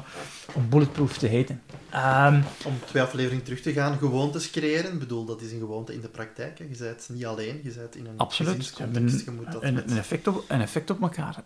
om 0.53 0.69
bulletproof 0.69 1.17
te 1.17 1.27
heten. 1.27 1.61
Ehm, 1.89 2.41
Om 2.65 2.79
twee 2.85 3.01
afleveringen 3.03 3.43
terug 3.43 3.61
te 3.61 3.73
gaan, 3.73 3.97
gewoontes 3.97 4.51
creëren. 4.51 4.93
Ik 4.93 4.99
bedoel, 4.99 5.25
dat 5.25 5.41
is 5.41 5.51
een 5.51 5.59
gewoonte 5.59 5.93
in 5.93 6.01
de 6.01 6.07
praktijk. 6.09 6.59
hè. 6.59 6.65
Je 6.69 6.77
bent 6.77 7.09
niet 7.11 7.25
alleen, 7.25 7.59
je 7.63 7.71
bent 7.71 7.95
in 7.95 8.05
een 8.05 8.17
absoluut. 8.17 8.51
Gezinscontext. 8.55 9.25
Je 9.25 9.31
moet 9.31 9.51
dat 9.51 9.63
een, 9.63 9.73
met- 9.73 9.91
een, 9.91 9.97
effect 9.97 10.27
op, 10.27 10.43
een 10.47 10.61
effect 10.61 10.89
op 10.89 11.01
elkaar. 11.01 11.43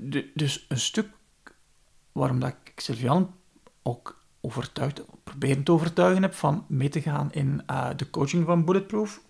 De- 0.00 0.30
dus 0.34 0.64
een 0.68 0.78
stuk 0.80 1.08
waarom 2.12 2.40
dat 2.40 2.48
ik 2.64 2.80
Sylvian 2.80 3.34
ook 3.82 4.22
overtuigd, 4.40 5.02
proberen 5.24 5.62
te 5.62 5.72
overtuigen 5.72 6.22
heb 6.22 6.34
van 6.34 6.64
mee 6.68 6.88
te 6.88 7.00
gaan 7.00 7.32
in 7.32 7.62
eh, 7.66 7.88
de 7.96 8.10
coaching 8.10 8.46
van 8.46 8.64
Bulletproof, 8.64 9.20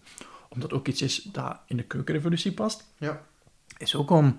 omdat 0.49 0.73
ook 0.73 0.89
iets 0.89 1.03
is 1.03 1.23
dat 1.23 1.57
in 1.67 1.77
de 1.77 1.83
keukenrevolutie 1.85 2.53
past, 2.53 2.85
Ja, 2.99 3.23
is 3.79 3.95
ook 3.95 4.11
om 4.11 4.39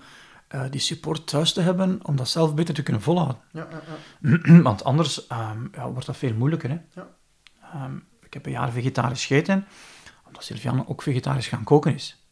eh, 0.52 0.64
die 0.70 0.80
support 0.80 1.28
thuis 1.28 1.54
te 1.54 1.62
hebben, 1.62 2.00
om 2.04 2.16
dat 2.16 2.30
zelf 2.30 2.54
beter 2.54 2.74
te 2.74 2.84
kunnen 2.84 3.02
volhouden. 3.02 3.38
ja. 3.52 3.68
Want 4.64 4.84
anders 4.84 5.28
ehm, 5.28 5.68
ja, 5.72 5.92
wordt 5.92 6.06
dat 6.06 6.18
veel 6.18 6.34
moeilijker. 6.34 6.70
Hè? 6.70 6.78
Ja. 6.94 7.08
Ehm, 7.74 7.96
ik 8.22 8.34
heb 8.34 8.46
een 8.46 8.52
jaar 8.52 8.72
vegetarisch 8.72 9.26
gegeten, 9.26 9.68
omdat 10.28 10.44
Sylvian 10.44 10.88
ook 10.88 11.02
vegetarisch 11.02 11.48
gaan 11.48 11.64
koken 11.64 11.94
is. 11.94 12.26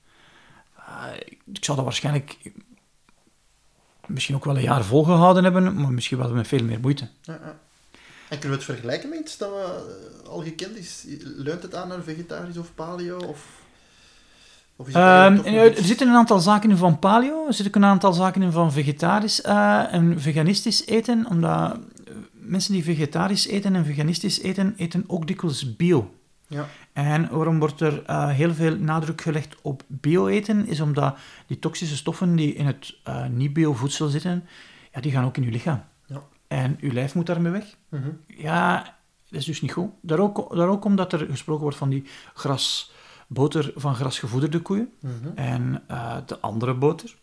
Eh, 0.76 1.04
ik 1.46 1.64
zou 1.64 1.78
dat 1.78 1.86
waarschijnlijk 1.86 2.52
misschien 4.06 4.36
ook 4.36 4.46
wel 4.46 4.56
een 4.56 4.62
jaar 4.62 4.84
volgehouden 4.84 5.44
hebben, 5.44 5.82
maar 5.82 5.92
misschien 5.92 6.18
wel 6.18 6.34
met 6.34 6.48
veel 6.48 6.64
meer 6.64 6.80
moeite. 6.80 7.08
ja, 7.22 7.40
ja. 7.44 7.60
En 8.30 8.40
kunnen 8.40 8.58
we 8.58 8.64
het 8.66 8.74
vergelijken 8.74 9.10
met 9.10 9.20
iets 9.20 9.38
dat 9.38 9.50
we, 9.50 9.86
eh, 10.24 10.30
al 10.30 10.42
gekend 10.42 10.78
is? 10.78 11.06
Leunt 11.22 11.62
het 11.62 11.76
aan 11.76 11.88
naar 11.88 12.04
vegetarisch 12.04 12.58
of 12.58 12.74
paleo? 12.76 13.18
Of, 13.18 13.59
of 14.80 14.88
is 14.88 14.94
het 14.94 15.04
Ehm, 15.04 15.56
er 15.56 15.84
zitten 15.84 16.08
een 16.08 16.16
aantal 16.16 16.40
zaken 16.40 16.70
in 16.70 16.78
van 16.78 17.00
paleo, 17.00 17.48
er 17.48 17.54
zitten 17.54 17.76
ook 17.76 17.84
een 17.84 17.90
aantal 17.90 18.14
zaken 18.14 18.42
in 18.42 18.52
van 18.52 18.72
vegetarisch 18.72 19.42
eh, 19.42 19.94
en 19.94 20.22
veganistisch 20.22 20.86
eten, 20.86 21.26
omdat 21.30 21.80
mensen 22.32 22.74
die 22.74 22.84
vegetarisch 22.84 23.48
eten 23.48 23.76
en 23.76 23.86
veganistisch 23.86 24.42
eten, 24.42 24.74
eten 24.78 25.04
ook 25.08 25.28
dikwijls 25.28 25.76
bio. 25.76 26.14
Ja, 26.48 26.68
En 26.94 27.30
waarom 27.32 27.60
wordt 27.60 27.82
er 27.82 28.04
eh, 28.06 28.30
heel 28.30 28.54
veel 28.54 28.76
nadruk 28.76 29.22
gelegd 29.22 29.56
op 29.62 29.84
bio-eten, 29.88 30.68
is 30.68 30.82
omdat 30.82 31.18
die 31.48 31.60
toxische 31.60 31.96
stoffen 31.96 32.36
die 32.36 32.54
in 32.54 32.66
het 32.66 32.98
eh, 33.04 33.26
niet-bio-voedsel 33.28 34.08
zitten, 34.08 34.48
ja, 34.94 35.02
die 35.02 35.12
gaan 35.12 35.26
ook 35.26 35.38
in 35.38 35.44
je 35.44 35.52
lichaam. 35.52 35.84
Ja. 36.06 36.24
En 36.48 36.78
je 36.80 36.94
lijf 36.94 37.16
moet 37.16 37.26
daarmee 37.26 37.52
weg. 37.52 37.76
Mhm. 37.90 38.10
Ja, 38.28 38.96
dat 39.30 39.40
is 39.40 39.46
dus 39.46 39.62
niet 39.62 39.72
goed. 39.72 39.90
Daar 40.02 40.20
ook, 40.20 40.56
daar 40.56 40.68
ook 40.68 40.86
omdat 40.86 41.14
er 41.14 41.26
gesproken 41.30 41.62
wordt 41.62 41.78
van 41.78 41.90
die 41.90 42.04
gras, 42.34 42.92
boter 43.30 43.72
van 43.76 43.96
grasgevoederde 43.96 44.60
koeien. 44.60 44.94
Mhm. 45.00 45.28
En 45.36 45.84
eh, 45.88 46.18
de 46.26 46.40
andere 46.40 46.74
boter 46.74 47.16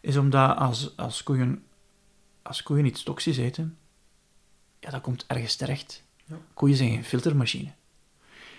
is 0.00 0.16
omdat 0.16 0.56
als, 0.56 0.96
als, 0.96 1.22
koeien, 1.22 1.64
als 2.42 2.62
koeien 2.62 2.86
iets 2.86 3.02
toxisch 3.02 3.36
eten, 3.36 3.78
ja, 4.80 4.90
dat 4.90 5.00
komt 5.00 5.24
ergens 5.26 5.56
terecht. 5.56 6.02
Ja. 6.24 6.36
Koeien 6.54 6.76
zijn 6.76 6.90
geen 6.90 7.04
filtermachine. 7.04 7.72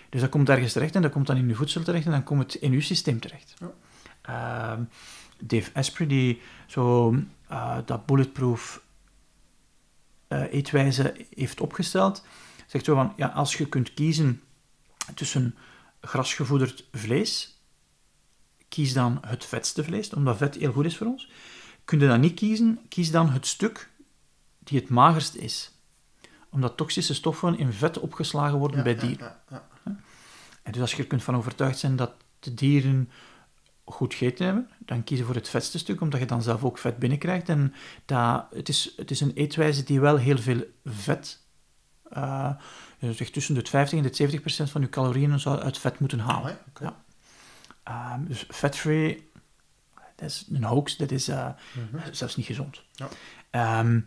Dus 0.08 0.20
dat 0.20 0.30
komt 0.30 0.48
ergens 0.48 0.72
terecht 0.72 0.94
en 0.94 1.02
dat 1.02 1.12
komt 1.12 1.26
dan 1.26 1.36
in 1.36 1.48
je 1.48 1.54
voedsel 1.54 1.82
terecht 1.82 2.04
en 2.04 2.10
dan 2.10 2.24
komt 2.24 2.52
het 2.52 2.62
in 2.62 2.72
je 2.72 2.80
systeem 2.80 3.20
terecht. 3.20 3.54
Ja. 3.58 3.72
Ehm, 4.22 4.82
Dave 5.38 5.70
Asprey, 5.74 6.06
die 6.06 6.40
zo 6.66 7.14
eh, 7.48 7.78
dat 7.84 8.06
bulletproof 8.06 8.82
eh, 10.28 10.52
eetwijze 10.52 11.26
heeft 11.34 11.60
opgesteld, 11.60 12.24
zegt 12.66 12.84
zo 12.84 12.94
van, 12.94 13.12
ja, 13.16 13.26
als 13.26 13.56
je 13.56 13.68
kunt 13.68 13.94
kiezen 13.94 14.42
tussen 15.14 15.54
grasgevoederd 16.00 16.84
vlees, 16.92 17.60
kies 18.68 18.92
dan 18.92 19.18
het 19.26 19.44
vetste 19.44 19.84
vlees, 19.84 20.14
omdat 20.14 20.36
vet 20.36 20.54
heel 20.54 20.72
goed 20.72 20.84
is 20.84 20.96
voor 20.96 21.06
ons. 21.06 21.30
Kun 21.84 22.00
je 22.00 22.06
dat 22.06 22.18
niet 22.18 22.34
kiezen, 22.34 22.80
kies 22.88 23.10
dan 23.10 23.30
het 23.30 23.46
stuk 23.46 23.90
die 24.58 24.80
het 24.80 24.88
magerst 24.88 25.34
is. 25.34 25.72
Omdat 26.50 26.76
toxische 26.76 27.14
stoffen 27.14 27.58
in 27.58 27.72
vet 27.72 27.98
opgeslagen 27.98 28.58
worden 28.58 28.76
Ja, 28.76 28.82
bij 28.82 28.96
dieren. 28.96 29.36
ja, 29.50 29.68
ja. 29.84 29.98
En 30.62 30.72
dus 30.72 30.80
als 30.80 30.90
je 30.92 31.02
er 31.02 31.06
kunt 31.08 31.22
van 31.22 31.36
overtuigd 31.36 31.78
zijn 31.78 31.96
dat 31.96 32.12
de 32.38 32.54
dieren 32.54 33.10
goed 33.84 34.14
gegeten 34.14 34.44
hebben, 34.44 34.70
dan 34.78 35.04
kies 35.04 35.18
je 35.18 35.24
voor 35.24 35.34
het 35.34 35.48
vetste 35.48 35.78
stuk, 35.78 36.00
omdat 36.00 36.20
je 36.20 36.26
dan 36.26 36.42
zelf 36.42 36.64
ook 36.64 36.78
vet 36.78 36.98
binnenkrijgt. 36.98 37.48
En 37.48 37.74
dat, 38.04 38.46
het, 38.54 38.68
is, 38.68 38.92
het 38.96 39.10
is 39.10 39.20
een 39.20 39.32
eetwijze 39.32 39.82
die 39.82 40.00
wel 40.00 40.16
heel 40.16 40.38
veel 40.38 40.64
vet, 40.84 41.40
eh 42.10 42.50
je 43.00 43.12
zegt 43.12 43.32
tussen 43.32 43.54
de 43.54 43.66
50 43.66 43.98
en 43.98 44.04
de 44.04 44.14
70 44.14 44.40
procent 44.40 44.70
van 44.70 44.80
je 44.80 44.88
calorieën 44.88 45.40
zou 45.40 45.58
uit 45.60 45.78
vet 45.78 45.98
moeten 45.98 46.18
halen. 46.18 46.58
Oké. 46.68 46.84
Ja. 46.84 47.02
Ehm, 47.82 48.24
dus 48.24 48.46
fat-free, 48.48 49.30
dat 50.16 50.28
is 50.28 50.46
een 50.52 50.64
hoax, 50.64 50.96
dat 50.96 51.10
is 51.10 51.28
eh, 51.28 51.48
Mhm. 51.92 52.12
zelfs 52.12 52.36
niet 52.36 52.46
gezond. 52.46 52.82
Ja. 52.92 53.08
Ehm, 53.50 54.00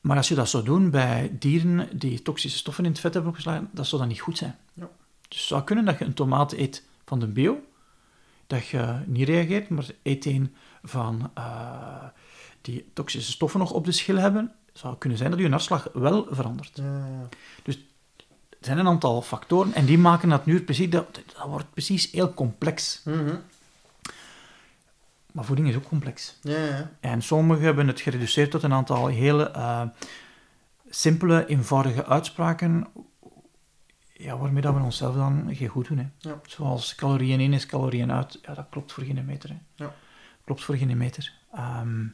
maar 0.00 0.16
als 0.16 0.28
je 0.28 0.34
dat 0.34 0.48
zou 0.48 0.64
doen 0.64 0.90
bij 0.90 1.36
dieren 1.38 1.98
die 1.98 2.22
toxische 2.22 2.58
stoffen 2.58 2.84
in 2.84 2.90
het 2.90 3.00
vet 3.00 3.12
hebben 3.12 3.30
opgeslagen, 3.30 3.68
dat 3.72 3.86
zou 3.86 4.00
dan 4.00 4.10
niet 4.10 4.20
goed 4.20 4.38
zijn. 4.38 4.56
Ja. 4.74 4.88
Dus 5.28 5.38
het 5.38 5.48
zou 5.48 5.62
kunnen 5.64 5.84
dat 5.84 5.98
je 5.98 6.04
een 6.04 6.14
tomaat 6.14 6.52
eet 6.52 6.84
van 7.04 7.20
de 7.20 7.26
bio, 7.26 7.60
dat 8.46 8.66
je 8.66 8.98
niet 9.06 9.28
reageert, 9.28 9.68
maar 9.68 9.86
eet 10.02 10.24
een 10.24 10.54
van 10.82 11.30
eh, 11.34 12.04
die 12.60 12.90
toxische 12.92 13.32
stoffen 13.32 13.60
nog 13.60 13.70
op 13.72 13.84
de 13.84 13.92
schil 13.92 14.16
hebben, 14.16 14.54
zou 14.76 14.96
kunnen 14.98 15.18
zijn 15.18 15.30
dat 15.30 15.40
je 15.40 15.48
hartslag 15.48 15.88
wel 15.92 16.26
verandert. 16.30 16.76
Ja, 16.76 16.84
ja, 16.84 17.06
ja. 17.06 17.28
Er 18.50 18.72
zijn 18.72 18.78
een 18.78 18.92
aantal 18.92 19.22
factoren 19.22 19.74
en 19.74 19.84
die 19.84 19.98
maken 19.98 20.28
dat 20.28 20.46
nu 20.46 20.62
precies, 20.62 20.90
dat, 20.90 21.14
dat 21.14 21.46
wordt 21.46 21.72
precies 21.72 22.10
heel 22.10 22.34
complex. 22.34 23.00
Mhm. 23.04 23.36
Maar 25.32 25.44
voeding 25.44 25.68
is 25.68 25.76
ook 25.76 25.88
complex. 25.88 26.38
Ja, 26.42 26.64
ja. 26.64 26.90
En 27.00 27.22
sommigen 27.22 27.64
hebben 27.64 27.86
het 27.86 28.00
gereduceerd 28.00 28.50
tot 28.50 28.62
een 28.62 28.72
aantal 28.72 29.06
hele 29.06 29.50
eh, 29.50 29.82
simpele, 30.88 31.46
eenvoudige 31.46 32.06
uitspraken, 32.06 32.86
ja, 34.12 34.38
waarmee 34.38 34.62
dat 34.62 34.74
we 34.74 34.80
onszelf 34.80 35.14
dan 35.14 35.48
geen 35.54 35.68
goed 35.68 35.88
doen. 35.88 35.98
Hè. 35.98 36.06
Ja. 36.18 36.40
Zoals 36.46 36.94
calorieën 36.94 37.40
in 37.40 37.52
is 37.52 37.66
calorieën 37.66 38.12
uit, 38.12 38.38
ja, 38.42 38.54
dat 38.54 38.66
klopt 38.70 38.92
voor 38.92 39.04
geen 39.04 39.24
meter. 39.24 39.48
Hè. 39.48 39.84
Ja. 39.84 39.94
Klopt 40.44 40.64
voor 40.64 40.76
geen 40.76 40.96
meter. 40.96 41.32
Ehm, 41.52 42.04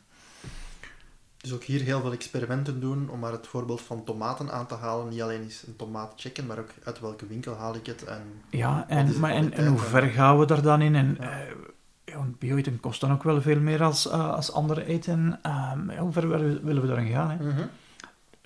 Dus 1.43 1.53
ook 1.53 1.63
hier 1.65 1.81
heel 1.81 2.01
veel 2.01 2.13
experimenten 2.13 2.81
doen 2.81 3.09
om 3.11 3.19
maar 3.19 3.33
het 3.33 3.47
voorbeeld 3.47 3.81
van 3.81 4.05
tomaten 4.05 4.53
aan 4.53 4.67
te 4.67 4.75
halen. 4.75 5.09
Niet 5.09 5.23
alleen 5.23 5.43
eens 5.43 5.63
een 5.67 5.77
tomaat 5.77 6.13
checken, 6.17 6.47
maar 6.47 6.59
ook 6.59 6.71
uit 6.85 7.01
welke 7.01 7.27
winkel 7.27 7.55
haal 7.57 7.75
ik 7.75 7.87
het. 7.87 8.05
En 8.05 8.23
ja, 8.51 8.85
en, 8.89 9.21
maar, 9.21 9.31
en, 9.31 9.53
en 9.53 9.67
hoe 9.67 9.79
ver 9.79 10.03
gaan 10.03 10.39
we 10.39 10.47
daar 10.47 10.63
dan 10.63 10.81
in? 10.81 10.95
En, 10.95 11.17
Ja. 11.21 11.31
eh, 11.41 11.47
ja, 12.05 12.25
bio-eten 12.39 12.81
kost 12.81 13.01
dan 13.01 13.13
ook 13.13 13.23
wel 13.23 13.43
veel 13.43 13.61
meer 13.61 13.83
als, 13.83 14.09
eh, 14.09 14.33
als 14.33 14.53
andere 14.53 14.85
eten. 14.85 15.39
Ehm, 15.43 15.99
hoe 15.99 16.13
ver 16.13 16.29
willen 16.65 16.83
we 16.83 16.87
daarin 16.89 17.13
gaan? 17.13 17.31
Hè? 17.31 17.65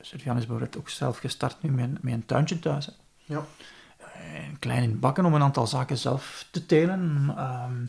Sylvian 0.01 0.37
is 0.37 0.47
bijvoorbeeld 0.47 0.79
ook 0.79 0.89
zelf 0.89 1.19
gestart 1.19 1.63
nu 1.63 1.71
met, 1.71 1.85
een- 1.85 1.99
met 2.01 2.13
een 2.15 2.27
tuintje 2.27 2.59
thuis. 2.59 2.87
Hè. 2.87 2.93
Ja. 3.25 3.45
Een 4.51 4.59
klein 4.59 4.83
in 4.83 4.99
bakken 4.99 5.25
om 5.25 5.35
een 5.35 5.43
aantal 5.43 5.67
zaken 5.67 5.99
zelf 5.99 6.47
te 6.51 6.67
telen. 6.67 7.33
ehm, 7.37 7.85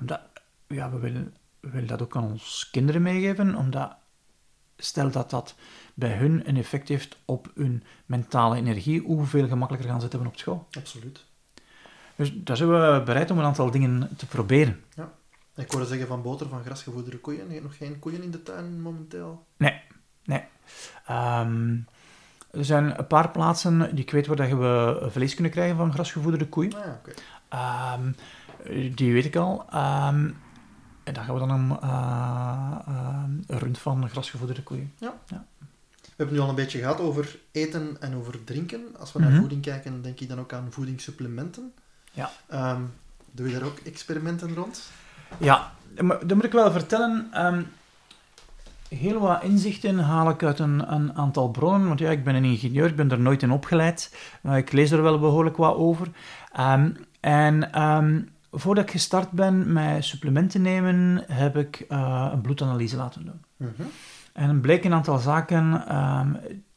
omdat, 0.00 0.20
ja, 0.66 0.90
we 0.90 0.98
willen, 0.98 1.34
we 1.60 1.70
willen 1.70 1.88
dat 1.88 2.02
ook 2.02 2.16
aan 2.16 2.24
onze 2.24 2.70
kinderen 2.70 3.02
meegeven, 3.02 3.54
omdat 3.54 3.96
stel 4.76 5.10
dat 5.10 5.30
dat 5.30 5.54
bij 5.94 6.16
hun 6.16 6.48
een 6.48 6.56
effect 6.56 6.88
heeft 6.88 7.16
op 7.24 7.50
hun 7.54 7.82
mentale 8.06 8.56
energie, 8.56 9.02
hoeveel 9.02 9.48
gemakkelijker 9.48 9.90
gaan 9.90 9.98
ze 9.98 10.04
het 10.04 10.12
hebben 10.12 10.30
op 10.32 10.38
school. 10.38 10.66
Absoluut. 10.78 11.24
Dus 12.16 12.32
daar 12.34 12.56
zijn 12.56 12.68
we 12.68 13.02
bereid 13.04 13.30
om 13.30 13.38
een 13.38 13.44
aantal 13.44 13.70
dingen 13.70 14.16
te 14.16 14.26
proberen. 14.26 14.84
Ik 15.56 15.70
hoorde 15.70 15.86
zeggen 15.86 16.06
van 16.06 16.22
boter 16.22 16.48
van 16.48 16.64
grasgevoederde 16.64 17.18
koeien. 17.18 17.46
Je 17.46 17.52
hebt 17.52 17.62
nog 17.62 17.76
geen 17.76 17.98
koeien 17.98 18.22
in 18.22 18.30
de 18.30 18.42
tuin 18.42 18.80
momenteel. 18.80 19.46
Nee, 19.56 19.80
nee. 20.24 20.42
Ehm, 21.06 21.76
er 22.50 22.64
zijn 22.64 22.98
een 22.98 23.06
paar 23.06 23.30
plaatsen 23.30 23.94
die 23.94 24.04
ik 24.04 24.10
weet 24.10 24.26
waar 24.26 24.36
dat 24.36 24.48
we 24.48 25.06
vlees 25.10 25.34
kunnen 25.34 25.52
krijgen 25.52 25.76
van 25.76 25.92
grasgevoederde 25.92 26.48
koeien. 26.48 26.74
Ah, 26.74 26.84
ja, 26.84 27.00
oké. 27.00 27.12
Ehm, 27.48 28.12
die 28.94 29.12
weet 29.12 29.24
ik 29.24 29.36
al. 29.36 29.64
Ehm, 29.70 30.30
en 31.04 31.14
dan 31.14 31.24
gaan 31.24 31.34
we 31.34 31.40
dan 31.46 31.50
een, 31.50 33.44
rund 33.58 33.78
van 33.78 34.08
grasgevoederde 34.08 34.62
koeien. 34.62 34.92
We 34.98 36.22
hebben 36.22 36.34
nu 36.34 36.40
al 36.42 36.48
een 36.48 36.54
beetje 36.54 36.78
gehad 36.78 37.00
over 37.00 37.38
eten 37.52 37.96
en 38.00 38.14
over 38.14 38.44
drinken. 38.44 38.80
Als 38.98 39.12
we 39.12 39.18
naar 39.18 39.30
Mhm. 39.30 39.38
voeding 39.40 39.62
kijken, 39.62 40.02
denk 40.02 40.20
ik 40.20 40.28
dan 40.28 40.38
ook 40.40 40.52
aan 40.52 40.66
voedingssupplementen. 40.70 41.72
Ja. 42.12 42.30
Ehm, 42.46 42.80
doe 43.30 43.48
je 43.48 43.58
daar 43.58 43.66
ook 43.68 43.78
experimenten 43.78 44.54
rond? 44.54 44.82
Ja, 45.38 45.72
maar 46.00 46.26
dat 46.26 46.34
moet 46.36 46.44
ik 46.44 46.52
wel 46.52 46.70
vertellen. 46.72 47.28
ehm, 47.32 47.62
heel 48.88 49.20
wat 49.20 49.42
inzichten 49.42 49.98
haal 49.98 50.28
ik 50.30 50.42
uit 50.42 50.58
een, 50.58 50.92
een 50.92 51.16
aantal 51.16 51.50
bronnen. 51.50 51.88
Want 51.88 51.98
ja, 52.00 52.10
ik 52.10 52.24
ben 52.24 52.34
een 52.34 52.44
ingenieur, 52.44 52.86
ik 52.86 52.96
ben 52.96 53.10
er 53.10 53.20
nooit 53.20 53.42
in 53.42 53.50
opgeleid. 53.50 54.16
Maar 54.42 54.58
ik 54.58 54.72
lees 54.72 54.90
er 54.90 55.02
wel 55.02 55.18
behoorlijk 55.18 55.56
wat 55.56 55.74
over. 55.76 56.08
Ehm, 56.52 56.90
en 57.20 57.72
voordat 58.54 58.84
ik 58.84 58.90
gestart 58.90 59.30
ben 59.30 59.72
met 59.72 60.04
supplementen 60.04 60.62
nemen, 60.62 61.24
heb 61.26 61.56
ik 61.56 61.84
eh, 61.88 62.28
een 62.32 62.40
bloedanalyse 62.40 62.96
laten 62.96 63.24
doen. 63.24 63.44
Mhm. 63.56 63.82
En 64.32 64.48
er 64.48 64.60
bleek 64.60 64.84
een 64.84 64.92
aantal 64.92 65.18
zaken 65.18 65.86
ehm, 65.86 66.32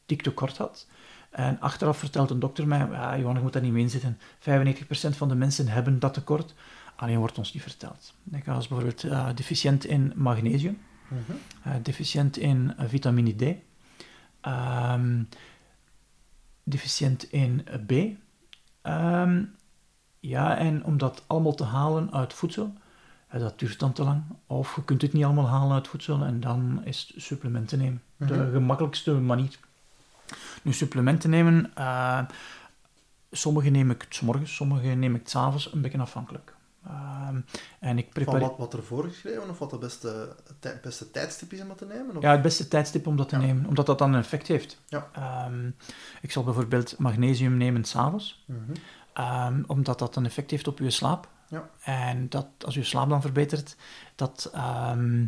die 0.06 0.18
ik 0.18 0.22
tekort 0.22 0.58
had. 0.58 0.88
En 1.30 1.60
achteraf 1.60 1.98
vertelt 1.98 2.30
een 2.30 2.40
dokter 2.40 2.68
mij, 2.68 2.88
ja, 2.92 3.18
Johan, 3.18 3.36
je 3.36 3.42
moet 3.42 3.54
daar 3.54 3.62
niet 3.62 3.72
mee 3.72 3.84
in 3.84 3.90
zitten. 3.90 4.18
95% 4.40 5.18
van 5.18 5.28
de 5.28 5.36
mensen 5.36 5.68
hebben 5.68 6.00
dat 6.00 6.14
tekort, 6.14 6.54
alleen 6.96 7.18
wordt 7.18 7.38
ons 7.38 7.54
niet 7.54 7.64
verteld. 7.64 8.14
Ik 8.32 8.46
was 8.46 8.68
bijvoorbeeld 8.68 9.04
eh, 9.04 9.28
deficiënt 9.36 9.86
in 9.86 10.14
magnesium, 10.16 10.78
eh, 11.64 11.74
deficiënt 11.82 12.38
in 12.38 12.74
vitamine 12.78 13.36
D, 13.36 13.56
ehm, 14.42 15.24
deficiënt 16.64 17.32
in 17.32 17.66
B. 17.86 17.92
Ehm, 18.82 19.44
ja, 20.28 20.58
en 20.58 20.84
om 20.84 20.98
dat 20.98 21.24
allemaal 21.28 21.56
te 21.56 21.64
halen 21.64 22.14
uit 22.14 22.34
voedsel, 22.34 22.74
eh, 23.28 23.40
dat 23.40 23.60
duurt 23.60 23.80
dan 23.80 23.94
te 23.94 24.04
lang. 24.04 24.24
Of 24.48 24.76
je 24.76 24.84
kunt 24.84 25.02
het 25.02 25.14
niet 25.14 25.24
allemaal 25.24 25.48
halen 25.48 25.74
uit 25.74 25.88
voedsel 25.88 26.22
en 26.24 26.40
dan 26.40 26.82
is 26.84 27.12
het 27.14 27.24
supplementen 27.24 27.78
nemen. 27.78 28.02
De 28.18 28.26
Mhm. 28.34 28.52
gemakkelijkste 28.52 29.12
manier. 29.14 29.58
Nu, 30.62 30.74
supplementen 30.74 31.30
nemen, 31.30 31.72
eh, 31.76 32.20
sommige 33.32 33.70
neem 33.70 33.92
ik 33.92 34.06
's 34.10 34.22
morgens, 34.22 34.56
sommige 34.56 34.88
neem 34.88 35.16
ik 35.16 35.28
's 35.30 35.36
avonds, 35.36 35.74
een 35.74 35.82
beetje 35.82 35.98
afhankelijk. 36.00 36.56
Ehm, 36.88 37.40
en 37.80 37.98
ik 37.98 38.04
Van 38.04 38.14
prepareer... 38.14 38.40
wat, 38.48 38.58
wat 38.58 38.74
er 38.74 38.84
voorgeschreven 38.84 39.50
of 39.50 39.60
wat 39.60 39.70
de 39.70 39.78
beste, 39.78 40.36
het 40.60 40.82
beste 40.82 41.12
tijdstip 41.12 41.52
is 41.54 41.62
om 41.62 41.68
dat 41.68 41.78
te 41.78 41.86
nemen? 41.86 42.16
Of? 42.18 42.24
Ja, 42.24 42.32
het 42.32 42.42
beste 42.42 42.68
tijdstip 42.68 43.08
om 43.08 43.16
dat 43.18 43.30
te 43.30 43.36
Ja. 43.36 43.42
nemen, 43.42 43.66
omdat 43.66 43.86
dat 43.86 43.98
dan 43.98 44.14
een 44.14 44.20
effect 44.20 44.48
heeft. 44.48 44.78
Ja. 44.88 45.08
Ehm, 45.14 45.68
ik 46.22 46.32
zal 46.32 46.44
bijvoorbeeld 46.44 46.98
magnesium 46.98 47.58
nemen 47.58 47.84
s'avonds, 47.86 48.44
Mhm. 48.46 48.72
Ehm, 49.18 49.64
omdat 49.68 50.00
dat 50.00 50.16
een 50.16 50.26
effect 50.26 50.52
heeft 50.52 50.68
op 50.68 50.80
je 50.80 50.90
slaap. 50.90 51.28
Ja. 51.50 51.70
En 51.84 52.30
dat 52.30 52.48
als 52.66 52.74
je 52.74 52.84
slaap 52.84 53.10
dan 53.10 53.22
verbetert, 53.22 53.76
dat, 54.16 54.50
ehm, 54.54 55.26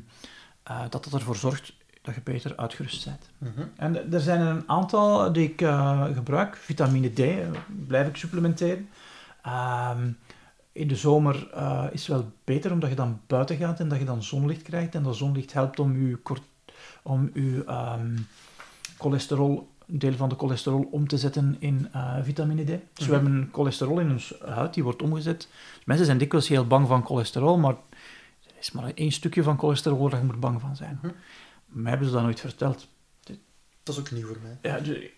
eh, 0.63 0.82
dat 0.89 1.04
dat 1.04 1.13
ervoor 1.13 1.36
zorgt 1.36 1.73
dat 2.02 2.15
je 2.15 2.21
beter 2.21 2.58
uitgerust 2.58 3.06
bent. 3.06 3.30
Mhm. 3.38 3.67
En 3.75 4.13
er 4.13 4.19
zijn 4.19 4.41
een 4.41 4.69
aantal 4.69 5.34
die 5.34 5.49
ik 5.49 5.62
eh, 5.62 6.04
gebruik. 6.13 6.56
Vitamine 6.56 7.10
D 7.13 7.19
eh, 7.19 7.47
blijf 7.88 8.08
ik 8.08 8.15
supplementeren. 8.15 8.89
Ehm, 9.41 10.12
in 10.71 10.88
de 10.88 10.95
zomer 10.95 11.36
is 11.91 12.08
het 12.08 12.15
wel 12.15 12.32
beter 12.43 12.71
omdat 12.71 12.89
je 12.89 12.95
dan 12.95 13.21
buiten 13.28 13.58
gaat 13.58 13.80
en 13.80 13.89
dat 13.89 13.99
je 13.99 14.06
dan 14.06 14.23
zonlicht 14.23 14.62
krijgt. 14.62 14.95
En 14.95 15.04
dat 15.04 15.15
zonlicht 15.15 15.54
helpt 15.54 15.80
om 15.80 16.08
je, 16.08 16.19
om 17.04 17.30
je 17.34 17.63
cholesterol, 18.98 19.69
een 19.92 20.00
deel 20.00 20.13
van 20.13 20.29
de 20.29 20.35
cholesterol 20.35 20.87
om 20.92 21.08
te 21.08 21.17
zetten 21.17 21.56
in 21.60 21.87
eh, 21.92 22.15
vitamine 22.21 22.63
D. 22.63 22.67
Dus 22.67 22.77
we 22.98 23.04
Mhm. 23.06 23.12
hebben 23.13 23.50
cholesterol 23.52 24.00
in 24.00 24.12
onze 24.12 24.37
huid, 24.46 24.73
die 24.73 24.83
wordt 24.83 25.02
omgezet. 25.02 25.48
Mensen 25.85 26.06
zijn 26.06 26.17
dikwijls 26.17 26.48
heel 26.48 26.67
bang 26.67 26.87
van 26.87 27.06
cholesterol, 27.06 27.58
maar 27.58 27.75
er 28.48 28.54
is 28.60 28.71
maar 28.71 28.92
één 28.96 29.12
stukje 29.12 29.44
van 29.44 29.58
cholesterol 29.60 30.10
waar 30.10 30.19
je 30.19 30.25
moet 30.25 30.40
bang 30.40 30.62
van 30.62 30.75
zijn. 30.75 31.00
Mij 31.65 31.90
hebben 31.90 32.08
ze 32.08 32.13
dat 32.13 32.23
nooit 32.23 32.40
verteld. 32.40 32.87
Dat 33.83 33.96
is 33.96 34.00
ook 34.00 34.12
nieuw 34.12 34.27
voor 34.27 34.37
mij. 34.44 34.58
Ja, 34.71 34.79
dus 34.79 34.98
ik 34.98 35.13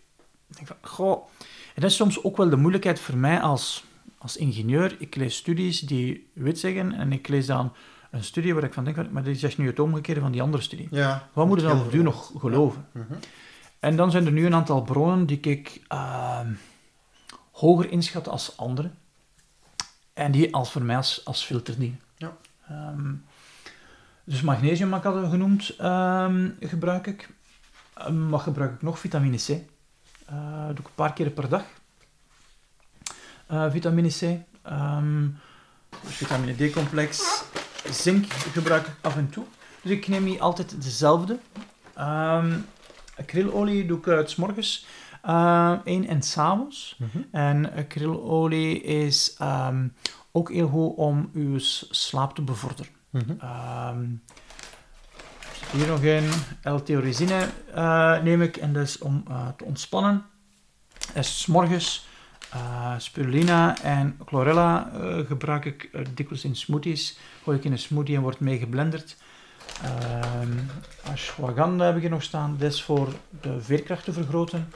denk 0.48 0.68
van, 0.68 0.76
goh. 0.82 1.28
En 1.76 1.82
dat 1.82 1.90
is 1.90 1.96
soms 1.96 2.24
ook 2.24 2.38
wel 2.38 2.50
de 2.50 2.56
moeilijkheid 2.56 3.00
voor 3.00 3.18
mij 3.18 3.40
als, 3.40 3.84
als 4.18 4.38
ingenieur. 4.38 4.96
Ik 5.00 5.16
lees 5.16 5.36
studies 5.36 5.80
die 5.80 6.30
wit 6.34 6.60
zeggen 6.60 6.94
en 6.94 7.12
ik 7.12 7.28
lees 7.28 7.46
dan 7.46 7.74
een 8.12 8.24
studie 8.24 8.54
waar 8.54 8.64
ik 8.64 8.74
van 8.74 8.84
denk, 8.84 9.12
maar 9.12 9.24
die 9.24 9.36
zegt 9.36 9.58
nu 9.58 9.68
het 9.68 9.80
omgekeerde 9.80 10.22
van 10.22 10.32
die 10.32 10.42
andere 10.42 10.64
studie. 10.64 10.88
Ja. 10.92 11.30
Wat 11.34 11.48
moet 11.48 11.60
je 11.62 11.68
dan 11.68 11.80
op 11.82 11.92
duur 11.92 12.04
nog 12.04 12.32
geloven? 12.38 12.86
Ja. 12.94 13.00
Mhm. 13.02 13.14
En 13.82 13.96
dan 13.96 14.12
zijn 14.12 14.26
er 14.26 14.32
nu 14.32 14.46
een 14.46 14.56
aantal 14.56 14.82
bronnen 14.82 15.26
die 15.26 15.40
ik 15.40 15.82
ehm, 15.88 16.54
hoger 17.52 17.92
inschatten 17.92 18.32
als 18.32 18.58
andere. 18.58 18.92
En 20.14 20.32
die 20.32 20.54
als 20.54 20.72
voor 20.72 20.82
mij 20.82 20.96
als, 20.96 21.26
als 21.26 21.44
filter 21.44 21.80
dienen. 21.80 22.00
Ja. 22.18 22.38
Ehm, 22.68 23.14
dus 24.24 24.42
magnesium, 24.42 24.92
had 24.92 25.06
ik 25.06 25.12
al 25.12 25.30
genoemd, 25.30 25.76
ehm, 25.78 26.50
gebruik 26.60 27.08
ik. 27.08 27.30
Wat 28.30 28.42
gebruik 28.42 28.74
ik 28.74 28.82
nog? 28.82 29.00
Vitamine 29.00 29.38
C. 29.38 29.48
Eh, 29.50 30.66
doe 30.66 30.80
ik 30.80 30.86
een 30.86 30.96
paar 30.96 31.14
keer 31.14 31.30
per 31.30 31.50
dag. 31.50 31.64
Eh, 33.48 33.72
vitamine 33.72 34.10
C. 34.10 34.20
Dus 36.02 36.16
vitamine 36.16 36.70
D-complex. 36.70 37.44
Zink 37.90 38.34
gebruik 38.34 38.88
ik 38.88 38.94
af 39.02 39.16
en 39.16 39.30
toe. 39.30 39.46
Dus 39.82 39.92
ik 39.92 40.08
neem 40.08 40.24
niet 40.24 40.40
altijd 40.40 40.82
dezelfde. 40.84 41.40
Akrylolie 43.22 43.86
doe 43.86 43.98
ik 43.98 44.08
uit 44.08 44.30
's 44.30 44.36
morgens 44.36 44.86
eh 45.22 45.74
één 45.84 46.08
en 46.08 46.22
s'avonds. 46.22 46.98
En 47.32 47.74
akrylolie 47.74 48.82
is 48.82 49.36
ehm, 49.38 49.88
ook 50.32 50.52
heel 50.52 50.68
goed 50.68 50.96
om 50.96 51.30
uw 51.34 51.58
slaap 51.90 52.36
te 52.36 52.42
bevorderen. 52.42 52.92
Mhm. 53.10 53.32
Ehm, 53.40 54.02
er 55.72 55.78
hier 55.78 55.88
nog 55.88 56.02
in. 56.02 56.30
L-theorizine 56.64 57.48
eh, 57.74 58.22
neem 58.22 58.42
ik 58.42 58.58
en 58.58 58.74
dat 58.74 58.84
is 58.84 58.98
om 58.98 59.24
eh, 59.28 59.48
te 59.58 59.64
ontspannen. 59.64 60.26
En 61.14 61.24
's 61.24 61.46
morgens 61.46 62.10
spirulina 62.98 63.82
en 63.82 64.20
chlorella 64.26 64.92
gebruik 65.28 65.66
ik 65.66 65.90
dikwijls 66.16 66.44
in 66.44 66.56
smoothies. 66.56 67.18
Gooi 67.44 67.58
ik 67.58 67.64
in 67.64 67.72
een 67.72 67.80
smoothie 67.80 68.16
en 68.16 68.22
wordt 68.22 68.40
mee 68.40 68.58
geblenderd. 68.58 69.18
Ehm 69.84 70.58
ashwagandha 71.12 71.86
heb 71.86 71.96
ik 71.96 72.02
hier 72.02 72.10
nog 72.10 72.24
staan. 72.24 72.56
Dat 72.60 72.72
is 72.72 72.84
voor 72.84 73.14
de 73.42 73.62
veerkracht 73.62 74.04
te 74.04 74.14
vergroten. 74.14 74.68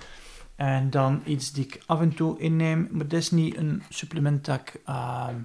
En 0.55 0.89
dan 0.89 1.21
iets 1.25 1.51
die 1.51 1.63
ik 1.65 1.81
af 1.85 1.99
en 2.01 2.13
toe 2.13 2.39
inneem, 2.39 2.87
maar 2.91 3.07
dat 3.07 3.19
is 3.19 3.31
niet 3.31 3.57
een 3.57 3.83
supplement 3.89 4.45
dat 4.45 4.59
ik... 4.59 4.81
ehm, 4.85 5.35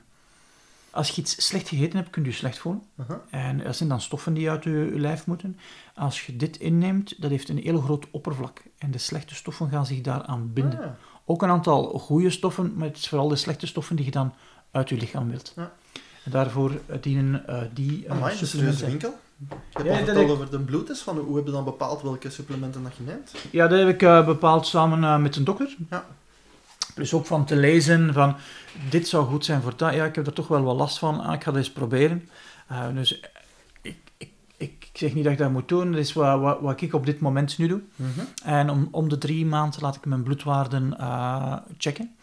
als 0.90 1.08
je 1.08 1.20
iets 1.20 1.46
slecht 1.46 1.68
gegeten 1.68 1.98
hebt, 1.98 2.10
kun 2.10 2.22
je 2.22 2.28
je 2.28 2.34
slecht 2.34 2.58
voelen. 2.58 2.82
En 3.30 3.58
dat 3.58 3.76
zijn 3.76 3.88
dan 3.88 4.00
stoffen 4.00 4.34
die 4.34 4.50
uit 4.50 4.64
je, 4.64 4.70
je 4.70 4.98
lijf 5.00 5.26
moeten. 5.26 5.58
Als 5.94 6.26
je 6.26 6.36
dit 6.36 6.56
inneemt, 6.56 7.22
dat 7.22 7.30
heeft 7.30 7.48
een 7.48 7.58
heel 7.58 7.80
groot 7.80 8.06
oppervlak. 8.10 8.62
En 8.78 8.90
de 8.90 8.98
slechte 8.98 9.34
stoffen 9.34 9.68
gaan 9.70 9.86
zich 9.86 10.00
daaraan 10.00 10.52
binden. 10.52 10.78
Ah, 10.80 10.86
Ook 11.24 11.42
een 11.42 11.48
aantal 11.50 11.82
goede 11.98 12.30
stoffen, 12.30 12.74
maar 12.76 12.88
het 12.88 12.96
is 12.96 13.08
vooral 13.08 13.28
de 13.28 13.36
slechte 13.36 13.66
stoffen 13.66 13.96
die 13.96 14.04
je 14.04 14.10
dan 14.10 14.34
uit 14.70 14.88
je 14.88 14.96
lichaam 14.96 15.28
wilt. 15.30 15.52
En 16.24 16.30
daarvoor 16.30 16.80
dienen 17.00 17.46
eh, 17.46 17.62
die 17.74 18.04
uh, 18.04 18.10
Amai, 18.10 18.36
serieuze 18.36 18.86
winkel. 18.86 19.18
Je 19.48 19.82
hebt 19.90 20.06
Ja, 20.06 20.14
al 20.14 20.20
ik- 20.20 20.28
over 20.28 20.50
de 20.50 20.58
bloedtest. 20.58 21.02
Van 21.02 21.18
hoe 21.18 21.36
heb 21.36 21.46
je 21.46 21.52
dan 21.52 21.64
bepaald 21.64 22.02
welke 22.02 22.30
supplementen 22.30 22.82
dat 22.82 22.96
je 22.96 23.02
neemt? 23.02 23.34
Ja, 23.50 23.66
dat 23.68 23.78
heb 23.78 23.88
ik 23.88 24.02
eh, 24.02 24.26
bepaald 24.26 24.66
samen 24.66 25.04
eh, 25.04 25.16
met 25.18 25.36
een 25.36 25.44
dokter. 25.44 25.76
Ja. 25.90 26.04
Plus 26.94 27.14
ook 27.14 27.26
van 27.26 27.44
te 27.44 27.56
lezen 27.56 28.12
van, 28.12 28.36
dit 28.90 29.08
zou 29.08 29.26
goed 29.26 29.44
zijn 29.44 29.62
voor 29.62 29.76
dat. 29.76 29.94
Ja, 29.94 30.04
ik 30.04 30.14
heb 30.14 30.26
er 30.26 30.32
toch 30.32 30.48
wel 30.48 30.62
wat 30.62 30.76
last 30.76 30.98
van. 30.98 31.20
Ah, 31.20 31.34
ik 31.34 31.42
ga 31.42 31.50
dat 31.50 31.58
eens 31.60 31.72
proberen. 31.72 32.28
Eh, 32.68 32.86
dus 32.94 33.20
ik, 33.82 33.96
ik, 34.16 34.30
ik 34.56 34.90
zeg 34.92 35.14
niet 35.14 35.24
dat 35.24 35.32
ik 35.32 35.38
dat 35.38 35.50
moet 35.50 35.68
doen. 35.68 35.90
Dat 35.92 36.00
is 36.00 36.12
wat, 36.12 36.40
wat, 36.40 36.60
wat 36.60 36.80
ik 36.80 36.94
op 36.94 37.06
dit 37.06 37.20
moment 37.20 37.58
nu 37.58 37.68
doe. 37.68 37.80
En 38.44 38.70
om, 38.70 38.88
om 38.90 39.08
de 39.08 39.18
drie 39.18 39.46
maanden 39.46 39.80
laat 39.82 39.96
ik 39.96 40.04
mijn 40.06 40.22
bloedwaarden 40.22 40.96
checken. 41.78 42.14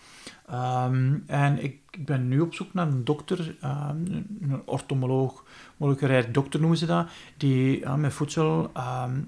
Ehm, 0.47 1.17
en 1.25 1.63
ik, 1.63 1.79
ik 1.91 2.05
ben 2.05 2.27
nu 2.27 2.39
op 2.39 2.53
zoek 2.53 2.73
naar 2.73 2.87
een 2.87 3.03
dokter, 3.03 3.57
ehm, 3.61 4.05
een, 4.41 4.61
orthomoloog, 4.65 5.43
moleculair 5.77 6.31
dokter 6.31 6.59
noemen 6.59 6.77
ze 6.77 6.85
dat, 6.85 7.09
die 7.37 7.83
eh, 7.83 7.95
met 7.95 8.13
voedsel 8.13 8.69
ehm, 8.73 9.21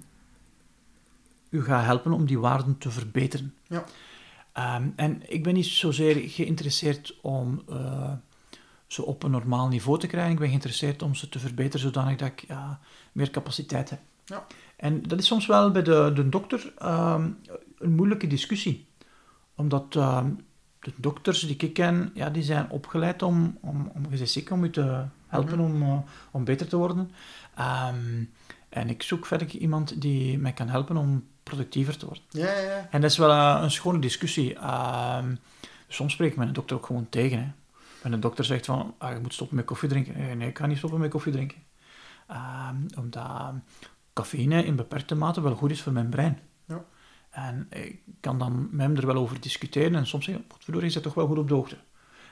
u 1.50 1.64
gaat 1.64 1.86
helpen 1.86 2.12
om 2.12 2.26
die 2.26 2.40
waarden 2.40 2.78
te 2.78 2.92
verbeteren. 2.92 3.54
Ja. 3.68 3.84
En 4.96 5.22
ik 5.28 5.44
ben 5.44 5.54
niet 5.54 5.66
zozeer 5.66 6.30
geïnteresseerd 6.30 7.18
om 7.22 7.62
eh, 7.70 8.12
ze 8.88 9.06
op 9.06 9.24
een 9.24 9.32
normaal 9.32 9.68
niveau 9.68 10.00
te 10.00 10.08
krijgen. 10.08 10.32
Ik 10.32 10.40
ben 10.40 10.48
geïnteresseerd 10.48 11.02
om 11.02 11.16
ze 11.16 11.30
te 11.30 11.40
verbeteren 11.40 11.80
zodanig 11.80 12.18
dat 12.18 12.28
ik 12.28 12.46
ja, 12.48 12.80
meer 13.12 13.30
capaciteit 13.30 13.90
heb. 13.90 14.00
Ja. 14.26 14.48
En 14.76 15.02
dat 15.02 15.20
is 15.20 15.28
soms 15.28 15.46
wel 15.46 15.72
bij 15.72 15.84
de, 15.84 16.12
de 16.16 16.30
dokter 16.30 16.74
een 17.78 17.96
moeilijke 17.96 18.28
discussie. 18.28 18.88
Omdat 19.56 19.96
de 20.80 20.94
dokters 20.96 21.40
die 21.40 21.58
ik 21.58 21.74
ken, 21.74 22.12
ja, 22.14 22.30
die 22.30 22.44
zijn 22.44 22.70
opgeleid 22.70 23.22
om, 23.22 23.58
om, 23.62 23.92
om, 23.96 24.02
je 24.10 24.18
bent 24.18 24.30
ziek, 24.30 24.52
om 24.52 24.64
je 24.64 24.70
te 24.70 25.04
helpen 25.28 25.60
Mhm. 25.60 25.72
om, 25.74 25.82
eh, 25.82 25.98
om 26.32 26.44
beter 26.44 26.68
te 26.68 26.78
worden. 26.78 27.12
Ehm, 27.56 28.24
en 28.70 28.90
ik 28.90 29.04
zoek 29.04 29.26
verder 29.26 29.48
iemand 29.56 30.02
die 30.02 30.38
mij 30.38 30.54
kan 30.54 30.68
helpen 30.70 30.98
om 30.98 31.28
productiever 31.44 31.98
te 31.98 32.06
worden. 32.06 32.24
Ja, 32.30 32.52
ja, 32.52 32.60
ja. 32.60 32.88
En 32.92 33.02
dat 33.02 33.12
is 33.12 33.18
wel 33.18 33.30
eh, 33.32 33.60
een 33.62 33.72
schone 33.72 34.00
discussie. 34.00 34.56
Ehm, 34.56 35.36
soms 35.88 36.14
spreek 36.14 36.32
ik 36.32 36.38
mijn 36.38 36.54
dokter 36.54 36.76
ook 36.76 36.86
gewoon 36.86 37.10
tegen. 37.10 37.38
Hè. 37.40 37.48
En 38.04 38.12
de 38.12 38.20
dokter 38.20 38.46
zegt 38.46 38.66
van, 38.66 38.96
ah, 38.98 39.14
je 39.14 39.20
moet 39.20 39.34
stoppen 39.34 39.56
met 39.56 39.66
koffie 39.66 39.90
drinken. 39.90 40.18
Nee, 40.18 40.36
nee, 40.36 40.50
ik 40.50 40.58
ga 40.58 40.66
niet 40.66 40.78
stoppen 40.78 41.00
met 41.00 41.10
koffie 41.10 41.32
drinken. 41.32 41.58
Ehm, 42.28 42.76
omdat 42.98 43.54
cafeïne 44.14 44.66
in 44.66 44.76
beperkte 44.76 45.16
mate 45.16 45.42
wel 45.42 45.56
goed 45.56 45.72
is 45.72 45.82
voor 45.82 45.94
mijn 45.94 46.10
brein. 46.10 46.40
En 47.30 47.68
ik 47.70 48.02
kan 48.20 48.40
dan 48.40 48.68
met 48.72 48.88
hem 48.88 48.96
er 48.96 49.06
wel 49.06 49.16
over 49.16 49.42
discussiëren 49.42 49.96
en 49.96 50.08
soms 50.08 50.26
zeggen, 50.26 50.46
verdorie, 50.60 50.88
is 50.88 50.94
dat 50.94 51.04
toch 51.04 51.14
wel 51.14 51.28
goed 51.28 51.38
op 51.38 51.48
de 51.48 51.54
hoogte. 51.54 51.78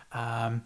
Ehm, 0.10 0.58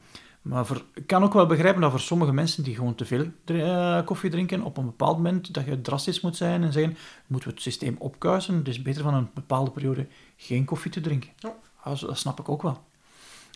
maar 0.42 0.66
voor, 0.66 0.84
ik 0.94 1.08
kan 1.08 1.24
ook 1.24 1.34
wel 1.34 1.46
begrijpen 1.46 1.82
dat 1.82 1.92
voor 1.92 2.00
sommige 2.00 2.34
mensen 2.34 2.64
die 2.64 2.76
gewoon 2.76 2.96
te 2.96 3.06
veel 3.06 3.26
eh, 3.46 4.06
koffie 4.06 4.30
drinken, 4.30 4.62
op 4.62 4.78
een 4.78 4.86
bepaald 4.86 5.18
moment 5.18 5.54
dat 5.54 5.66
je 5.66 5.82
drastisch 5.82 6.22
moet 6.22 6.38
zijn 6.38 6.64
en 6.64 6.72
zeggen, 6.72 6.98
moeten 7.28 7.50
we 7.50 7.56
het 7.56 7.64
systeem 7.64 7.96
opkuisen, 8.00 8.56
het 8.56 8.68
is 8.68 8.82
beter 8.82 9.04
van 9.04 9.14
een 9.14 9.30
bepaalde 9.34 9.72
periode 9.72 10.08
geen 10.36 10.66
koffie 10.66 10.92
te 10.92 11.02
drinken. 11.02 11.30
Ja. 11.36 11.54
Dat 11.84 12.18
snap 12.18 12.40
ik 12.40 12.50
ook 12.50 12.62
wel. 12.62 12.84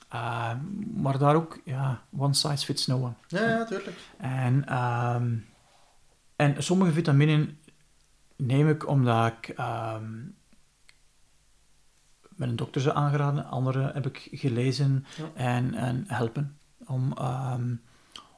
Ehm, 0.09 0.57
maar 1.01 1.17
daar 1.17 1.36
ook, 1.36 1.59
ja, 1.63 2.01
one 2.17 2.34
size 2.34 2.65
fits 2.65 2.88
no 2.88 2.95
one. 2.95 3.13
Ja, 3.28 3.49
ja, 3.49 3.65
tuurlijk. 3.65 3.97
En, 4.17 4.67
ehm, 4.67 5.36
en 6.36 6.63
sommige 6.63 6.91
vitaminen 6.91 7.59
neem 8.36 8.69
ik 8.69 8.88
omdat 8.88 9.28
ik 9.28 9.55
met 12.36 12.50
een 12.50 12.56
dokter 12.56 12.82
ze 12.82 12.94
aangeraden, 12.94 13.46
andere 13.46 13.92
heb 13.94 14.06
ik 14.06 14.28
gelezen 14.32 15.06
Ja. 15.18 15.30
en, 15.34 15.74
en 15.74 16.04
helpen. 16.08 16.58
Om, 16.88 17.14
ehm, 17.18 17.74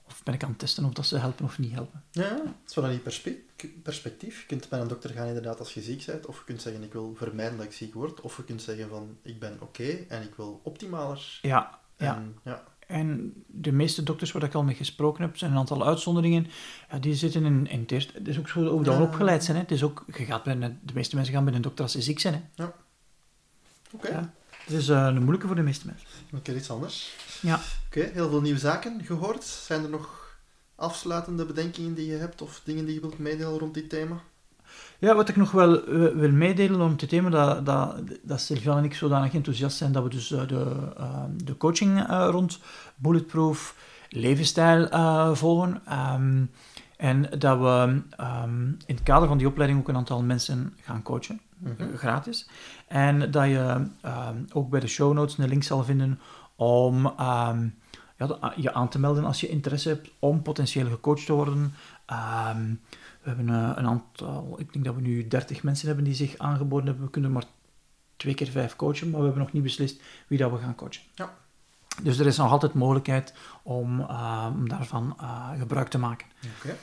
of 0.08 0.24
ben 0.24 0.34
ik 0.34 0.44
aan 0.44 0.50
het 0.50 0.60
testen 0.60 0.86
of 0.86 0.94
dat 0.94 1.06
ze 1.06 1.18
helpen 1.18 1.46
of 1.46 1.60
niet 1.60 1.72
helpen. 1.72 2.04
Ja, 2.12 2.24
ja. 2.24 2.30
het 2.36 2.68
is 2.68 2.74
vanuit 2.74 2.94
die 2.94 3.02
perspe- 3.02 3.38
perspectief. 3.84 4.40
Je 4.42 4.46
kunt 4.48 4.70
bij 4.70 4.80
een 4.80 4.88
dokter 4.88 5.10
gaan 5.10 5.28
inderdaad 5.28 5.60
als 5.60 5.74
je 5.74 5.82
ziek 5.82 6.06
bent, 6.06 6.26
of 6.26 6.38
je 6.38 6.44
kunt 6.44 6.62
zeggen 6.62 6.84
ik 6.84 6.94
wil 6.94 7.14
vermijden 7.18 7.58
dat 7.58 7.66
ik 7.66 7.72
ziek 7.74 7.94
word, 7.94 8.22
of 8.22 8.38
je 8.38 8.44
kunt 8.44 8.62
zeggen 8.62 8.90
van 8.90 9.18
ik 9.22 9.40
ben 9.40 9.58
oké 9.62 9.90
en 10.08 10.22
ik 10.24 10.36
wil 10.36 10.60
optimaler. 10.64 11.40
Ja, 11.42 11.80
ja. 11.98 12.16
En, 12.16 12.36
ja. 12.44 12.64
En 12.88 13.34
de 13.48 13.72
meeste 13.72 14.04
dokters 14.04 14.32
waar 14.32 14.44
ik 14.44 14.54
al 14.54 14.64
mee 14.64 14.76
gesproken 14.76 15.22
heb, 15.24 15.38
zijn 15.38 15.52
een 15.52 15.58
aantal 15.58 15.86
uitzonderingen, 15.86 16.48
ja, 16.92 17.00
die 17.00 17.16
zitten 17.16 17.46
in, 17.46 17.68
in 17.68 17.80
het 17.80 17.92
eerste. 17.92 18.14
Het 18.18 18.28
is 18.28 18.40
ook 18.40 18.48
zo 18.50 18.66
hoe 18.66 18.84
we 18.84 18.92
Ja. 18.92 19.02
opgeleid 19.02 19.44
zijn. 19.44 19.58
Hè. 19.58 19.64
Het 19.64 19.72
is 19.72 19.84
ook, 19.84 20.04
je 20.18 20.26
gaat 20.26 20.44
bij 20.44 20.60
de 20.60 20.94
meeste 20.94 21.16
mensen 21.16 21.34
gaan 21.34 21.46
bij 21.46 21.54
een 21.54 21.62
dokter 21.62 21.84
als 21.84 21.92
ze 21.94 22.02
ziek 22.02 22.20
zijn. 22.20 22.50
Hè. 22.56 22.66
Oké, 23.92 24.08
Ja. 24.08 24.34
Het 24.66 24.76
is 24.76 24.90
eh, 24.90 25.06
een 25.06 25.18
moeilijke 25.18 25.48
voor 25.48 25.56
de 25.56 25.62
meeste 25.62 25.86
mensen. 25.86 26.08
een 26.32 26.42
keer 26.42 26.56
iets 26.56 26.70
anders. 26.70 27.16
Ja. 27.42 27.60
Oké, 27.88 28.10
heel 28.14 28.30
veel 28.30 28.42
nieuwe 28.42 28.60
zaken 28.60 29.06
gehoord. 29.06 29.44
Zijn 29.44 29.84
er 29.84 29.90
nog 29.90 30.38
afsluitende 30.76 31.46
bedenkingen 31.46 31.94
die 31.94 32.08
je 32.08 32.18
hebt, 32.18 32.42
of 32.42 32.62
dingen 32.64 32.86
die 32.86 32.94
je 32.94 33.02
wilt 33.02 33.20
meedelen 33.20 33.60
rond 33.60 33.74
dit 33.74 33.90
thema? 33.90 34.22
Ja, 35.00 35.16
wat 35.16 35.30
ik 35.30 35.36
nog 35.36 35.52
wel 35.52 35.86
eh, 35.86 36.16
wil 36.16 36.32
meedelen 36.32 36.82
om 36.82 36.96
het 36.98 37.10
thema, 37.10 37.30
dat, 37.30 37.66
dat, 37.66 37.96
dat 38.22 38.42
Sylvian 38.42 38.78
en 38.78 38.84
ik 38.84 38.94
zodanig 38.94 39.34
enthousiast 39.34 39.78
zijn 39.78 39.92
dat 39.92 40.04
we 40.04 40.10
dus 40.10 40.32
eh, 40.32 40.48
de, 40.48 40.94
eh, 40.98 41.24
de 41.44 41.58
coaching 41.58 42.06
rond 42.10 42.60
bulletproof 42.96 43.76
levensstijl 44.10 44.88
volgen. 45.36 45.82
Ehm, 45.86 46.46
en 46.98 47.40
dat 47.40 47.60
we 47.60 48.02
ehm, 48.18 48.68
in 48.68 48.96
het 48.96 49.04
kader 49.04 49.28
van 49.28 49.38
die 49.38 49.48
opleiding 49.48 49.80
ook 49.80 49.88
een 49.88 49.96
aantal 49.96 50.24
mensen 50.24 50.74
gaan 50.82 51.02
coachen, 51.02 51.40
Mhm. 51.58 51.82
eh, 51.82 51.98
gratis. 51.98 52.50
En 52.88 53.32
dat 53.32 53.46
je 53.46 53.88
ehm, 54.02 54.38
ook 54.54 54.70
bij 54.70 54.80
de 54.80 54.88
show 54.88 55.14
notes 55.14 55.38
een 55.38 55.48
link 55.50 55.64
zal 55.64 55.84
vinden 55.84 56.20
om 56.56 57.06
ehm, 57.06 57.68
ja, 58.18 58.28
de- 58.28 58.52
je 58.56 58.74
aan 58.74 58.90
te 58.90 59.00
melden 59.00 59.26
als 59.26 59.42
je 59.42 59.48
interesse 59.48 59.90
hebt 59.90 60.10
om 60.20 60.42
potentieel 60.42 60.90
gecoacht 60.90 61.26
te 61.26 61.34
worden. 61.34 61.74
Ehm, 62.06 62.74
we 63.22 63.30
hebben 63.34 63.50
eh, 63.50 63.72
een 63.76 63.88
aantal, 63.88 64.56
ik 64.60 64.74
denk 64.74 64.86
dat 64.86 64.96
we 64.96 65.02
nu 65.02 65.28
30 65.28 65.64
mensen 65.64 65.88
hebben 65.88 66.06
die 66.06 66.14
zich 66.14 66.38
aangeboden 66.38 66.86
hebben. 66.88 67.06
We 67.06 67.12
kunnen 67.12 67.32
maar 67.32 67.44
twee 68.18 68.34
keer 68.34 68.48
vijf 68.48 68.76
coachen, 68.76 69.10
maar 69.10 69.20
we 69.20 69.26
hebben 69.26 69.44
nog 69.44 69.54
niet 69.54 69.64
beslist 69.64 70.02
wie 70.28 70.38
dat 70.38 70.52
we 70.52 70.58
gaan 70.58 70.76
coachen. 70.76 71.02
Ja. 71.16 71.34
Dus 72.04 72.20
er 72.20 72.26
is 72.26 72.38
nog 72.38 72.52
altijd 72.52 72.74
mogelijkheid 72.74 73.34
om, 73.64 74.00
eh, 74.00 74.48
om 74.56 74.70
daarvan 74.70 75.16
eh, 75.20 75.50
gebruik 75.60 75.88
te 75.88 75.98
maken. 75.98 76.28
Oké. 76.58 76.76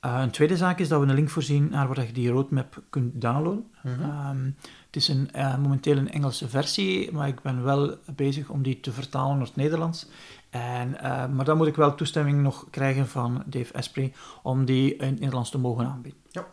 Eh, 0.00 0.20
een 0.20 0.30
tweede 0.30 0.56
zaak 0.56 0.78
is 0.78 0.88
dat 0.88 1.00
we 1.00 1.06
een 1.06 1.14
link 1.14 1.30
voorzien 1.30 1.68
naar 1.70 1.88
waar 1.88 2.06
je 2.06 2.12
die 2.12 2.30
roadmap 2.30 2.82
kunt 2.90 3.20
downloaden. 3.20 3.70
Mhm. 3.82 4.02
Ehm, 4.02 4.44
het 4.86 4.96
is 4.96 5.08
een, 5.08 5.32
eh, 5.32 5.58
momenteel 5.58 5.96
een 5.96 6.10
Engelse 6.10 6.48
versie, 6.48 7.12
maar 7.12 7.28
ik 7.28 7.40
ben 7.40 7.62
wel 7.62 7.98
bezig 8.16 8.48
om 8.48 8.62
die 8.62 8.80
te 8.80 8.92
vertalen 8.92 9.36
naar 9.36 9.46
het 9.46 9.56
Nederlands. 9.56 10.06
En, 10.50 11.00
eh, 11.00 11.28
maar 11.28 11.44
dan 11.44 11.56
moet 11.56 11.66
ik 11.66 11.76
wel 11.76 11.94
toestemming 11.94 12.42
nog 12.42 12.66
krijgen 12.70 13.08
van 13.08 13.42
Dave 13.46 13.74
Asprey 13.74 14.12
om 14.42 14.64
die 14.64 14.96
in 14.96 15.06
het 15.06 15.18
Nederlands 15.18 15.50
te 15.50 15.58
mogen 15.58 15.86
aanbieden. 15.86 16.20
Ja. 16.30 16.46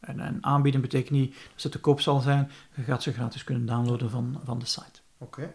En, 0.00 0.20
en 0.20 0.38
aanbieden 0.40 0.80
betekent 0.80 1.10
niet 1.10 1.32
dat 1.32 1.40
ze 1.54 1.68
te 1.68 1.80
koop 1.80 2.00
zal 2.00 2.20
zijn. 2.20 2.50
Je 2.74 2.82
gaat 2.82 3.02
ze 3.02 3.12
gratis 3.12 3.44
kunnen 3.44 3.66
downloaden 3.66 4.10
van, 4.10 4.40
van 4.44 4.58
de 4.58 4.66
site. 4.66 5.00
Oké. 5.18 5.54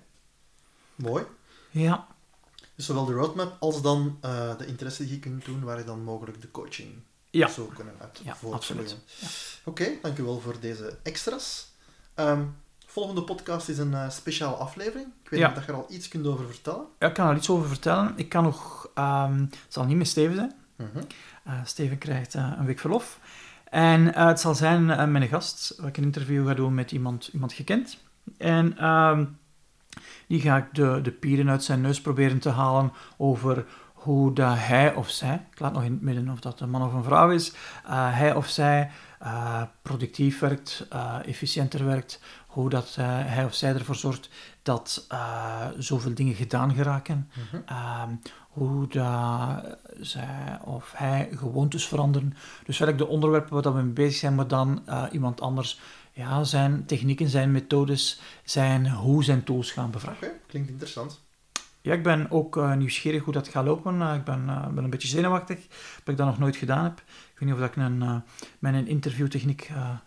Mooi. 0.95 1.23
Ja, 1.71 2.07
Dus 2.75 2.85
zowel 2.85 3.05
de 3.05 3.13
roadmap 3.13 3.57
als 3.59 3.81
dan 3.81 4.17
de 4.57 4.65
interesse 4.65 5.03
die 5.03 5.13
je 5.13 5.19
kunt 5.19 5.45
doen, 5.45 5.63
waar 5.63 5.77
je 5.77 5.83
dan 5.83 6.03
mogelijk 6.03 6.41
de 6.41 6.51
coaching 6.51 6.93
Ja. 7.37 7.47
zou 7.47 7.73
kunnen 7.73 7.93
uit 8.01 8.21
ja. 8.23 8.35
Oké, 9.63 9.87
dankjewel 10.01 10.39
voor 10.39 10.59
deze 10.59 10.97
extra's. 11.03 11.67
Ehm, 12.13 12.41
volgende 12.85 13.23
podcast 13.23 13.69
is 13.69 13.77
een 13.77 13.93
eh, 13.93 14.09
speciale 14.09 14.55
aflevering. 14.55 15.07
Ik 15.23 15.29
weet 15.29 15.39
niet 15.39 15.57
of 15.57 15.65
je 15.65 15.71
er 15.71 15.77
al 15.77 15.85
iets 15.89 16.07
kunt 16.07 16.27
over 16.27 16.45
vertellen. 16.45 16.85
Ja, 16.99 17.07
ik 17.07 17.13
kan 17.13 17.29
er 17.29 17.35
iets 17.35 17.49
over 17.49 17.67
vertellen. 17.67 18.13
Ik 18.15 18.29
kan 18.29 18.43
nog... 18.43 18.89
ehm, 18.93 19.39
het 19.39 19.57
zal 19.67 19.85
niet 19.85 19.97
met 19.97 20.07
Steven 20.07 20.35
zijn. 20.35 20.53
Mhm. 20.75 21.03
Eh, 21.43 21.53
Steven 21.65 21.97
krijgt 21.97 22.35
eh, 22.35 22.51
een 22.57 22.65
week 22.65 22.79
verlof. 22.79 23.19
En 23.69 24.13
het 24.13 24.39
zal 24.39 24.55
zijn 24.55 25.11
met 25.11 25.21
een 25.21 25.27
gast, 25.27 25.73
waar 25.77 25.87
ik 25.87 25.97
een 25.97 26.03
interview 26.03 26.47
ga 26.47 26.53
doen 26.53 26.73
met 26.73 26.91
iemand, 26.91 27.27
iemand 27.27 27.53
gekend. 27.53 27.97
En 28.37 28.77
ehm, 28.77 29.25
die 30.27 30.41
ga 30.41 30.57
ik 30.57 30.65
de, 30.75 30.99
de 31.03 31.11
pieren 31.11 31.49
uit 31.49 31.63
zijn 31.63 31.81
neus 31.81 32.01
proberen 32.01 32.39
te 32.39 32.49
halen 32.49 32.93
over 33.17 33.65
hoe 34.05 34.33
dat 34.33 34.55
hij 34.57 34.93
of 34.93 35.09
zij, 35.09 35.45
ik 35.51 35.59
laat 35.59 35.73
nog 35.73 35.83
in 35.83 35.91
het 35.91 36.01
midden 36.01 36.29
of 36.29 36.39
dat 36.39 36.59
een 36.59 36.69
man 36.69 36.83
of 36.85 36.93
een 36.93 37.03
vrouw 37.03 37.29
is, 37.29 37.53
eh, 37.85 38.17
hij 38.17 38.35
of 38.35 38.47
zij 38.47 38.91
eh, 39.19 39.61
productief 39.81 40.39
werkt, 40.39 40.85
eh, 40.89 41.15
efficiënter 41.25 41.85
werkt, 41.85 42.21
hoe 42.47 42.69
dat 42.69 42.95
hij 42.99 43.45
of 43.45 43.53
zij 43.53 43.73
ervoor 43.73 43.95
zorgt 43.95 44.29
dat 44.61 45.07
zoveel 45.77 46.13
dingen 46.13 46.35
gedaan 46.35 46.73
geraken, 46.73 47.29
Mhm. 47.33 47.61
Ehm, 47.65 48.09
hoe 48.49 48.87
dat 48.87 49.77
zij 49.99 50.59
of 50.63 50.93
hij 50.95 51.29
gewoontes 51.35 51.87
veranderen. 51.87 52.29
Dus 52.65 52.79
eigenlijk 52.79 52.97
de 52.97 53.07
onderwerpen 53.07 53.53
waar 53.53 53.61
dat 53.61 53.73
we 53.73 53.81
mee 53.81 53.93
bezig 53.93 54.19
zijn, 54.19 54.35
maar 54.35 54.47
dan 54.47 54.83
iemand 55.11 55.41
anders 55.41 55.79
ja, 56.11 56.43
zijn 56.43 56.85
technieken, 56.85 57.29
zijn 57.29 57.51
methodes, 57.51 58.19
zijn 58.43 58.89
hoe 58.89 59.23
zijn 59.23 59.43
tools 59.43 59.71
gaan 59.71 59.91
bevragen. 59.91 60.31
Klinkt 60.47 60.69
interessant. 60.69 61.24
Ja, 61.85 61.93
ik 61.93 62.03
ben 62.03 62.31
ook 62.31 62.57
eh, 62.57 62.73
nieuwsgierig 62.73 63.23
hoe 63.23 63.33
dat 63.33 63.47
gaat 63.47 63.65
lopen. 63.65 64.01
Eh, 64.01 64.15
ik 64.15 64.23
ben, 64.23 64.49
eh, 64.49 64.67
ben 64.67 64.83
een 64.83 64.89
beetje 64.89 65.07
zenuwachtig, 65.07 65.67
dat 65.97 66.07
ik 66.07 66.17
dat 66.17 66.25
nog 66.25 66.39
nooit 66.39 66.55
gedaan 66.55 66.83
heb. 66.83 66.97
Ik 66.97 67.39
weet 67.39 67.39
niet 67.39 67.53
of 67.53 67.59
dat 67.59 67.69
ik 67.69 67.75
een, 67.75 68.23
mijn 68.59 68.87
interviewtechniek... 68.87 69.67
ja, 69.67 70.01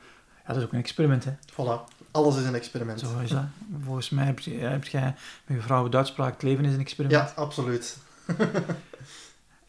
dat 0.46 0.56
is 0.56 0.62
ook 0.62 0.72
een 0.72 0.78
experiment, 0.78 1.24
hè. 1.24 1.32
Voilà, 1.52 1.94
alles 2.10 2.36
is 2.36 2.44
een 2.44 2.54
experiment. 2.54 3.00
Zo 3.00 3.18
is 3.18 3.30
dat. 3.30 3.44
Volgens 3.84 4.10
mij 4.10 4.24
heb, 4.24 4.38
jij 4.84 5.14
met 5.46 5.56
je 5.56 5.62
vrouw 5.62 5.88
de 5.88 5.96
uitspraak, 5.96 6.32
het 6.32 6.42
leven 6.42 6.64
is 6.64 6.74
een 6.74 6.80
experiment. 6.80 7.28
Ja, 7.28 7.42
absoluut. 7.42 7.96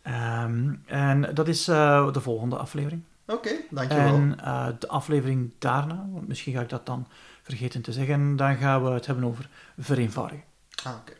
Ehm, 0.01 0.73
en 0.85 1.33
dat 1.33 1.47
is 1.47 1.65
de 1.65 2.19
volgende 2.21 2.57
aflevering. 2.57 3.01
Oké, 3.25 3.51
dankjewel. 3.69 4.13
En 4.13 4.37
de 4.79 4.87
aflevering 4.87 5.51
daarna, 5.59 6.07
want 6.11 6.27
misschien 6.27 6.53
ga 6.53 6.61
ik 6.61 6.69
dat 6.69 6.85
dan 6.85 7.07
vergeten 7.41 7.81
te 7.81 7.91
zeggen, 7.91 8.35
dan 8.35 8.55
gaan 8.55 8.83
we 8.83 8.89
het 8.89 9.05
hebben 9.05 9.23
over 9.25 9.49
vereenvoudigen. 9.77 10.43
Ah, 10.83 10.93
oké. 10.95 11.18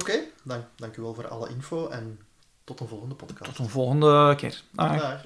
Oké, 0.00 0.20
dank, 0.42 0.64
dankjewel 0.76 1.14
voor 1.14 1.28
alle 1.28 1.48
info 1.48 1.88
en 1.88 2.20
tot 2.64 2.80
een 2.80 2.88
volgende 2.88 3.14
podcast. 3.14 3.50
Tot 3.50 3.58
een 3.58 3.70
volgende 3.70 4.34
keer. 4.36 4.62
Dag. 4.70 5.00
Dag. 5.00 5.24